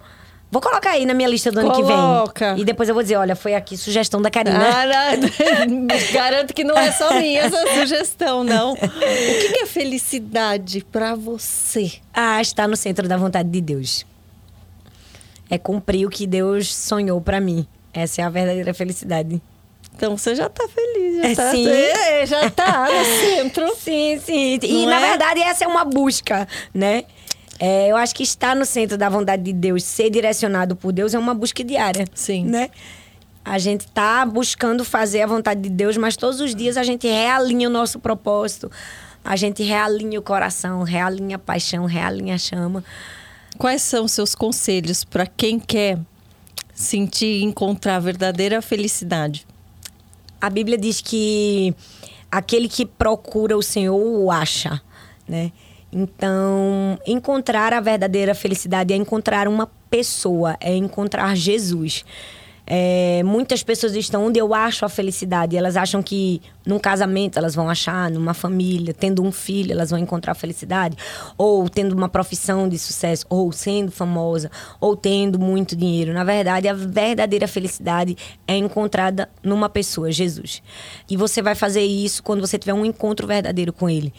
[0.51, 1.93] Vou colocar aí na minha lista do Coloca.
[1.93, 2.61] ano que vem.
[2.61, 4.57] E depois eu vou dizer, olha, foi aqui sugestão da Karina.
[4.57, 5.15] Ah,
[6.13, 8.73] Garanto que não é só minha essa sugestão, não.
[8.73, 11.93] O que é felicidade para você?
[12.13, 14.05] Ah, está no centro da vontade de Deus
[15.49, 17.67] é cumprir o que Deus sonhou para mim.
[17.93, 19.41] Essa é a verdadeira felicidade.
[19.95, 21.67] Então você já tá feliz, já é, tá, sim.
[21.69, 23.75] É, já tá no centro.
[23.77, 24.59] sim, sim.
[24.61, 25.09] E Não na é?
[25.09, 27.05] verdade essa é uma busca, né?
[27.57, 31.13] É, eu acho que estar no centro da vontade de Deus, ser direcionado por Deus,
[31.13, 32.05] é uma busca diária.
[32.13, 32.43] Sim.
[32.45, 32.69] Né?
[33.45, 37.07] A gente tá buscando fazer a vontade de Deus, mas todos os dias a gente
[37.07, 38.69] realinha o nosso propósito.
[39.23, 42.83] A gente realinha o coração, realinha a paixão, realinha a chama.
[43.57, 45.97] Quais são seus conselhos para quem quer
[46.73, 49.47] sentir e encontrar a verdadeira felicidade?
[50.41, 51.73] A Bíblia diz que
[52.29, 54.81] aquele que procura o Senhor o acha,
[55.27, 55.51] né?
[55.91, 62.03] Então, encontrar a verdadeira felicidade é encontrar uma pessoa, é encontrar Jesus.
[62.67, 65.55] É, muitas pessoas estão onde eu acho a felicidade.
[65.55, 69.99] Elas acham que num casamento elas vão achar, numa família, tendo um filho, elas vão
[69.99, 70.97] encontrar a felicidade.
[71.37, 76.13] Ou tendo uma profissão de sucesso, ou sendo famosa, ou tendo muito dinheiro.
[76.13, 78.17] Na verdade, a verdadeira felicidade
[78.47, 80.61] é encontrada numa pessoa, Jesus.
[81.09, 84.13] E você vai fazer isso quando você tiver um encontro verdadeiro com Ele.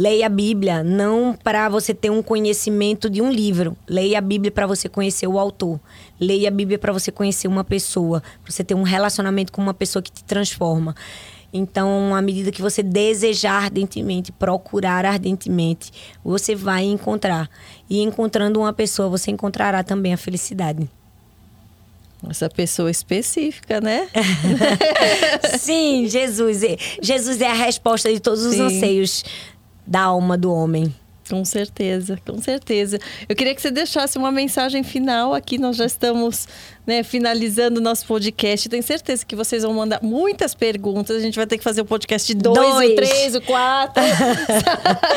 [0.00, 3.76] Leia a Bíblia não para você ter um conhecimento de um livro.
[3.86, 5.78] Leia a Bíblia para você conhecer o autor.
[6.18, 9.74] Leia a Bíblia para você conhecer uma pessoa, para você ter um relacionamento com uma
[9.74, 10.96] pessoa que te transforma.
[11.52, 15.92] Então, à medida que você desejar ardentemente, procurar ardentemente,
[16.24, 17.50] você vai encontrar.
[17.90, 20.88] E encontrando uma pessoa, você encontrará também a felicidade.
[22.26, 24.08] Essa pessoa específica, né?
[25.60, 26.62] Sim, Jesus.
[27.02, 28.62] Jesus é a resposta de todos os Sim.
[28.62, 29.24] anseios
[29.86, 30.94] da alma do homem.
[31.28, 32.98] Com certeza, com certeza.
[33.28, 35.58] Eu queria que você deixasse uma mensagem final aqui.
[35.58, 36.48] Nós já estamos
[36.90, 38.68] né, finalizando o nosso podcast.
[38.68, 41.16] Tenho certeza que vocês vão mandar muitas perguntas.
[41.16, 44.02] A gente vai ter que fazer o um podcast dois, dois, o três, o quatro.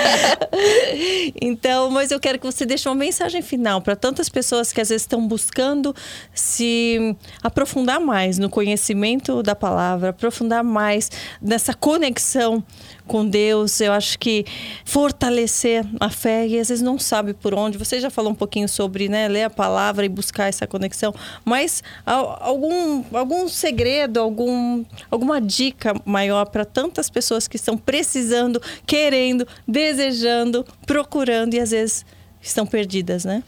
[1.42, 4.90] então, mas eu quero que você deixe uma mensagem final para tantas pessoas que às
[4.90, 5.96] vezes estão buscando
[6.32, 11.10] se aprofundar mais no conhecimento da palavra, aprofundar mais
[11.42, 12.64] nessa conexão
[13.08, 13.82] com Deus.
[13.82, 14.46] Eu acho que
[14.86, 17.78] fortalecer a fé e às vezes não sabe por onde.
[17.78, 21.14] Você já falou um pouquinho sobre né, ler a palavra e buscar essa conexão,
[21.44, 21.63] mas
[22.06, 30.66] algum, algum segredo, algum, alguma dica maior para tantas pessoas que estão precisando, querendo, desejando,
[30.86, 32.06] procurando e às vezes
[32.42, 33.44] estão perdidas, né?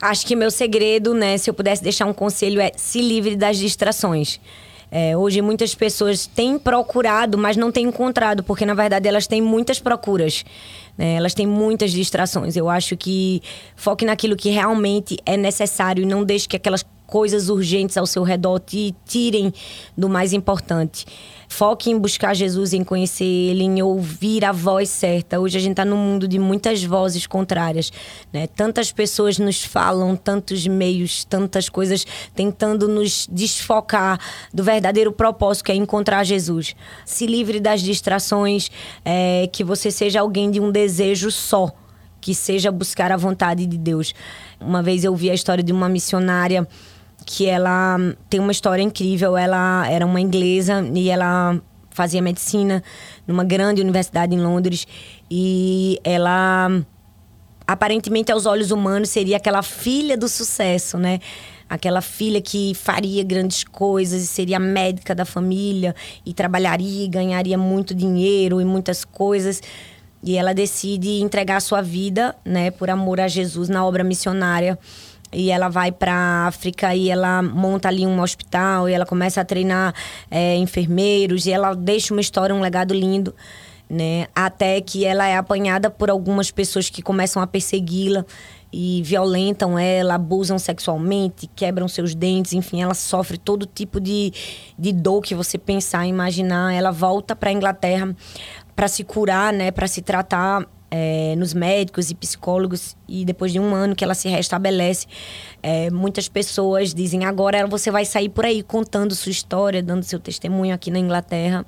[0.00, 3.58] Acho que meu segredo, né, se eu pudesse deixar um conselho, é se livre das
[3.58, 4.40] distrações.
[4.90, 9.40] É, hoje muitas pessoas têm procurado, mas não têm encontrado, porque na verdade elas têm
[9.40, 10.44] muitas procuras.
[10.98, 11.14] Né?
[11.14, 12.56] Elas têm muitas distrações.
[12.56, 13.40] Eu acho que
[13.76, 18.22] foque naquilo que realmente é necessário e não deixe que aquelas coisas urgentes ao seu
[18.22, 19.52] redor te tirem
[19.98, 21.04] do mais importante.
[21.48, 25.40] Foque em buscar Jesus, em conhecer Ele, em ouvir a voz certa.
[25.40, 27.92] Hoje a gente está num mundo de muitas vozes contrárias.
[28.32, 28.46] Né?
[28.46, 32.06] Tantas pessoas nos falam, tantos meios, tantas coisas
[32.36, 34.20] tentando nos desfocar
[34.54, 36.76] do verdadeiro propósito que é encontrar Jesus.
[37.04, 38.70] Se livre das distrações,
[39.04, 41.74] é, que você seja alguém de um desejo só
[42.20, 44.14] que seja buscar a vontade de Deus.
[44.60, 46.68] Uma vez eu vi a história de uma missionária
[47.26, 47.98] que ela
[48.28, 49.36] tem uma história incrível.
[49.36, 51.60] Ela era uma inglesa e ela
[51.90, 52.82] fazia medicina
[53.26, 54.86] numa grande universidade em Londres
[55.30, 56.70] e ela
[57.66, 61.20] aparentemente aos olhos humanos seria aquela filha do sucesso, né?
[61.68, 65.94] Aquela filha que faria grandes coisas e seria médica da família
[66.26, 69.62] e trabalharia e ganharia muito dinheiro e muitas coisas.
[70.22, 74.78] E ela decide entregar a sua vida, né, por amor a Jesus na obra missionária
[75.32, 79.44] e ela vai para África e ela monta ali um hospital e ela começa a
[79.44, 79.94] treinar
[80.30, 83.34] é, enfermeiros e ela deixa uma história, um legado lindo,
[83.88, 84.26] né?
[84.34, 88.24] Até que ela é apanhada por algumas pessoas que começam a persegui-la
[88.72, 94.32] e violentam ela, abusam sexualmente, quebram seus dentes, enfim, ela sofre todo tipo de,
[94.78, 96.72] de dor que você pensar, imaginar.
[96.72, 98.14] Ela volta para a Inglaterra
[98.76, 103.60] para se curar, né, para se tratar é, nos médicos e psicólogos e depois de
[103.60, 105.06] um ano que ela se restabelece,
[105.62, 110.18] é, muitas pessoas dizem agora você vai sair por aí contando sua história, dando seu
[110.18, 111.64] testemunho aqui na Inglaterra.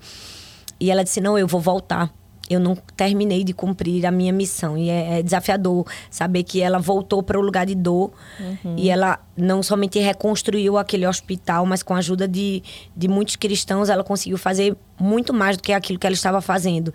[0.81, 2.13] E ela disse não, eu vou voltar.
[2.51, 6.79] Eu não terminei de cumprir a minha missão e é, é desafiador saber que ela
[6.79, 8.75] voltou para o lugar de dor uhum.
[8.77, 12.63] e ela não somente reconstruiu aquele hospital, mas com a ajuda de,
[12.95, 16.93] de muitos cristãos ela conseguiu fazer muito mais do que aquilo que ela estava fazendo.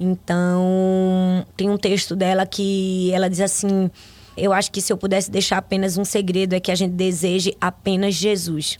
[0.00, 3.90] Então, tem um texto dela que ela diz assim:
[4.36, 7.54] Eu acho que se eu pudesse deixar apenas um segredo é que a gente deseje
[7.60, 8.78] apenas Jesus.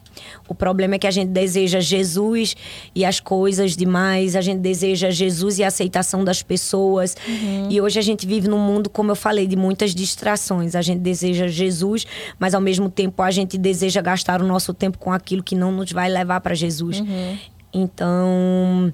[0.48, 2.56] O problema é que a gente deseja Jesus
[2.94, 7.16] e as coisas demais, a gente deseja Jesus e a aceitação das pessoas.
[7.26, 7.66] Uhum.
[7.68, 10.76] E hoje a gente vive num mundo, como eu falei, de muitas distrações.
[10.76, 12.06] A gente deseja Jesus,
[12.38, 15.72] mas ao mesmo tempo a gente deseja gastar o nosso tempo com aquilo que não
[15.72, 17.00] nos vai levar para Jesus.
[17.00, 17.38] Uhum.
[17.72, 18.92] Então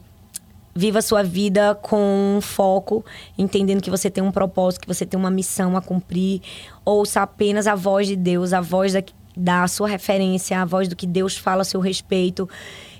[0.74, 3.04] viva a sua vida com foco,
[3.38, 6.40] entendendo que você tem um propósito, que você tem uma missão a cumprir.
[6.84, 9.02] Ouça apenas a voz de Deus, a voz da,
[9.36, 12.48] da sua referência, a voz do que Deus fala a seu respeito.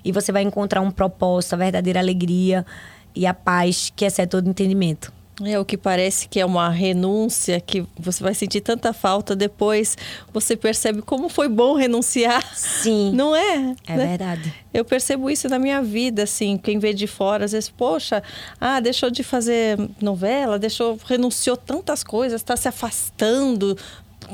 [0.03, 2.65] E você vai encontrar um propósito, a verdadeira alegria
[3.13, 5.14] e a paz que excede todo entendimento.
[5.43, 9.97] É o que parece que é uma renúncia, que você vai sentir tanta falta, depois
[10.31, 12.55] você percebe como foi bom renunciar.
[12.55, 13.11] Sim.
[13.13, 13.75] Não é?
[13.85, 14.07] É né?
[14.07, 14.53] verdade.
[14.73, 18.23] Eu percebo isso na minha vida, assim, quem vê de fora, às vezes, poxa,
[18.61, 23.77] ah, deixou de fazer novela, deixou, renunciou tantas coisas, está se afastando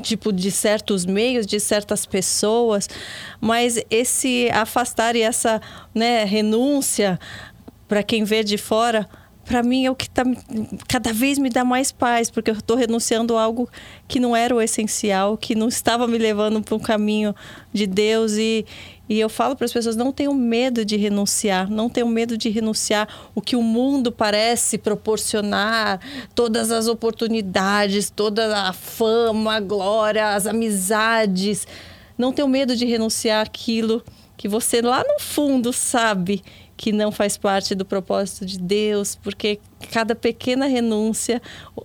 [0.02, 2.88] tipo de certos meios, de certas pessoas,
[3.40, 5.60] mas esse afastar e essa
[5.94, 7.18] né, renúncia
[7.88, 9.08] para quem vê de fora
[9.52, 10.22] para mim é o que tá,
[10.88, 13.68] cada vez me dá mais paz, porque eu estou renunciando a algo
[14.08, 17.36] que não era o essencial, que não estava me levando para um caminho
[17.70, 18.32] de Deus.
[18.32, 18.64] E,
[19.10, 22.48] e eu falo para as pessoas: não tenham medo de renunciar, não tenham medo de
[22.48, 26.00] renunciar o que o mundo parece proporcionar,
[26.34, 31.66] todas as oportunidades, toda a fama, a glória, as amizades.
[32.16, 34.02] Não tenham medo de renunciar aquilo
[34.34, 36.42] que você lá no fundo sabe
[36.76, 41.40] que não faz parte do propósito de Deus, porque cada pequena renúncia,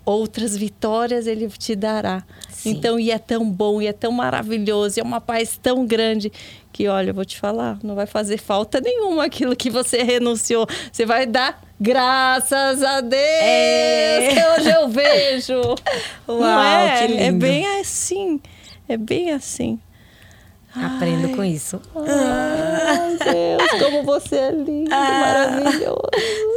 [0.05, 2.23] outras vitórias ele te dará.
[2.49, 2.71] Sim.
[2.71, 6.31] Então, e é tão bom, e é tão maravilhoso, e é uma paz tão grande
[6.71, 10.67] que, olha, eu vou te falar, não vai fazer falta nenhuma aquilo que você renunciou.
[10.91, 14.29] Você vai dar graças a Deus é.
[14.33, 15.61] que hoje eu vejo.
[16.27, 16.99] Uau, é?
[16.99, 17.23] Que lindo.
[17.23, 18.39] É bem assim.
[18.87, 19.79] É bem assim.
[20.85, 21.35] Aprendo Ai.
[21.35, 21.81] com isso.
[21.95, 26.09] Ai, Deus, como você é lindo, ah, maravilhoso.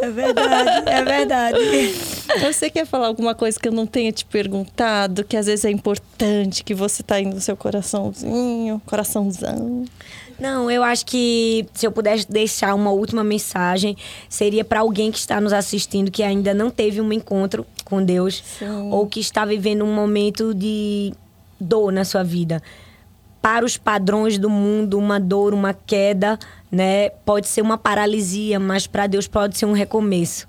[0.03, 1.59] É verdade, é verdade.
[2.41, 5.71] Você quer falar alguma coisa que eu não tenha te perguntado, que às vezes é
[5.71, 9.85] importante, que você tá indo no seu coraçãozinho, coraçãozão?
[10.39, 13.97] Não, eu acho que se eu pudesse deixar uma última mensagem,
[14.29, 18.43] seria para alguém que está nos assistindo que ainda não teve um encontro com Deus
[18.59, 18.91] Sim.
[18.91, 21.13] ou que está vivendo um momento de
[21.61, 22.63] dor na sua vida
[23.41, 26.39] para os padrões do mundo, uma dor, uma queda,
[26.71, 30.47] né, pode ser uma paralisia, mas para Deus pode ser um recomeço.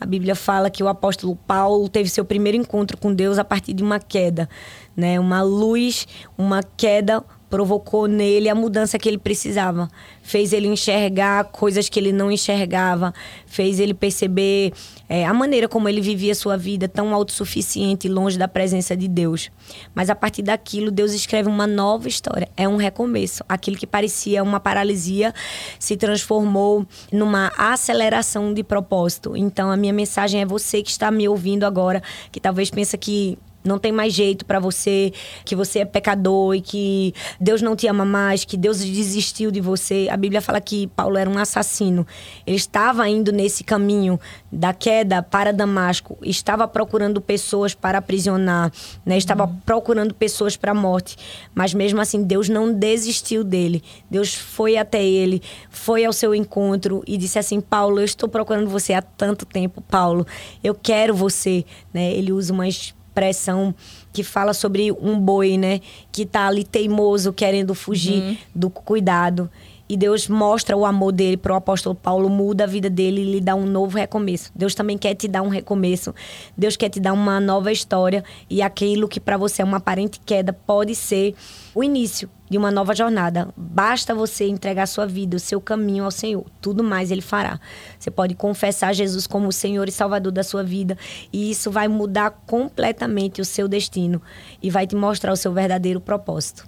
[0.00, 3.74] A Bíblia fala que o apóstolo Paulo teve seu primeiro encontro com Deus a partir
[3.74, 4.48] de uma queda,
[4.96, 5.20] né?
[5.20, 6.08] Uma luz,
[6.38, 9.90] uma queda provocou nele a mudança que ele precisava.
[10.22, 13.12] Fez ele enxergar coisas que ele não enxergava,
[13.44, 14.72] fez ele perceber
[15.08, 19.50] é, a maneira como ele vivia sua vida tão autossuficiente, longe da presença de Deus.
[19.92, 22.48] Mas a partir daquilo, Deus escreve uma nova história.
[22.56, 23.44] É um recomeço.
[23.48, 25.34] Aquilo que parecia uma paralisia
[25.78, 29.36] se transformou numa aceleração de propósito.
[29.36, 32.00] Então, a minha mensagem é você que está me ouvindo agora,
[32.30, 35.12] que talvez pensa que não tem mais jeito para você,
[35.44, 39.60] que você é pecador e que Deus não te ama mais, que Deus desistiu de
[39.60, 40.08] você.
[40.10, 42.06] A Bíblia fala que Paulo era um assassino.
[42.46, 44.18] Ele estava indo nesse caminho
[44.50, 48.72] da queda para Damasco, estava procurando pessoas para aprisionar,
[49.04, 49.16] né?
[49.16, 49.56] Estava uhum.
[49.64, 51.16] procurando pessoas para a morte,
[51.54, 53.82] mas mesmo assim Deus não desistiu dele.
[54.10, 58.68] Deus foi até ele, foi ao seu encontro e disse assim: "Paulo, eu estou procurando
[58.68, 60.26] você há tanto tempo, Paulo.
[60.64, 62.12] Eu quero você", né?
[62.12, 63.74] Ele usa umas expressão
[64.12, 65.80] que fala sobre um boi, né?
[66.10, 68.36] Que tá ali teimoso, querendo fugir uhum.
[68.54, 69.50] do cuidado.
[69.90, 73.32] E Deus mostra o amor dele para o apóstolo Paulo, muda a vida dele e
[73.32, 74.52] lhe dá um novo recomeço.
[74.54, 76.14] Deus também quer te dar um recomeço.
[76.56, 78.22] Deus quer te dar uma nova história.
[78.48, 81.34] E aquilo que para você é uma aparente queda pode ser
[81.74, 83.52] o início de uma nova jornada.
[83.56, 86.46] Basta você entregar sua vida, o seu caminho ao Senhor.
[86.60, 87.58] Tudo mais Ele fará.
[87.98, 90.96] Você pode confessar Jesus como o Senhor e Salvador da sua vida.
[91.32, 94.22] E isso vai mudar completamente o seu destino.
[94.62, 96.64] E vai te mostrar o seu verdadeiro propósito.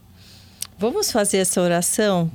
[0.77, 2.29] Vamos fazer essa oração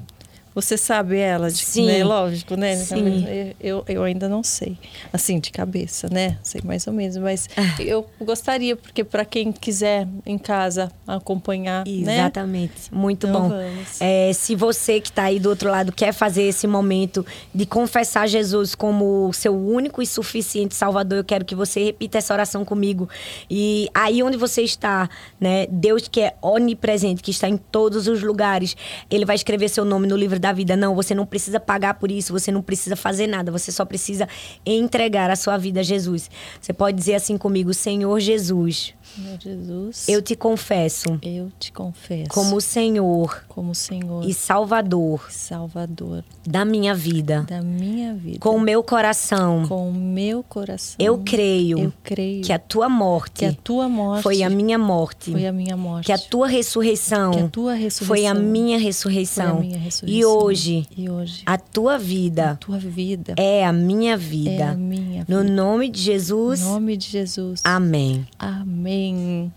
[0.57, 1.85] você sabe ela, de, Sim.
[1.85, 2.03] Né?
[2.03, 2.75] Lógico, né?
[2.77, 3.53] Sim.
[3.61, 4.75] Eu, eu ainda não sei,
[5.13, 6.39] assim, de cabeça, né?
[6.41, 7.79] Sei mais ou menos, mas ah.
[7.79, 12.15] eu gostaria, porque para quem quiser em casa acompanhar, né?
[12.15, 12.97] Exatamente, né?
[12.97, 13.55] muito então, bom.
[13.99, 17.23] É, se você que está aí do outro lado quer fazer esse momento
[17.53, 22.33] de confessar Jesus como seu único e suficiente Salvador, eu quero que você repita essa
[22.33, 23.07] oração comigo.
[23.47, 25.07] E aí onde você está,
[25.39, 25.67] né?
[25.67, 28.75] Deus que é onipresente, que está em todos os lugares,
[29.07, 30.75] Ele vai escrever seu nome no livro da da vida.
[30.75, 34.27] Não, você não precisa pagar por isso, você não precisa fazer nada, você só precisa
[34.65, 36.29] entregar a sua vida a Jesus.
[36.59, 38.93] Você pode dizer assim comigo: Senhor Jesus.
[39.17, 40.07] Meu Jesus.
[40.07, 41.19] Eu te confesso.
[41.21, 42.29] Eu te confesso.
[42.29, 43.43] Como Senhor.
[43.47, 44.27] Como Senhor.
[44.27, 45.31] E Salvador.
[45.31, 46.23] Salvador.
[46.45, 47.45] Da minha vida.
[47.47, 48.39] Da minha vida.
[48.39, 49.67] Com o meu coração.
[49.67, 50.95] Com o meu coração.
[50.99, 51.79] Eu creio.
[51.79, 52.43] Eu creio.
[52.43, 53.39] Que a tua morte.
[53.39, 54.23] Que a tua morte.
[54.23, 55.31] Foi a minha morte.
[55.31, 56.05] Foi a minha morte.
[56.05, 57.31] Que a tua ressurreição.
[57.31, 58.07] Que a tua ressurreição.
[58.07, 59.57] Foi a minha ressurreição.
[59.57, 60.19] Foi a minha ressurreição.
[60.19, 60.87] E hoje.
[60.95, 61.43] E hoje.
[61.45, 62.51] A tua vida.
[62.51, 63.33] A tua vida.
[63.37, 64.51] É a minha vida.
[64.51, 65.25] É a minha vida.
[65.27, 66.61] No nome de Jesus.
[66.61, 67.61] No nome de Jesus.
[67.63, 68.27] Amém.
[68.37, 69.06] Amém.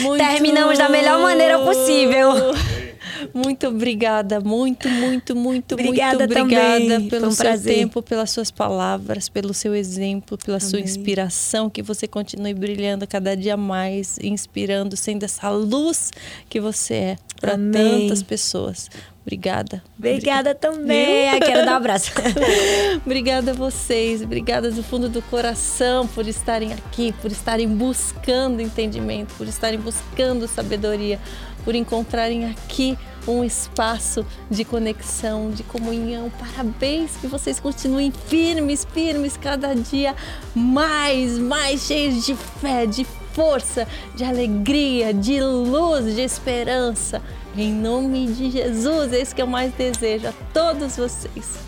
[0.00, 0.24] Muito...
[0.24, 2.32] Terminamos da melhor maneira possível.
[3.34, 7.08] Muito obrigada, muito, muito, muito, obrigada muito obrigada também.
[7.08, 7.74] pelo um seu prazer.
[7.74, 13.36] tempo, pelas suas palavras, pelo seu exemplo, pela sua inspiração, que você continue brilhando cada
[13.36, 16.10] dia mais, inspirando, sendo essa luz
[16.48, 18.90] que você é para tantas pessoas.
[19.28, 19.82] Obrigada.
[19.98, 21.34] Obrigada também.
[21.34, 22.10] Eu quero dar um abraço.
[23.04, 24.22] obrigada a vocês.
[24.22, 30.48] Obrigada do fundo do coração por estarem aqui, por estarem buscando entendimento, por estarem buscando
[30.48, 31.20] sabedoria,
[31.62, 32.96] por encontrarem aqui
[33.26, 36.32] um espaço de conexão, de comunhão.
[36.38, 40.16] Parabéns que vocês continuem firmes, firmes cada dia
[40.54, 43.86] mais, mais cheios de fé, de força,
[44.16, 47.20] de alegria, de luz, de esperança.
[47.58, 51.58] Em nome de Jesus, é isso que eu mais desejo a todos vocês.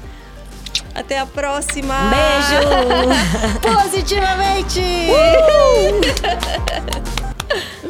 [0.94, 1.96] Até a próxima.
[2.10, 3.58] Beijo.
[3.60, 4.80] Positivamente.
[5.10, 6.00] Uhul.